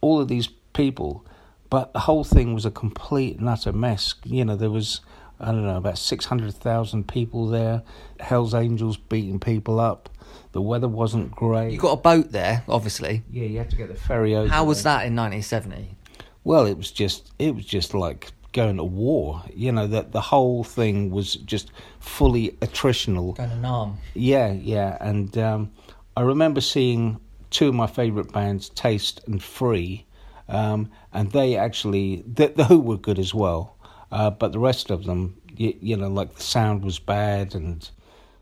all 0.00 0.20
of 0.20 0.28
these 0.28 0.48
people." 0.72 1.24
But 1.68 1.92
the 1.92 2.00
whole 2.00 2.24
thing 2.24 2.52
was 2.52 2.66
a 2.66 2.70
complete 2.70 3.38
and 3.38 3.48
utter 3.48 3.72
mess. 3.72 4.14
You 4.24 4.44
know, 4.44 4.56
there 4.56 4.70
was 4.70 5.00
I 5.38 5.46
don't 5.46 5.64
know 5.64 5.76
about 5.76 5.98
six 5.98 6.26
hundred 6.26 6.52
thousand 6.54 7.08
people 7.08 7.46
there. 7.46 7.82
Hell's 8.18 8.54
Angels 8.54 8.96
beating 8.96 9.38
people 9.40 9.80
up. 9.80 10.08
The 10.52 10.60
weather 10.60 10.88
wasn't 10.88 11.30
great. 11.30 11.72
You 11.72 11.78
got 11.78 11.92
a 11.92 12.02
boat 12.02 12.32
there, 12.32 12.64
obviously. 12.68 13.22
yeah, 13.30 13.44
you 13.44 13.58
had 13.58 13.70
to 13.70 13.76
get 13.76 13.88
the 13.88 13.94
ferry 13.94 14.34
over. 14.34 14.48
How 14.48 14.64
was 14.64 14.82
that 14.82 15.06
in 15.06 15.14
1970? 15.16 15.96
Well, 16.42 16.66
it 16.66 16.76
was 16.76 16.90
just 16.90 17.32
it 17.38 17.54
was 17.54 17.64
just 17.64 17.94
like 17.94 18.32
going 18.52 18.76
to 18.78 18.84
war. 18.84 19.42
You 19.54 19.70
know 19.72 19.86
that 19.86 20.12
the 20.12 20.20
whole 20.20 20.64
thing 20.64 21.10
was 21.10 21.34
just 21.34 21.70
fully 22.00 22.50
attritional. 22.60 23.36
Going 23.36 23.50
to 23.50 23.56
Nam. 23.56 23.98
Yeah, 24.14 24.52
yeah, 24.52 24.98
and 25.00 25.36
um, 25.38 25.70
I 26.16 26.22
remember 26.22 26.60
seeing 26.60 27.20
two 27.50 27.68
of 27.68 27.74
my 27.74 27.86
favourite 27.86 28.32
bands, 28.32 28.68
Taste 28.70 29.20
and 29.26 29.42
Free, 29.42 30.06
um, 30.48 30.90
and 31.12 31.30
they 31.32 31.56
actually 31.56 32.24
the, 32.26 32.48
the 32.48 32.64
Who 32.64 32.80
were 32.80 32.96
good 32.96 33.18
as 33.18 33.34
well, 33.34 33.76
uh, 34.10 34.30
but 34.30 34.52
the 34.52 34.58
rest 34.58 34.90
of 34.90 35.04
them, 35.04 35.36
you, 35.56 35.74
you 35.80 35.96
know, 35.96 36.08
like 36.08 36.34
the 36.34 36.42
sound 36.42 36.84
was 36.84 36.98
bad 36.98 37.54
and. 37.54 37.88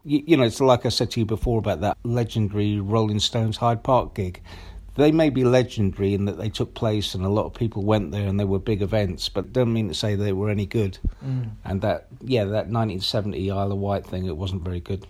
You, 0.05 0.23
you 0.27 0.37
know, 0.39 0.45
it's 0.45 0.61
like 0.61 0.87
I 0.87 0.91
said 0.91 1.11
to 1.11 1.21
you 1.21 1.27
before 1.27 1.59
about 1.59 1.81
that 1.83 1.99
legendary 2.03 2.81
Rolling 2.81 3.19
Stones 3.19 3.59
Hyde 3.59 3.83
Park 3.83 4.15
gig 4.15 4.41
they 4.99 5.13
may 5.13 5.31
be 5.31 5.45
legendary 5.45 6.13
in 6.13 6.25
that 6.25 6.39
they 6.39 6.51
took 6.51 6.75
place 6.75 7.15
and 7.15 7.25
a 7.25 7.29
lot 7.29 7.47
of 7.47 7.55
people 7.55 7.85
went 7.85 8.11
there 8.11 8.27
and 8.27 8.39
they 8.39 8.45
were 8.45 8.59
big 8.59 8.83
events, 8.83 9.29
but 9.29 9.47
it 9.47 9.53
doesn't 9.53 9.73
mean 9.73 9.87
to 9.87 9.95
say 9.95 10.17
they 10.17 10.33
were 10.33 10.51
any 10.51 10.67
good. 10.67 10.99
Mm. 11.25 11.53
And 11.65 11.81
that, 11.83 12.09
yeah, 12.21 12.45
that 12.45 12.67
1970 12.67 13.49
Isle 13.49 13.73
of 13.73 13.79
Wight 13.79 14.05
thing, 14.05 14.27
it 14.27 14.37
wasn't 14.37 14.63
very 14.63 14.81
good. 14.81 15.07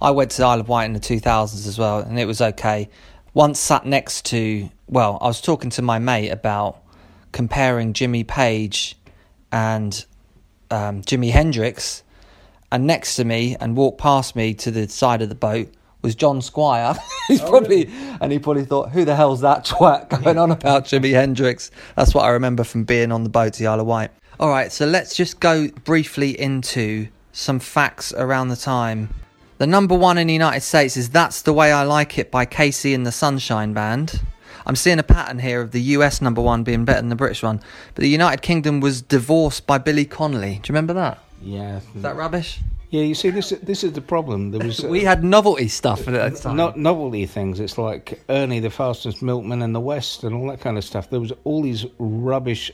I 0.00 0.10
went 0.10 0.30
to 0.32 0.38
the 0.38 0.46
Isle 0.46 0.60
of 0.60 0.68
Wight 0.68 0.84
in 0.84 0.92
the 0.92 1.00
2000s 1.00 1.66
as 1.66 1.78
well, 1.78 1.98
and 1.98 2.18
it 2.18 2.26
was 2.26 2.40
okay. 2.40 2.88
Once 3.34 3.58
sat 3.58 3.84
next 3.84 4.24
to, 4.26 4.70
well, 4.88 5.18
I 5.20 5.26
was 5.26 5.40
talking 5.40 5.70
to 5.70 5.82
my 5.82 5.98
mate 5.98 6.30
about 6.30 6.78
comparing 7.32 7.92
Jimmy 7.92 8.24
Page 8.24 8.96
and 9.52 10.04
um, 10.70 11.02
Jimi 11.02 11.30
Hendrix, 11.30 12.02
and 12.70 12.86
next 12.86 13.16
to 13.16 13.24
me 13.24 13.56
and 13.60 13.76
walked 13.76 13.98
past 13.98 14.36
me 14.36 14.54
to 14.54 14.70
the 14.70 14.88
side 14.88 15.22
of 15.22 15.28
the 15.28 15.34
boat 15.34 15.68
was 16.02 16.14
John 16.14 16.40
Squire. 16.42 16.94
He's 17.28 17.40
probably, 17.40 17.90
and 18.20 18.30
he 18.30 18.38
probably 18.38 18.64
thought, 18.64 18.90
"Who 18.90 19.04
the 19.04 19.16
hell's 19.16 19.40
that 19.40 19.64
twat 19.64 20.08
going 20.24 20.38
on 20.38 20.50
about 20.50 20.84
Jimi 20.84 21.12
Hendrix?" 21.12 21.70
That's 21.96 22.14
what 22.14 22.24
I 22.24 22.30
remember 22.30 22.64
from 22.64 22.84
being 22.84 23.12
on 23.12 23.24
the 23.24 23.30
boat 23.30 23.54
to 23.54 23.58
the 23.58 23.66
Isle 23.66 23.80
of 23.80 23.86
Wight. 23.86 24.10
All 24.38 24.50
right, 24.50 24.70
so 24.70 24.86
let's 24.86 25.16
just 25.16 25.40
go 25.40 25.68
briefly 25.84 26.38
into 26.38 27.08
some 27.32 27.58
facts 27.58 28.12
around 28.12 28.48
the 28.48 28.56
time. 28.56 29.08
The 29.58 29.66
number 29.66 29.96
one 29.96 30.18
in 30.18 30.28
the 30.28 30.32
United 30.32 30.60
States 30.60 30.96
is 30.96 31.10
"That's 31.10 31.42
the 31.42 31.52
Way 31.52 31.72
I 31.72 31.82
Like 31.82 32.16
It" 32.16 32.30
by 32.30 32.46
KC 32.46 32.94
and 32.94 33.04
the 33.04 33.10
Sunshine 33.10 33.72
Band. 33.72 34.20
I'm 34.64 34.76
seeing 34.76 35.00
a 35.00 35.02
pattern 35.02 35.40
here 35.40 35.60
of 35.60 35.72
the 35.72 35.80
US 35.96 36.20
number 36.22 36.40
one 36.40 36.62
being 36.62 36.84
better 36.84 37.00
than 37.00 37.08
the 37.08 37.16
British 37.16 37.42
one, 37.42 37.60
but 37.94 38.02
the 38.02 38.08
United 38.08 38.40
Kingdom 38.40 38.78
was 38.78 39.02
divorced 39.02 39.66
by 39.66 39.78
Billy 39.78 40.04
Connolly. 40.04 40.60
Do 40.62 40.68
you 40.68 40.74
remember 40.74 40.92
that? 40.94 41.18
Yeah. 41.42 41.80
Is 41.96 42.02
that 42.02 42.14
rubbish? 42.14 42.60
Yeah, 42.90 43.02
you 43.02 43.16
see, 43.16 43.30
this 43.30 43.50
this 43.62 43.82
is 43.82 43.94
the 43.94 44.00
problem. 44.00 44.52
There 44.52 44.64
was 44.64 44.80
We 44.84 45.02
had 45.02 45.24
novelty 45.24 45.66
stuff 45.66 46.06
at 46.06 46.14
that 46.14 46.36
time. 46.36 46.54
not 46.54 46.78
novelty 46.78 47.26
things. 47.26 47.58
It's 47.58 47.78
like 47.78 48.22
Ernie 48.28 48.60
the 48.60 48.70
fastest 48.70 49.22
milkman 49.22 49.60
in 49.62 49.72
the 49.72 49.80
West 49.80 50.22
and 50.22 50.36
all 50.36 50.46
that 50.50 50.60
kind 50.60 50.78
of 50.78 50.84
stuff. 50.84 51.10
There 51.10 51.20
was 51.20 51.32
all 51.42 51.62
these 51.62 51.84
rubbish, 51.98 52.70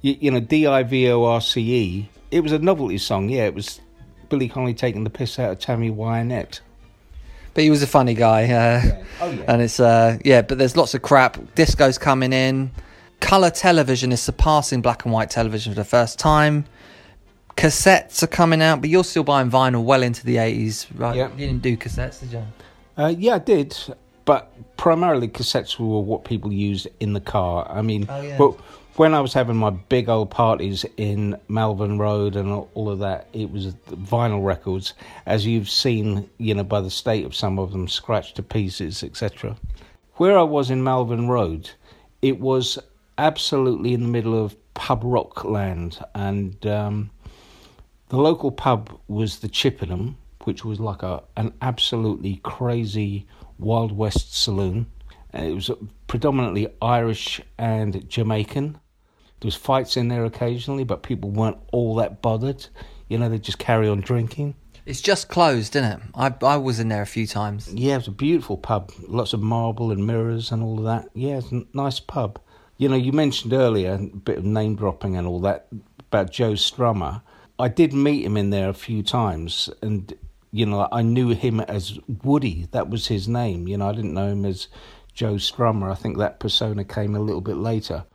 you, 0.00 0.16
you 0.20 0.30
know, 0.32 0.40
D 0.40 0.66
I 0.66 0.82
V 0.82 1.08
O 1.10 1.22
R 1.22 1.40
C 1.40 1.60
E. 1.74 2.08
It 2.32 2.40
was 2.40 2.50
a 2.50 2.58
novelty 2.58 2.98
song. 2.98 3.28
Yeah, 3.28 3.46
it 3.46 3.54
was 3.54 3.80
Billy 4.34 4.48
Connolly 4.48 4.74
taking 4.74 5.04
the 5.04 5.10
piss 5.10 5.38
out 5.38 5.52
of 5.52 5.58
Tammy 5.60 5.90
Wynette. 5.92 6.58
But 7.54 7.62
he 7.62 7.70
was 7.70 7.84
a 7.84 7.86
funny 7.86 8.14
guy. 8.14 8.50
Uh, 8.52 9.02
Oh, 9.20 9.30
yeah. 9.30 9.44
And 9.46 9.62
it's, 9.62 9.78
uh, 9.78 10.18
yeah, 10.24 10.42
but 10.42 10.58
there's 10.58 10.76
lots 10.76 10.92
of 10.92 11.02
crap. 11.02 11.36
Disco's 11.54 11.98
coming 11.98 12.32
in. 12.32 12.72
Colour 13.20 13.50
television 13.50 14.10
is 14.10 14.20
surpassing 14.20 14.82
black 14.82 15.04
and 15.04 15.14
white 15.14 15.30
television 15.30 15.72
for 15.72 15.76
the 15.76 15.84
first 15.84 16.18
time. 16.18 16.64
Cassettes 17.56 18.24
are 18.24 18.26
coming 18.26 18.60
out, 18.60 18.80
but 18.80 18.90
you're 18.90 19.04
still 19.04 19.22
buying 19.22 19.48
vinyl 19.52 19.84
well 19.84 20.02
into 20.02 20.24
the 20.26 20.34
80s, 20.36 20.86
right? 20.96 21.14
Yeah. 21.14 21.30
You 21.36 21.46
didn't 21.46 21.62
do 21.62 21.76
cassettes, 21.76 22.18
did 22.20 22.32
you? 22.32 22.42
Uh, 22.98 23.14
yeah, 23.16 23.36
I 23.36 23.38
did, 23.38 23.76
but 24.24 24.50
primarily 24.76 25.28
cassettes 25.28 25.78
were 25.78 26.00
what 26.00 26.24
people 26.24 26.52
used 26.52 26.88
in 26.98 27.12
the 27.12 27.20
car. 27.20 27.70
I 27.70 27.82
mean, 27.82 28.06
Oh, 28.10 28.20
yeah. 28.20 28.36
but 28.36 28.56
when 28.96 29.12
I 29.12 29.20
was 29.20 29.32
having 29.32 29.56
my 29.56 29.70
big 29.70 30.08
old 30.08 30.30
parties 30.30 30.84
in 30.96 31.36
Malvern 31.48 31.98
Road 31.98 32.36
and 32.36 32.52
all 32.74 32.88
of 32.88 33.00
that, 33.00 33.28
it 33.32 33.50
was 33.50 33.74
vinyl 33.90 34.44
records, 34.44 34.94
as 35.26 35.46
you've 35.46 35.68
seen, 35.68 36.30
you 36.38 36.54
know, 36.54 36.62
by 36.62 36.80
the 36.80 36.90
state 36.90 37.24
of 37.24 37.34
some 37.34 37.58
of 37.58 37.72
them, 37.72 37.88
scratched 37.88 38.36
to 38.36 38.42
pieces, 38.42 39.02
etc. 39.02 39.56
Where 40.14 40.38
I 40.38 40.42
was 40.42 40.70
in 40.70 40.84
Malvern 40.84 41.28
Road, 41.28 41.70
it 42.22 42.38
was 42.38 42.78
absolutely 43.18 43.94
in 43.94 44.02
the 44.02 44.08
middle 44.08 44.42
of 44.42 44.56
pub 44.74 45.02
rock 45.04 45.44
land, 45.44 45.98
and 46.14 46.64
um, 46.66 47.10
the 48.10 48.18
local 48.18 48.52
pub 48.52 48.96
was 49.08 49.40
the 49.40 49.48
Chippenham, 49.48 50.16
which 50.44 50.64
was 50.64 50.78
like 50.78 51.02
a 51.02 51.22
an 51.36 51.52
absolutely 51.62 52.36
crazy 52.44 53.26
Wild 53.58 53.90
West 53.90 54.40
saloon. 54.40 54.86
It 55.32 55.52
was 55.52 55.70
predominantly 56.06 56.68
Irish 56.80 57.40
and 57.58 58.08
Jamaican. 58.08 58.78
There 59.44 59.48
was 59.48 59.56
fights 59.56 59.98
in 59.98 60.08
there 60.08 60.24
occasionally, 60.24 60.84
but 60.84 61.02
people 61.02 61.28
weren't 61.28 61.58
all 61.70 61.96
that 61.96 62.22
bothered. 62.22 62.66
You 63.08 63.18
know, 63.18 63.28
they 63.28 63.38
just 63.38 63.58
carry 63.58 63.86
on 63.86 64.00
drinking. 64.00 64.54
It's 64.86 65.02
just 65.02 65.28
closed, 65.28 65.76
isn't 65.76 66.00
it? 66.00 66.00
I 66.14 66.32
I 66.40 66.56
was 66.56 66.80
in 66.80 66.88
there 66.88 67.02
a 67.02 67.06
few 67.06 67.26
times. 67.26 67.70
Yeah, 67.70 67.98
it's 67.98 68.06
a 68.06 68.10
beautiful 68.10 68.56
pub. 68.56 68.90
Lots 69.06 69.34
of 69.34 69.42
marble 69.42 69.90
and 69.90 70.06
mirrors 70.06 70.50
and 70.50 70.62
all 70.62 70.78
of 70.78 70.84
that. 70.84 71.10
Yeah, 71.12 71.36
it's 71.36 71.52
a 71.52 71.62
nice 71.74 72.00
pub. 72.00 72.40
You 72.78 72.88
know, 72.88 72.96
you 72.96 73.12
mentioned 73.12 73.52
earlier 73.52 73.98
a 74.00 74.16
bit 74.16 74.38
of 74.38 74.46
name 74.46 74.76
dropping 74.76 75.14
and 75.14 75.26
all 75.26 75.40
that 75.40 75.66
about 76.00 76.30
Joe 76.30 76.52
Strummer. 76.52 77.20
I 77.58 77.68
did 77.68 77.92
meet 77.92 78.24
him 78.24 78.38
in 78.38 78.48
there 78.48 78.70
a 78.70 78.74
few 78.74 79.02
times, 79.02 79.68
and 79.82 80.10
you 80.52 80.64
know, 80.64 80.88
I 80.90 81.02
knew 81.02 81.34
him 81.34 81.60
as 81.60 81.98
Woody. 82.22 82.66
That 82.70 82.88
was 82.88 83.08
his 83.08 83.28
name. 83.28 83.68
You 83.68 83.76
know, 83.76 83.90
I 83.90 83.92
didn't 83.92 84.14
know 84.14 84.28
him 84.28 84.46
as 84.46 84.68
Joe 85.12 85.34
Strummer. 85.34 85.92
I 85.92 85.96
think 85.96 86.16
that 86.16 86.40
persona 86.40 86.82
came 86.82 87.14
a 87.14 87.20
little 87.20 87.42
bit 87.42 87.56
later. 87.56 88.06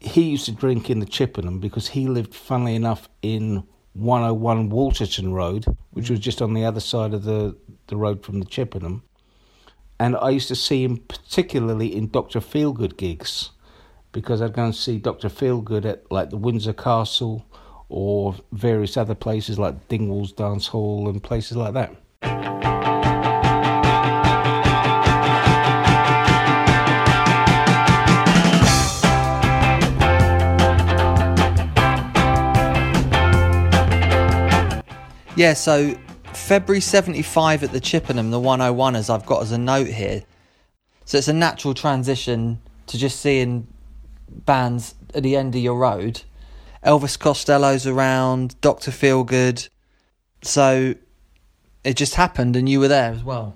He 0.00 0.22
used 0.22 0.46
to 0.46 0.52
drink 0.52 0.90
in 0.90 1.00
the 1.00 1.06
Chippenham 1.06 1.58
because 1.58 1.88
he 1.88 2.06
lived, 2.06 2.34
funnily 2.34 2.74
enough, 2.74 3.08
in 3.22 3.64
101 3.94 4.70
Walterton 4.70 5.32
Road, 5.32 5.64
which 5.90 6.06
mm. 6.06 6.10
was 6.10 6.20
just 6.20 6.40
on 6.40 6.54
the 6.54 6.64
other 6.64 6.80
side 6.80 7.14
of 7.14 7.24
the, 7.24 7.56
the 7.88 7.96
road 7.96 8.24
from 8.24 8.40
the 8.40 8.46
Chippenham. 8.46 9.02
And 9.98 10.16
I 10.16 10.30
used 10.30 10.48
to 10.48 10.54
see 10.54 10.84
him 10.84 10.98
particularly 10.98 11.94
in 11.94 12.08
Dr. 12.08 12.38
Feelgood 12.40 12.96
gigs 12.96 13.50
because 14.12 14.40
I'd 14.40 14.52
go 14.52 14.66
and 14.66 14.74
see 14.74 14.98
Dr. 14.98 15.28
Feelgood 15.28 15.84
at 15.84 16.10
like 16.10 16.30
the 16.30 16.36
Windsor 16.36 16.72
Castle 16.72 17.44
or 17.88 18.36
various 18.52 18.96
other 18.96 19.14
places 19.14 19.58
like 19.58 19.88
Dingwall's 19.88 20.32
Dance 20.32 20.68
Hall 20.68 21.08
and 21.08 21.22
places 21.22 21.56
like 21.56 21.74
that. 21.74 21.94
Yeah, 35.38 35.54
so 35.54 35.96
February 36.34 36.80
75 36.80 37.62
at 37.62 37.70
the 37.70 37.78
Chippenham, 37.78 38.32
the 38.32 38.40
101, 38.40 38.96
as 38.96 39.08
I've 39.08 39.24
got 39.24 39.40
as 39.42 39.52
a 39.52 39.56
note 39.58 39.86
here. 39.86 40.24
So 41.04 41.16
it's 41.16 41.28
a 41.28 41.32
natural 41.32 41.74
transition 41.74 42.58
to 42.88 42.98
just 42.98 43.20
seeing 43.20 43.68
bands 44.28 44.96
at 45.14 45.22
the 45.22 45.36
end 45.36 45.54
of 45.54 45.62
your 45.62 45.78
road. 45.78 46.22
Elvis 46.84 47.16
Costello's 47.16 47.86
around, 47.86 48.60
Dr. 48.60 48.90
Feelgood. 48.90 49.68
So 50.42 50.96
it 51.84 51.94
just 51.94 52.16
happened 52.16 52.56
and 52.56 52.68
you 52.68 52.80
were 52.80 52.88
there 52.88 53.12
as 53.12 53.22
well. 53.22 53.54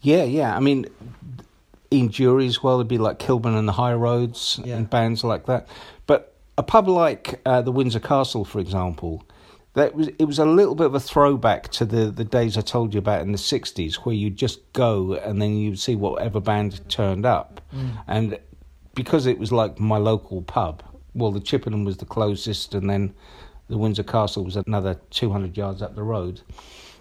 Yeah, 0.00 0.24
yeah. 0.24 0.56
I 0.56 0.58
mean, 0.58 0.86
in 1.92 2.10
jury 2.10 2.48
as 2.48 2.60
well, 2.60 2.76
it'd 2.80 2.88
be 2.88 2.98
like 2.98 3.20
Kilburn 3.20 3.54
and 3.54 3.68
the 3.68 3.72
High 3.74 3.94
Roads 3.94 4.58
Yeah. 4.64 4.78
and 4.78 4.90
bands 4.90 5.22
like 5.22 5.46
that. 5.46 5.68
But 6.08 6.34
a 6.58 6.64
pub 6.64 6.88
like 6.88 7.40
uh, 7.46 7.62
the 7.62 7.70
Windsor 7.70 8.00
Castle, 8.00 8.44
for 8.44 8.58
example, 8.58 9.22
that 9.74 9.94
was 9.94 10.08
it 10.08 10.24
was 10.24 10.38
a 10.38 10.44
little 10.44 10.74
bit 10.74 10.86
of 10.86 10.94
a 10.94 11.00
throwback 11.00 11.68
to 11.68 11.84
the, 11.84 12.10
the 12.10 12.24
days 12.24 12.56
I 12.58 12.60
told 12.60 12.92
you 12.92 12.98
about 12.98 13.22
in 13.22 13.32
the 13.32 13.38
'60s, 13.38 13.94
where 13.96 14.14
you 14.14 14.30
just 14.30 14.72
go 14.72 15.14
and 15.14 15.40
then 15.40 15.56
you'd 15.56 15.78
see 15.78 15.96
whatever 15.96 16.40
band 16.40 16.88
turned 16.88 17.24
up, 17.24 17.60
mm. 17.74 17.90
and 18.06 18.38
because 18.94 19.26
it 19.26 19.38
was 19.38 19.52
like 19.52 19.78
my 19.78 19.96
local 19.96 20.42
pub. 20.42 20.82
Well, 21.14 21.32
the 21.32 21.40
Chippenham 21.40 21.84
was 21.84 21.96
the 21.96 22.04
closest, 22.04 22.74
and 22.74 22.88
then 22.88 23.14
the 23.68 23.78
Windsor 23.78 24.02
Castle 24.02 24.44
was 24.44 24.56
another 24.56 25.00
200 25.10 25.56
yards 25.56 25.82
up 25.82 25.94
the 25.94 26.02
road. 26.02 26.40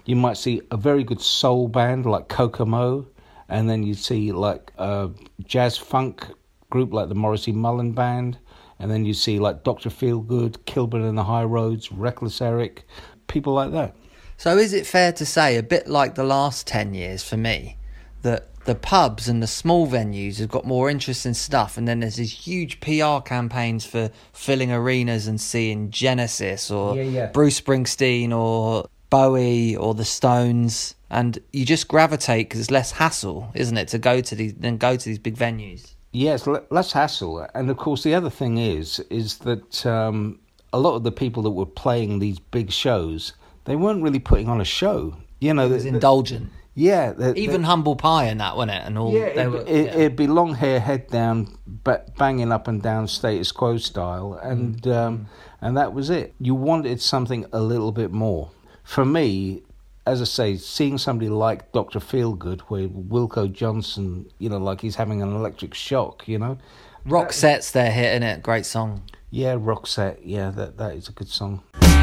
You 0.05 0.15
might 0.15 0.37
see 0.37 0.61
a 0.71 0.77
very 0.77 1.03
good 1.03 1.21
soul 1.21 1.67
band 1.67 2.05
like 2.05 2.27
Kokomo, 2.27 3.07
and 3.47 3.69
then 3.69 3.83
you 3.83 3.93
see 3.93 4.31
like 4.31 4.71
a 4.77 5.09
jazz 5.45 5.77
funk 5.77 6.27
group 6.69 6.93
like 6.93 7.09
the 7.09 7.15
Morrissey 7.15 7.51
Mullen 7.51 7.91
Band, 7.91 8.37
and 8.79 8.89
then 8.89 9.05
you 9.05 9.13
see 9.13 9.39
like 9.39 9.63
Dr. 9.63 9.89
Feelgood, 9.89 10.65
Kilburn 10.65 11.03
and 11.03 11.17
the 11.17 11.25
High 11.25 11.43
Roads, 11.43 11.91
Reckless 11.91 12.41
Eric, 12.41 12.85
people 13.27 13.53
like 13.53 13.71
that. 13.71 13.95
So 14.37 14.57
is 14.57 14.73
it 14.73 14.87
fair 14.87 15.11
to 15.13 15.25
say, 15.25 15.57
a 15.57 15.63
bit 15.63 15.87
like 15.87 16.15
the 16.15 16.23
last 16.23 16.65
10 16.65 16.93
years 16.93 17.23
for 17.23 17.35
me, 17.35 17.77
that 18.21 18.47
the 18.65 18.75
pubs 18.75 19.27
and 19.27 19.43
the 19.43 19.47
small 19.47 19.87
venues 19.87 20.39
have 20.39 20.49
got 20.49 20.65
more 20.65 20.89
interesting 20.89 21.33
stuff 21.33 21.77
and 21.77 21.87
then 21.87 21.99
there's 21.99 22.15
these 22.15 22.31
huge 22.31 22.79
PR 22.79 23.19
campaigns 23.19 23.85
for 23.85 24.11
filling 24.31 24.71
arenas 24.71 25.27
and 25.27 25.41
seeing 25.41 25.89
Genesis 25.91 26.69
or 26.69 26.95
Yeah, 26.95 27.03
yeah. 27.03 27.25
Bruce 27.27 27.59
Springsteen 27.59 28.31
or 28.31 28.87
Bowie 29.09 29.75
or 29.75 29.93
the 29.93 30.05
Stones 30.05 30.95
and 31.09 31.39
you 31.51 31.65
just 31.65 31.87
gravitate 31.87 32.47
because 32.47 32.59
it's 32.59 32.71
less 32.71 32.91
hassle, 32.91 33.51
isn't 33.55 33.77
it, 33.77 33.87
to 33.89 33.97
go 33.97 34.21
to 34.21 34.35
these 34.35 34.53
than 34.53 34.77
go 34.77 34.95
to 34.95 35.05
these 35.05 35.19
big 35.19 35.35
venues. 35.35 35.95
Yes, 36.11 36.47
le- 36.47 36.63
less 36.71 36.91
hassle. 36.91 37.47
And 37.53 37.69
of 37.69 37.77
course, 37.77 38.03
the 38.03 38.15
other 38.15 38.29
thing 38.29 38.57
is, 38.57 38.99
is 39.09 39.37
that 39.39 39.85
um, 39.85 40.39
a 40.73 40.79
lot 40.79 40.95
of 40.95 41.03
the 41.03 41.11
people 41.11 41.43
that 41.43 41.51
were 41.51 41.65
playing 41.65 42.19
these 42.19 42.39
big 42.39 42.71
shows, 42.71 43.33
they 43.65 43.75
weren't 43.75 44.01
really 44.03 44.19
putting 44.19 44.49
on 44.49 44.59
a 44.59 44.65
show. 44.65 45.15
You 45.39 45.53
know, 45.53 45.65
It 45.67 45.71
was 45.71 45.83
the- 45.83 45.89
indulgent. 45.89 46.49
Yeah, 46.75 47.11
the- 47.11 47.33
Even 47.37 47.61
the- 47.61 47.67
Humble 47.67 47.95
Pie 47.95 48.25
and 48.25 48.39
that, 48.39 48.55
wasn't 48.55 48.71
it? 48.77 48.83
And 48.85 48.97
all 48.97 49.11
Yeah, 49.11 49.33
they 49.33 49.41
it, 49.43 49.51
were, 49.51 49.59
it, 49.61 49.67
yeah. 49.85 49.95
it'd 49.95 50.15
be 50.15 50.27
long 50.27 50.55
hair, 50.55 50.79
head 50.79 51.07
down, 51.09 51.47
but 51.83 52.15
banging 52.17 52.51
up 52.51 52.67
and 52.67 52.81
down 52.81 53.07
status 53.07 53.51
quo 53.51 53.77
style, 53.77 54.39
and 54.41 54.81
Mm. 54.81 54.95
um, 54.95 55.27
and 55.61 55.75
that 55.77 55.93
was 55.93 56.09
it. 56.09 56.33
You 56.39 56.55
wanted 56.55 57.01
something 57.01 57.45
a 57.51 57.59
little 57.59 57.91
bit 57.91 58.11
more. 58.11 58.49
For 58.83 59.03
me, 59.05 59.61
as 60.09 60.21
I 60.21 60.25
say, 60.25 60.57
seeing 60.57 60.97
somebody 60.97 61.29
like 61.29 61.71
Doctor 61.71 61.99
Feelgood, 61.99 62.61
where 62.61 62.87
Wilko 62.87 63.51
Johnson, 63.53 64.25
you 64.39 64.49
know, 64.49 64.57
like 64.57 64.81
he's 64.81 64.95
having 64.95 65.21
an 65.21 65.35
electric 65.35 65.75
shock, 65.75 66.27
you 66.27 66.39
know. 66.39 66.57
Roxette's 67.05 67.71
their 67.71 67.91
hit 67.91 68.15
in 68.15 68.23
it. 68.23 68.41
Great 68.41 68.65
song. 68.65 69.03
Yeah, 69.29 69.55
rock 69.59 69.85
set. 69.85 70.25
Yeah, 70.25 70.49
that 70.51 70.77
that 70.77 70.95
is 70.95 71.09
a 71.09 71.11
good 71.11 71.29
song. 71.29 71.61
I 71.75 71.97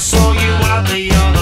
saw 0.00 0.32
you 0.32 0.52
out 0.64 0.88
the 0.88 1.10
other 1.12 1.39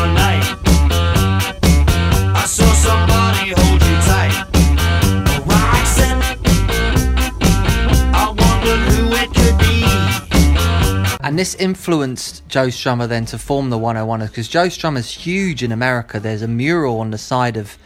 And 11.20 11.38
this 11.38 11.54
influenced 11.56 12.48
Joe 12.48 12.68
Strummer 12.68 13.08
then 13.08 13.26
to 13.26 13.38
form 13.38 13.70
the 13.70 13.78
101ers 13.78 14.28
because 14.28 14.48
Joe 14.48 14.66
Strummer's 14.66 15.10
huge 15.10 15.62
in 15.62 15.72
America. 15.72 16.20
There's 16.20 16.42
a 16.42 16.48
mural 16.48 17.00
on 17.00 17.10
the 17.10 17.18
side 17.18 17.56
of 17.56 17.76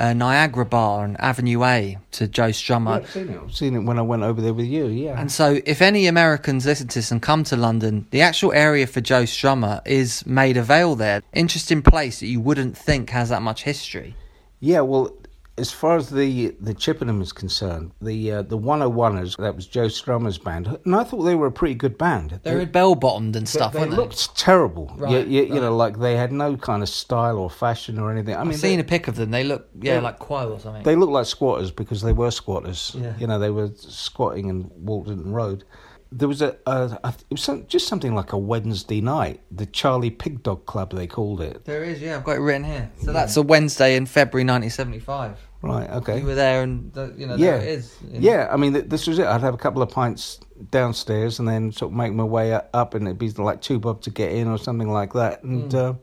uh, 0.00 0.12
Niagara 0.12 0.64
Bar 0.64 1.04
and 1.04 1.20
Avenue 1.20 1.62
A 1.62 1.98
to 2.12 2.26
Joe 2.26 2.48
Strummer. 2.48 3.02
I've 3.02 3.10
seen 3.10 3.28
it. 3.28 3.40
I've 3.40 3.54
seen 3.54 3.76
it 3.76 3.80
when 3.80 3.98
I 3.98 4.02
went 4.02 4.22
over 4.22 4.40
there 4.40 4.54
with 4.54 4.66
you. 4.66 4.86
Yeah. 4.86 5.20
And 5.20 5.30
so, 5.30 5.60
if 5.66 5.82
any 5.82 6.06
Americans 6.06 6.66
listen 6.66 6.88
to 6.88 6.98
this 6.98 7.10
and 7.10 7.20
come 7.20 7.44
to 7.44 7.56
London, 7.56 8.06
the 8.10 8.22
actual 8.22 8.52
area 8.52 8.86
for 8.86 9.00
Joe 9.00 9.24
Strummer 9.24 9.86
is 9.86 10.24
Maida 10.26 10.62
Vale 10.62 10.96
there. 10.96 11.22
Interesting 11.34 11.82
place 11.82 12.20
that 12.20 12.26
you 12.26 12.40
wouldn't 12.40 12.76
think 12.76 13.10
has 13.10 13.28
that 13.28 13.42
much 13.42 13.62
history. 13.64 14.16
Yeah, 14.58 14.80
well, 14.80 15.12
as 15.60 15.70
far 15.70 15.96
as 15.96 16.08
the 16.10 16.56
the 16.60 16.74
Chippenham 16.74 17.20
is 17.20 17.32
concerned, 17.32 17.92
the 18.00 18.32
uh, 18.32 18.42
the 18.42 18.58
101ers, 18.58 19.36
that 19.36 19.54
was 19.54 19.66
Joe 19.66 19.86
Strummer's 19.86 20.38
band, 20.38 20.78
and 20.84 20.96
I 20.96 21.04
thought 21.04 21.22
they 21.22 21.34
were 21.34 21.46
a 21.46 21.52
pretty 21.52 21.74
good 21.74 21.98
band. 21.98 22.40
They 22.42 22.54
were 22.56 22.66
bell 22.66 22.94
bottomed 22.94 23.36
and 23.36 23.48
stuff, 23.48 23.72
they 23.72 23.80
weren't 23.80 23.90
they? 23.92 23.96
looked 23.98 24.36
terrible. 24.36 24.92
Right, 24.96 25.26
you, 25.26 25.42
you, 25.42 25.54
you 25.54 25.60
know, 25.60 25.76
like 25.76 25.98
they 25.98 26.16
had 26.16 26.32
no 26.32 26.56
kind 26.56 26.82
of 26.82 26.88
style 26.88 27.36
or 27.38 27.50
fashion 27.50 27.98
or 27.98 28.10
anything. 28.10 28.34
I 28.34 28.40
I've 28.40 28.46
mean, 28.46 28.58
seen 28.58 28.78
they, 28.78 28.82
a 28.82 28.84
pic 28.84 29.06
of 29.08 29.16
them. 29.16 29.30
They 29.30 29.44
look, 29.44 29.68
yeah, 29.80 29.96
they- 29.96 30.00
like 30.00 30.18
Quo 30.18 30.52
or 30.52 30.58
something. 30.60 30.82
they 30.82 30.96
looked 30.96 31.12
like 31.12 31.26
squatters 31.26 31.70
because 31.70 32.00
they 32.02 32.12
were 32.12 32.30
squatters. 32.30 32.96
Yeah. 32.98 33.14
You 33.18 33.26
know, 33.26 33.38
they 33.38 33.50
were 33.50 33.70
squatting 33.76 34.48
in 34.48 34.64
Walterton 34.82 35.32
Road. 35.32 35.64
There 36.12 36.26
was 36.26 36.42
a, 36.42 36.56
a, 36.66 36.98
a 37.04 37.08
it 37.30 37.34
was 37.34 37.42
some, 37.42 37.66
just 37.68 37.86
something 37.86 38.16
like 38.16 38.32
a 38.32 38.38
Wednesday 38.38 39.00
night, 39.00 39.42
the 39.52 39.66
Charlie 39.66 40.10
Pig 40.10 40.42
Dog 40.42 40.66
Club 40.66 40.92
they 40.92 41.06
called 41.06 41.40
it. 41.40 41.64
there 41.66 41.84
is, 41.84 42.00
yeah, 42.02 42.16
I've 42.16 42.24
got 42.24 42.36
it 42.36 42.40
written 42.40 42.64
here. 42.64 42.90
So 43.04 43.12
that's 43.12 43.36
a 43.36 43.42
Wednesday 43.42 43.94
in 43.94 44.06
February 44.06 44.42
1975. 44.44 45.38
Right. 45.62 45.90
Okay. 45.90 46.20
You 46.20 46.26
were 46.26 46.34
there, 46.34 46.62
and 46.62 46.90
you 47.18 47.26
know, 47.26 47.36
yeah, 47.36 47.58
there 47.58 47.60
it 47.60 47.68
is. 47.68 47.96
you 48.02 48.14
know. 48.14 48.18
yeah. 48.20 48.48
I 48.50 48.56
mean, 48.56 48.72
th- 48.72 48.86
this 48.86 49.06
was 49.06 49.18
it. 49.18 49.26
I'd 49.26 49.42
have 49.42 49.52
a 49.52 49.58
couple 49.58 49.82
of 49.82 49.90
pints 49.90 50.40
downstairs, 50.70 51.38
and 51.38 51.46
then 51.46 51.70
sort 51.70 51.92
of 51.92 51.96
make 51.96 52.14
my 52.14 52.24
way 52.24 52.52
up, 52.52 52.94
and 52.94 53.06
it'd 53.06 53.18
be 53.18 53.30
like 53.30 53.60
two 53.60 53.78
bob 53.78 54.00
to 54.02 54.10
get 54.10 54.32
in, 54.32 54.48
or 54.48 54.56
something 54.56 54.90
like 54.90 55.12
that, 55.12 55.42
and 55.42 55.74
uh, 55.74 55.94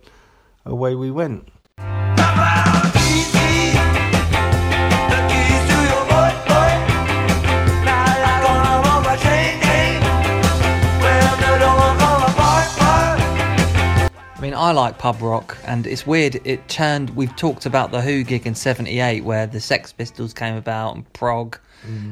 away 0.65 0.93
we 0.95 1.09
went. 1.09 1.49
I 14.57 14.71
like 14.71 14.97
pub 14.97 15.21
rock, 15.21 15.57
and 15.65 15.85
it's 15.85 16.05
weird. 16.07 16.39
It 16.43 16.67
turned. 16.67 17.11
We've 17.11 17.35
talked 17.35 17.65
about 17.65 17.91
the 17.91 18.01
Who 18.01 18.23
gig 18.23 18.47
in 18.47 18.55
'78, 18.55 19.23
where 19.23 19.47
the 19.47 19.59
Sex 19.59 19.93
Pistols 19.93 20.33
came 20.33 20.55
about 20.55 20.95
and 20.95 21.13
prog, 21.13 21.57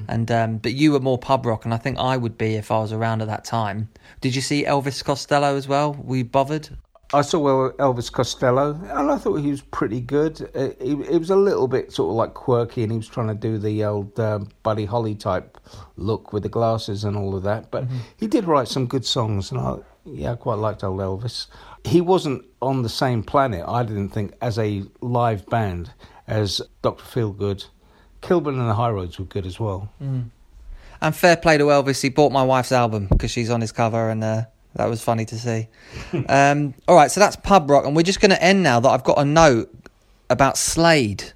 and 0.07 0.31
um, 0.31 0.57
but 0.57 0.73
you 0.73 0.91
were 0.91 0.99
more 0.99 1.17
pub 1.17 1.45
rock, 1.45 1.65
and 1.65 1.73
I 1.73 1.77
think 1.77 1.97
I 1.97 2.17
would 2.17 2.37
be 2.37 2.55
if 2.55 2.71
I 2.71 2.79
was 2.79 2.93
around 2.93 3.21
at 3.21 3.27
that 3.27 3.45
time. 3.45 3.89
Did 4.21 4.35
you 4.35 4.41
see 4.41 4.63
Elvis 4.63 5.03
Costello 5.03 5.55
as 5.55 5.67
well? 5.67 5.93
Were 5.93 6.17
you 6.17 6.25
bothered? 6.25 6.69
I 7.13 7.21
saw 7.21 7.71
Elvis 7.73 8.11
Costello, 8.11 8.79
and 8.89 9.11
I 9.11 9.17
thought 9.17 9.35
he 9.35 9.51
was 9.51 9.61
pretty 9.61 10.01
good. 10.01 10.49
Uh, 10.55 10.69
he, 10.81 10.93
it 10.93 11.19
was 11.19 11.29
a 11.29 11.35
little 11.35 11.67
bit 11.67 11.91
sort 11.93 12.09
of 12.09 12.15
like 12.15 12.33
quirky, 12.33 12.83
and 12.83 12.91
he 12.91 12.97
was 12.97 13.07
trying 13.07 13.27
to 13.27 13.35
do 13.35 13.57
the 13.57 13.83
old 13.83 14.19
um, 14.19 14.49
Buddy 14.63 14.85
Holly 14.85 15.15
type 15.15 15.57
look 15.97 16.33
with 16.33 16.43
the 16.43 16.49
glasses 16.49 17.03
and 17.03 17.15
all 17.15 17.35
of 17.35 17.43
that. 17.43 17.69
But 17.69 17.85
he 18.17 18.27
did 18.27 18.45
write 18.45 18.67
some 18.67 18.87
good 18.87 19.05
songs, 19.05 19.51
and 19.51 19.59
I, 19.59 19.77
Yeah, 20.05 20.33
I 20.33 20.35
quite 20.35 20.55
liked 20.57 20.83
old 20.83 20.99
Elvis. 20.99 21.47
He 21.85 22.01
wasn't 22.01 22.43
on 22.61 22.81
the 22.81 22.89
same 22.89 23.23
planet, 23.23 23.63
I 23.67 23.83
didn't 23.83 24.09
think, 24.09 24.33
as 24.41 24.57
a 24.57 24.83
live 25.01 25.45
band 25.47 25.91
as 26.27 26.61
Dr. 26.81 27.03
Feelgood. 27.03 27.67
Kilburn 28.21 28.59
and 28.59 28.67
the 28.67 28.73
High 28.73 28.89
Roads 28.89 29.19
were 29.19 29.25
good 29.25 29.45
as 29.45 29.59
well. 29.59 29.89
And 31.01 31.15
fair 31.15 31.37
play 31.37 31.57
to 31.57 31.65
Elvis, 31.65 32.01
he 32.01 32.09
bought 32.09 32.31
my 32.31 32.43
wife's 32.43 32.71
album 32.71 33.07
because 33.07 33.29
she's 33.29 33.51
on 33.51 33.61
his 33.61 33.71
cover, 33.71 34.09
and 34.09 34.23
uh, 34.23 34.45
that 34.75 34.85
was 34.85 35.03
funny 35.03 35.25
to 35.25 35.37
see. 35.37 35.67
um, 36.29 36.73
all 36.87 36.95
right, 36.95 37.11
so 37.11 37.19
that's 37.19 37.35
pub 37.35 37.69
rock, 37.69 37.85
and 37.85 37.95
we're 37.95 38.01
just 38.01 38.19
going 38.19 38.31
to 38.31 38.43
end 38.43 38.63
now 38.63 38.79
that 38.79 38.89
I've 38.89 39.03
got 39.03 39.19
a 39.19 39.25
note 39.25 39.71
about 40.29 40.57
Slade. 40.57 41.33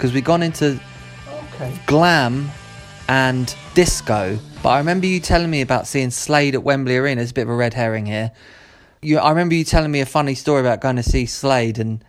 Because 0.00 0.14
we've 0.14 0.24
gone 0.24 0.42
into 0.42 0.80
glam 1.84 2.50
and 3.06 3.54
disco. 3.74 4.38
But 4.62 4.70
I 4.70 4.78
remember 4.78 5.06
you 5.06 5.20
telling 5.20 5.50
me 5.50 5.60
about 5.60 5.86
seeing 5.86 6.10
Slade 6.10 6.54
at 6.54 6.62
Wembley 6.62 6.96
Arena. 6.96 7.20
It's 7.20 7.32
a 7.32 7.34
bit 7.34 7.42
of 7.42 7.50
a 7.50 7.54
red 7.54 7.74
herring 7.74 8.06
here. 8.06 8.32
You, 9.02 9.18
I 9.18 9.28
remember 9.28 9.54
you 9.54 9.62
telling 9.62 9.92
me 9.92 10.00
a 10.00 10.06
funny 10.06 10.34
story 10.34 10.62
about 10.62 10.80
going 10.80 10.96
to 10.96 11.02
see 11.02 11.26
Slade, 11.26 11.78
and 11.78 12.02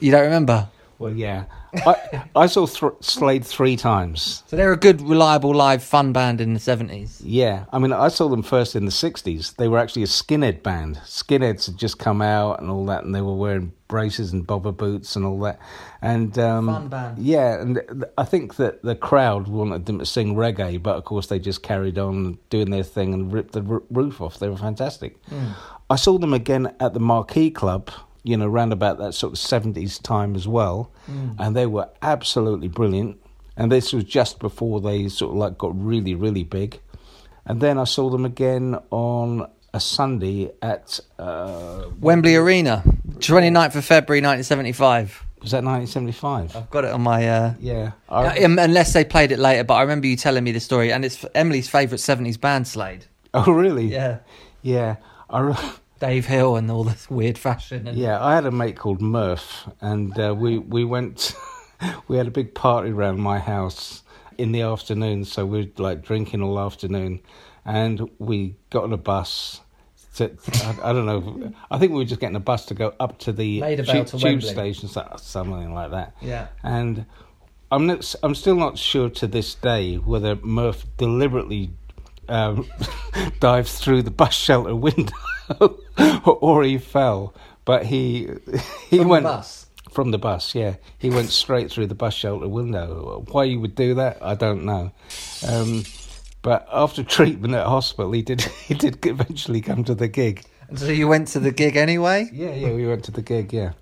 you 0.00 0.10
don't 0.10 0.24
remember. 0.24 0.68
Well, 0.98 1.12
yeah. 1.12 1.44
I, 1.74 2.24
I 2.34 2.46
saw 2.46 2.66
th- 2.66 2.92
Slade 3.00 3.44
three 3.44 3.76
times. 3.76 4.42
So 4.46 4.56
they're 4.56 4.72
a 4.72 4.76
good, 4.76 5.00
reliable, 5.00 5.54
live, 5.54 5.82
fun 5.82 6.12
band 6.12 6.40
in 6.40 6.54
the 6.54 6.60
seventies. 6.60 7.20
Yeah, 7.24 7.64
I 7.72 7.78
mean, 7.78 7.92
I 7.92 8.08
saw 8.08 8.28
them 8.28 8.42
first 8.42 8.74
in 8.74 8.84
the 8.86 8.90
60s. 8.90 9.56
They 9.56 9.68
were 9.68 9.78
actually 9.78 10.02
a 10.02 10.06
skinhead 10.06 10.62
band. 10.62 10.96
Skinheads 11.04 11.66
had 11.66 11.76
just 11.76 11.98
come 11.98 12.20
out 12.22 12.60
and 12.60 12.70
all 12.70 12.84
that, 12.86 13.04
and 13.04 13.14
they 13.14 13.20
were 13.20 13.36
wearing 13.36 13.72
braces 13.88 14.32
and 14.32 14.46
bovver 14.46 14.76
boots 14.76 15.16
and 15.16 15.24
all 15.24 15.38
that. 15.40 15.58
And 16.02 16.38
um, 16.38 16.66
Fun 16.66 16.88
band. 16.88 17.18
Yeah, 17.18 17.60
and 17.60 17.74
th- 17.76 18.02
I 18.18 18.24
think 18.24 18.56
that 18.56 18.82
the 18.82 18.94
crowd 18.94 19.48
wanted 19.48 19.86
them 19.86 19.98
to 19.98 20.06
sing 20.06 20.34
reggae, 20.34 20.82
but 20.82 20.96
of 20.96 21.04
course 21.04 21.26
they 21.26 21.38
just 21.38 21.62
carried 21.62 21.98
on 21.98 22.38
doing 22.50 22.70
their 22.70 22.82
thing 22.84 23.12
and 23.14 23.32
ripped 23.32 23.52
the 23.52 23.64
r- 23.68 23.82
roof 23.90 24.20
off. 24.20 24.38
They 24.38 24.48
were 24.48 24.56
fantastic. 24.56 25.16
I 25.88 25.96
saw 25.96 26.18
them 26.18 26.32
again 26.34 26.72
at 26.80 26.94
the 26.94 27.00
Marquee 27.00 27.50
Club, 27.50 27.90
you 28.22 28.36
know, 28.36 28.46
round 28.46 28.72
about 28.72 28.98
that 28.98 29.14
sort 29.14 29.32
of 29.32 29.38
70s 29.38 30.00
time 30.02 30.34
as 30.34 30.46
well, 30.46 30.90
and 31.38 31.54
they 31.56 31.66
were 31.66 31.88
absolutely 32.02 32.68
brilliant. 32.68 33.18
And 33.56 33.70
this 33.70 33.92
was 33.92 34.04
just 34.04 34.38
before 34.38 34.80
they 34.80 35.08
sort 35.08 35.32
of 35.32 35.36
like 35.38 35.58
got 35.58 35.72
really, 35.78 36.14
really 36.14 36.44
big. 36.44 36.80
And 37.46 37.60
then 37.60 37.78
I 37.78 37.84
saw 37.84 38.08
them 38.10 38.24
again 38.24 38.78
on 38.90 39.48
a 39.74 39.80
Sunday 39.80 40.50
at 40.62 40.98
uh, 41.18 41.84
Wembley 42.00 42.36
Arena, 42.36 42.82
29th 43.18 43.74
of 43.76 43.84
February, 43.84 44.20
nineteen 44.20 44.44
seventy-five. 44.44 45.24
was 45.42 45.50
that 45.52 45.62
1975? 45.64 46.56
I've 46.56 46.70
got 46.70 46.84
it 46.84 46.90
on 46.92 47.02
my. 47.02 47.28
Uh, 47.28 47.54
yeah, 47.60 47.92
uh, 48.08 48.34
um, 48.44 48.58
unless 48.58 48.92
they 48.92 49.04
played 49.04 49.30
it 49.32 49.38
later, 49.38 49.64
but 49.64 49.74
I 49.74 49.82
remember 49.82 50.06
you 50.06 50.16
telling 50.16 50.44
me 50.44 50.52
the 50.52 50.60
story, 50.60 50.92
and 50.92 51.04
it's 51.04 51.24
Emily's 51.34 51.68
favourite 51.68 52.00
seventies 52.00 52.36
band, 52.36 52.66
Slade. 52.68 53.06
Oh, 53.34 53.50
really? 53.52 53.86
Yeah. 53.86 54.18
Yeah. 54.62 54.96
I 55.28 55.40
re- 55.40 55.54
Dave 56.00 56.26
Hill 56.26 56.56
and 56.56 56.70
all 56.70 56.84
this 56.84 57.08
weird 57.08 57.38
fashion. 57.38 57.86
And 57.86 57.96
yeah, 57.96 58.22
I 58.24 58.34
had 58.34 58.46
a 58.46 58.50
mate 58.50 58.76
called 58.76 59.00
Murph, 59.00 59.68
and 59.80 60.18
uh, 60.18 60.34
we 60.36 60.58
we 60.58 60.84
went. 60.84 61.34
we 62.08 62.16
had 62.16 62.26
a 62.26 62.30
big 62.30 62.54
party 62.54 62.90
around 62.90 63.20
my 63.20 63.38
house 63.38 64.02
in 64.36 64.52
the 64.52 64.62
afternoon, 64.62 65.24
so 65.24 65.46
we 65.46 65.60
were 65.60 65.82
like 65.82 66.02
drinking 66.02 66.42
all 66.42 66.58
afternoon, 66.58 67.20
and 67.64 68.10
we 68.18 68.56
got 68.70 68.84
on 68.84 68.92
a 68.92 68.98
bus. 68.98 69.60
To, 70.16 70.30
I, 70.64 70.90
I 70.90 70.92
don't 70.92 71.06
know. 71.06 71.52
I 71.70 71.78
think 71.78 71.92
we 71.92 71.98
were 71.98 72.04
just 72.04 72.20
getting 72.20 72.36
a 72.36 72.40
bus 72.40 72.66
to 72.66 72.74
go 72.74 72.94
up 72.98 73.18
to 73.20 73.32
the 73.32 73.60
tube, 73.60 74.06
to 74.06 74.18
tube 74.18 74.42
station, 74.42 74.88
something 74.88 75.72
like 75.72 75.92
that. 75.92 76.16
Yeah. 76.20 76.48
And 76.64 77.06
I'm 77.70 77.86
not, 77.86 78.14
I'm 78.22 78.34
still 78.34 78.56
not 78.56 78.76
sure 78.76 79.08
to 79.10 79.28
this 79.28 79.54
day 79.54 79.96
whether 79.96 80.34
Murph 80.36 80.84
deliberately 80.96 81.70
um, 82.30 82.66
dived 83.40 83.68
through 83.68 84.02
the 84.02 84.10
bus 84.10 84.34
shelter 84.34 84.74
window 84.76 85.12
or 86.24 86.62
he 86.62 86.78
fell. 86.78 87.34
But 87.64 87.86
he 87.86 88.28
he 88.88 88.98
From 88.98 89.04
the 89.04 89.06
went 89.08 89.24
bus? 89.24 89.66
from 89.90 90.10
the 90.10 90.18
bus. 90.18 90.54
Yeah, 90.54 90.76
he 90.98 91.10
went 91.10 91.30
straight 91.30 91.70
through 91.70 91.86
the 91.86 91.94
bus 91.94 92.14
shelter 92.14 92.48
window. 92.48 93.24
Why 93.30 93.44
you 93.44 93.60
would 93.60 93.74
do 93.74 93.94
that, 93.94 94.18
I 94.22 94.34
don't 94.34 94.64
know. 94.64 94.92
Um, 95.46 95.84
but 96.42 96.66
after 96.72 97.02
treatment 97.04 97.54
at 97.54 97.66
hospital, 97.66 98.12
he 98.12 98.22
did 98.22 98.40
he 98.40 98.74
did 98.74 99.04
eventually 99.06 99.60
come 99.60 99.84
to 99.84 99.94
the 99.94 100.08
gig. 100.08 100.44
And 100.68 100.78
so 100.78 100.86
you 100.86 101.08
went 101.08 101.28
to 101.28 101.40
the 101.40 101.50
gig 101.50 101.76
anyway. 101.76 102.28
Yeah, 102.32 102.54
yeah, 102.54 102.72
we 102.72 102.86
went 102.86 103.04
to 103.04 103.10
the 103.10 103.22
gig. 103.22 103.52
Yeah. 103.52 103.72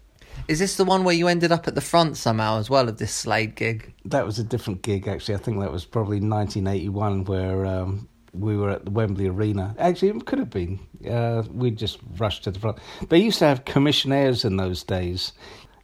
Is 0.48 0.58
this 0.60 0.76
the 0.76 0.84
one 0.84 1.04
where 1.04 1.14
you 1.14 1.28
ended 1.28 1.52
up 1.52 1.68
at 1.68 1.74
the 1.74 1.80
front 1.82 2.16
somehow 2.16 2.58
as 2.58 2.70
well 2.70 2.88
of 2.88 2.96
this 2.96 3.12
Slade 3.12 3.54
gig? 3.54 3.92
That 4.06 4.24
was 4.24 4.38
a 4.38 4.44
different 4.44 4.80
gig, 4.82 5.06
actually. 5.06 5.34
I 5.34 5.38
think 5.38 5.60
that 5.60 5.70
was 5.70 5.84
probably 5.84 6.20
1981, 6.20 7.24
where 7.24 7.66
um, 7.66 8.08
we 8.32 8.56
were 8.56 8.70
at 8.70 8.84
the 8.84 8.90
Wembley 8.90 9.28
Arena. 9.28 9.74
Actually, 9.78 10.08
it 10.08 10.26
could 10.26 10.38
have 10.38 10.50
been. 10.50 10.80
Uh, 11.08 11.42
we 11.50 11.70
just 11.70 11.98
rushed 12.18 12.44
to 12.44 12.50
the 12.50 12.58
front. 12.58 12.78
They 13.08 13.18
used 13.18 13.38
to 13.40 13.46
have 13.46 13.64
commissionaires 13.64 14.44
in 14.44 14.56
those 14.56 14.82
days. 14.82 15.32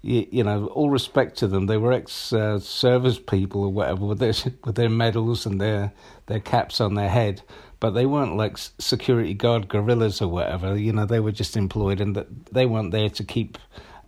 You, 0.02 0.26
you 0.30 0.44
know, 0.44 0.66
all 0.66 0.90
respect 0.90 1.38
to 1.38 1.46
them. 1.46 1.66
They 1.66 1.78
were 1.78 1.92
ex-service 1.92 3.20
people 3.20 3.62
or 3.62 3.72
whatever 3.72 4.04
with 4.04 4.18
their 4.18 4.34
with 4.64 4.74
their 4.74 4.90
medals 4.90 5.46
and 5.46 5.60
their 5.60 5.92
their 6.26 6.40
caps 6.40 6.80
on 6.80 6.94
their 6.94 7.08
head. 7.08 7.42
But 7.80 7.90
they 7.90 8.06
weren't 8.06 8.36
like 8.36 8.56
security 8.58 9.34
guard 9.34 9.68
gorillas 9.68 10.22
or 10.22 10.28
whatever. 10.28 10.76
You 10.76 10.92
know, 10.92 11.06
they 11.06 11.20
were 11.20 11.32
just 11.32 11.56
employed, 11.56 12.00
and 12.00 12.14
that 12.16 12.46
they 12.46 12.66
weren't 12.66 12.92
there 12.92 13.10
to 13.10 13.24
keep 13.24 13.58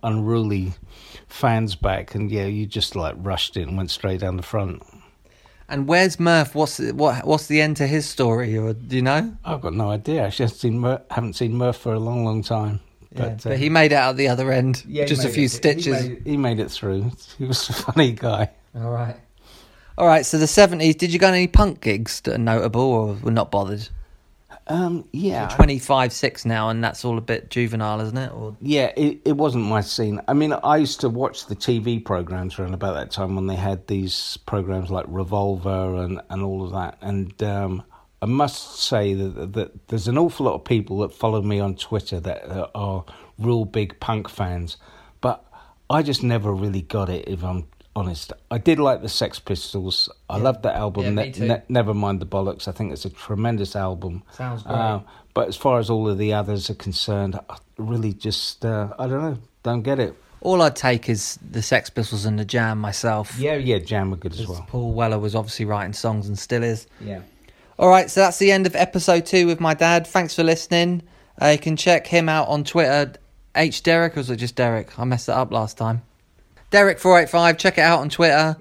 unruly 0.03 0.73
fans 1.27 1.75
back. 1.75 2.15
And 2.15 2.31
yeah, 2.31 2.45
you 2.45 2.65
just 2.65 2.95
like 2.95 3.15
rushed 3.17 3.57
in 3.57 3.69
and 3.69 3.77
went 3.77 3.91
straight 3.91 4.21
down 4.21 4.37
the 4.37 4.43
front. 4.43 4.83
And 5.69 5.87
where's 5.87 6.19
Murph? 6.19 6.55
What's 6.55 6.79
what? 6.79 7.25
What's 7.25 7.47
the 7.47 7.61
end 7.61 7.77
to 7.77 7.87
his 7.87 8.07
story? 8.07 8.57
Or 8.57 8.73
do 8.73 8.95
you 8.95 9.01
know? 9.01 9.35
I've 9.43 9.61
got 9.61 9.73
no 9.73 9.89
idea. 9.91 10.21
I 10.25 10.29
haven't 10.29 10.49
seen 10.55 10.79
Mur- 10.79 11.01
haven't 11.11 11.33
seen 11.33 11.55
Murph 11.55 11.77
for 11.77 11.93
a 11.93 11.99
long, 11.99 12.23
long 12.23 12.41
time. 12.41 12.79
Yeah, 13.13 13.21
But, 13.29 13.43
but, 13.43 13.51
uh, 13.53 13.55
he 13.55 13.69
made 13.69 13.91
it 13.91 13.95
out 13.95 14.15
the 14.15 14.27
other 14.29 14.51
end. 14.51 14.83
yeah, 14.87 15.05
just 15.05 15.25
a 15.25 15.29
few 15.29 15.45
it- 15.45 15.51
stitches. 15.51 16.01
He 16.01 16.09
made, 16.09 16.21
he 16.27 16.37
made 16.37 16.59
it 16.59 16.71
through. 16.71 17.11
He 17.37 17.45
was 17.45 17.67
a 17.69 17.73
funny 17.87 18.11
guy. 18.13 18.49
All 18.75 18.91
right. 18.91 19.15
All 19.97 20.07
right. 20.07 20.25
So 20.25 20.37
the 20.37 20.47
seventies. 20.47 20.95
Did 20.95 21.11
you 21.11 21.19
go 21.19 21.27
on 21.27 21.33
any 21.33 21.47
punk 21.47 21.81
gigs 21.81 22.21
that 22.21 22.35
are 22.35 22.37
notable, 22.37 22.81
or 22.81 23.13
were 23.21 23.31
not 23.31 23.51
bothered? 23.51 23.89
Um, 24.69 25.07
yeah, 25.13 25.47
Twenty 25.47 25.79
five, 25.79 26.11
six 26.11 26.45
now, 26.45 26.69
and 26.69 26.83
that's 26.83 27.05
all 27.05 27.17
a 27.17 27.21
bit 27.21 27.49
juvenile, 27.49 28.01
isn't 28.01 28.17
it? 28.17 28.31
Or 28.33 28.55
Yeah, 28.61 28.91
it, 28.97 29.21
it 29.23 29.37
wasn't 29.37 29.63
my 29.65 29.81
scene. 29.81 30.21
I 30.27 30.33
mean, 30.33 30.53
I 30.53 30.77
used 30.77 30.99
to 31.01 31.09
watch 31.09 31.45
the 31.45 31.55
TV 31.55 32.03
programs 32.03 32.59
around 32.59 32.73
about 32.73 32.93
that 32.95 33.11
time 33.11 33.35
when 33.35 33.47
they 33.47 33.55
had 33.55 33.87
these 33.87 34.37
programs 34.45 34.89
like 34.89 35.05
Revolver 35.07 35.95
and, 35.95 36.21
and 36.29 36.43
all 36.43 36.65
of 36.65 36.71
that. 36.73 36.97
And 37.01 37.41
um, 37.43 37.83
I 38.21 38.25
must 38.25 38.79
say 38.79 39.13
that, 39.13 39.53
that 39.53 39.87
there's 39.87 40.07
an 40.07 40.17
awful 40.17 40.47
lot 40.47 40.55
of 40.55 40.65
people 40.65 40.99
that 40.99 41.13
follow 41.13 41.41
me 41.41 41.59
on 41.59 41.75
Twitter 41.75 42.19
that 42.19 42.69
are 42.75 43.05
real 43.39 43.65
big 43.65 43.99
punk 43.99 44.27
fans. 44.27 44.77
But 45.21 45.45
I 45.89 46.01
just 46.01 46.23
never 46.23 46.53
really 46.53 46.81
got 46.81 47.09
it, 47.09 47.27
if 47.27 47.43
I'm 47.43 47.67
honest. 47.97 48.31
I 48.51 48.57
did 48.57 48.79
like 48.79 49.01
the 49.01 49.09
Sex 49.09 49.39
Pistols. 49.39 50.09
I 50.29 50.37
loved 50.37 50.63
that 50.63 50.75
album, 50.75 51.03
Yeah, 51.03 51.09
Ne- 51.11 51.33
Ne- 51.39 51.61
Never 51.69 51.93
Mind 51.93 52.19
the 52.19 52.25
Bollocks. 52.25 52.67
I 52.67 52.71
think 52.71 52.91
it's 52.93 53.05
a 53.05 53.09
tremendous 53.09 53.75
album. 53.75 54.23
Sounds 54.33 54.63
great. 54.63 54.73
Uh, 54.75 54.99
but 55.33 55.47
as 55.47 55.55
far 55.57 55.79
as 55.79 55.89
all 55.89 56.07
of 56.09 56.17
the 56.17 56.33
others 56.33 56.69
are 56.69 56.75
concerned, 56.75 57.39
I 57.49 57.57
really 57.77 58.13
just, 58.13 58.63
uh, 58.65 58.93
I 58.99 59.07
don't 59.07 59.21
know, 59.21 59.37
don't 59.63 59.81
get 59.83 59.99
it. 59.99 60.15
all 60.41 60.61
I'd 60.61 60.75
take 60.75 61.09
is 61.09 61.37
the 61.51 61.61
Sex 61.61 61.89
Pistols 61.89 62.25
and 62.25 62.37
the 62.39 62.45
Jam 62.45 62.79
myself. 62.79 63.37
Yeah, 63.39 63.55
yeah, 63.55 63.79
Jam 63.79 64.11
were 64.11 64.17
good 64.17 64.33
as 64.33 64.47
well. 64.47 64.63
Paul 64.67 64.93
Weller 64.93 65.19
was 65.19 65.33
obviously 65.35 65.65
writing 65.65 65.93
songs 65.93 66.27
and 66.27 66.37
still 66.37 66.63
is. 66.63 66.87
Yeah. 67.01 67.21
All 67.79 67.89
right, 67.89 68.09
so 68.09 68.21
that's 68.21 68.37
the 68.39 68.51
end 68.51 68.65
of 68.67 68.75
episode 68.75 69.25
two 69.25 69.45
with 69.47 69.59
my 69.59 69.73
dad. 69.73 70.05
Thanks 70.07 70.35
for 70.35 70.43
listening. 70.43 71.03
Uh, 71.41 71.47
you 71.47 71.57
can 71.59 71.75
check 71.75 72.07
him 72.07 72.29
out 72.29 72.47
on 72.47 72.63
Twitter, 72.63 73.13
H 73.55 73.83
Derek, 73.83 74.15
or 74.15 74.19
was 74.21 74.29
it 74.31 74.37
just 74.37 74.55
Derek? 74.55 74.97
I 74.97 75.03
messed 75.05 75.29
it 75.29 75.33
up 75.35 75.51
last 75.51 75.77
time. 75.77 76.01
Derek485, 76.71 77.57
check 77.57 77.77
it 77.77 77.81
out 77.81 77.99
on 77.99 78.09
Twitter. 78.09 78.57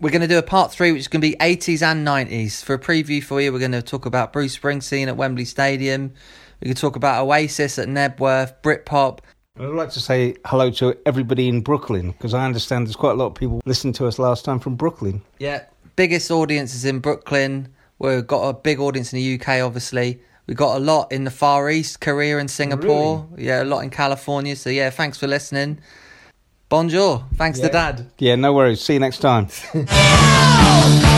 We're 0.00 0.10
going 0.10 0.22
to 0.22 0.28
do 0.28 0.38
a 0.38 0.42
part 0.42 0.72
three, 0.72 0.92
which 0.92 1.00
is 1.00 1.08
going 1.08 1.20
to 1.20 1.28
be 1.28 1.36
80s 1.36 1.82
and 1.82 2.06
90s. 2.06 2.64
For 2.64 2.74
a 2.74 2.78
preview 2.78 3.22
for 3.22 3.40
you, 3.40 3.52
we're 3.52 3.58
going 3.58 3.72
to 3.72 3.82
talk 3.82 4.06
about 4.06 4.32
Bruce 4.32 4.56
Springsteen 4.56 5.08
at 5.08 5.16
Wembley 5.16 5.44
Stadium. 5.44 6.12
We 6.60 6.68
can 6.68 6.76
talk 6.76 6.96
about 6.96 7.24
Oasis 7.24 7.78
at 7.78 7.88
Knebworth, 7.88 8.54
Britpop. 8.62 9.18
I'd 9.58 9.66
like 9.66 9.90
to 9.90 10.00
say 10.00 10.34
hello 10.46 10.70
to 10.72 10.96
everybody 11.06 11.48
in 11.48 11.60
Brooklyn 11.60 12.10
because 12.12 12.34
I 12.34 12.44
understand 12.44 12.86
there's 12.86 12.96
quite 12.96 13.12
a 13.12 13.14
lot 13.14 13.26
of 13.26 13.34
people 13.34 13.60
listening 13.64 13.92
to 13.94 14.06
us 14.06 14.18
last 14.18 14.44
time 14.44 14.58
from 14.58 14.74
Brooklyn. 14.74 15.22
Yeah, 15.38 15.64
biggest 15.96 16.30
audience 16.30 16.74
is 16.74 16.84
in 16.84 16.98
Brooklyn. 16.98 17.68
We've 17.98 18.26
got 18.26 18.48
a 18.48 18.54
big 18.54 18.80
audience 18.80 19.12
in 19.12 19.18
the 19.18 19.34
UK, 19.34 19.62
obviously. 19.62 20.20
We've 20.46 20.56
got 20.56 20.76
a 20.76 20.80
lot 20.80 21.12
in 21.12 21.24
the 21.24 21.30
Far 21.30 21.70
East, 21.70 22.00
Korea 22.00 22.38
and 22.38 22.50
Singapore. 22.50 23.28
Yeah, 23.36 23.62
a 23.62 23.64
lot 23.64 23.80
in 23.80 23.90
California. 23.90 24.56
So, 24.56 24.70
yeah, 24.70 24.90
thanks 24.90 25.18
for 25.18 25.26
listening. 25.26 25.78
Bonjour. 26.74 27.24
Thanks 27.36 27.60
to 27.60 27.68
Dad. 27.68 28.10
Yeah, 28.18 28.34
no 28.34 28.52
worries. 28.52 28.80
See 28.80 28.94
you 28.94 28.98
next 28.98 29.18
time. 29.18 29.46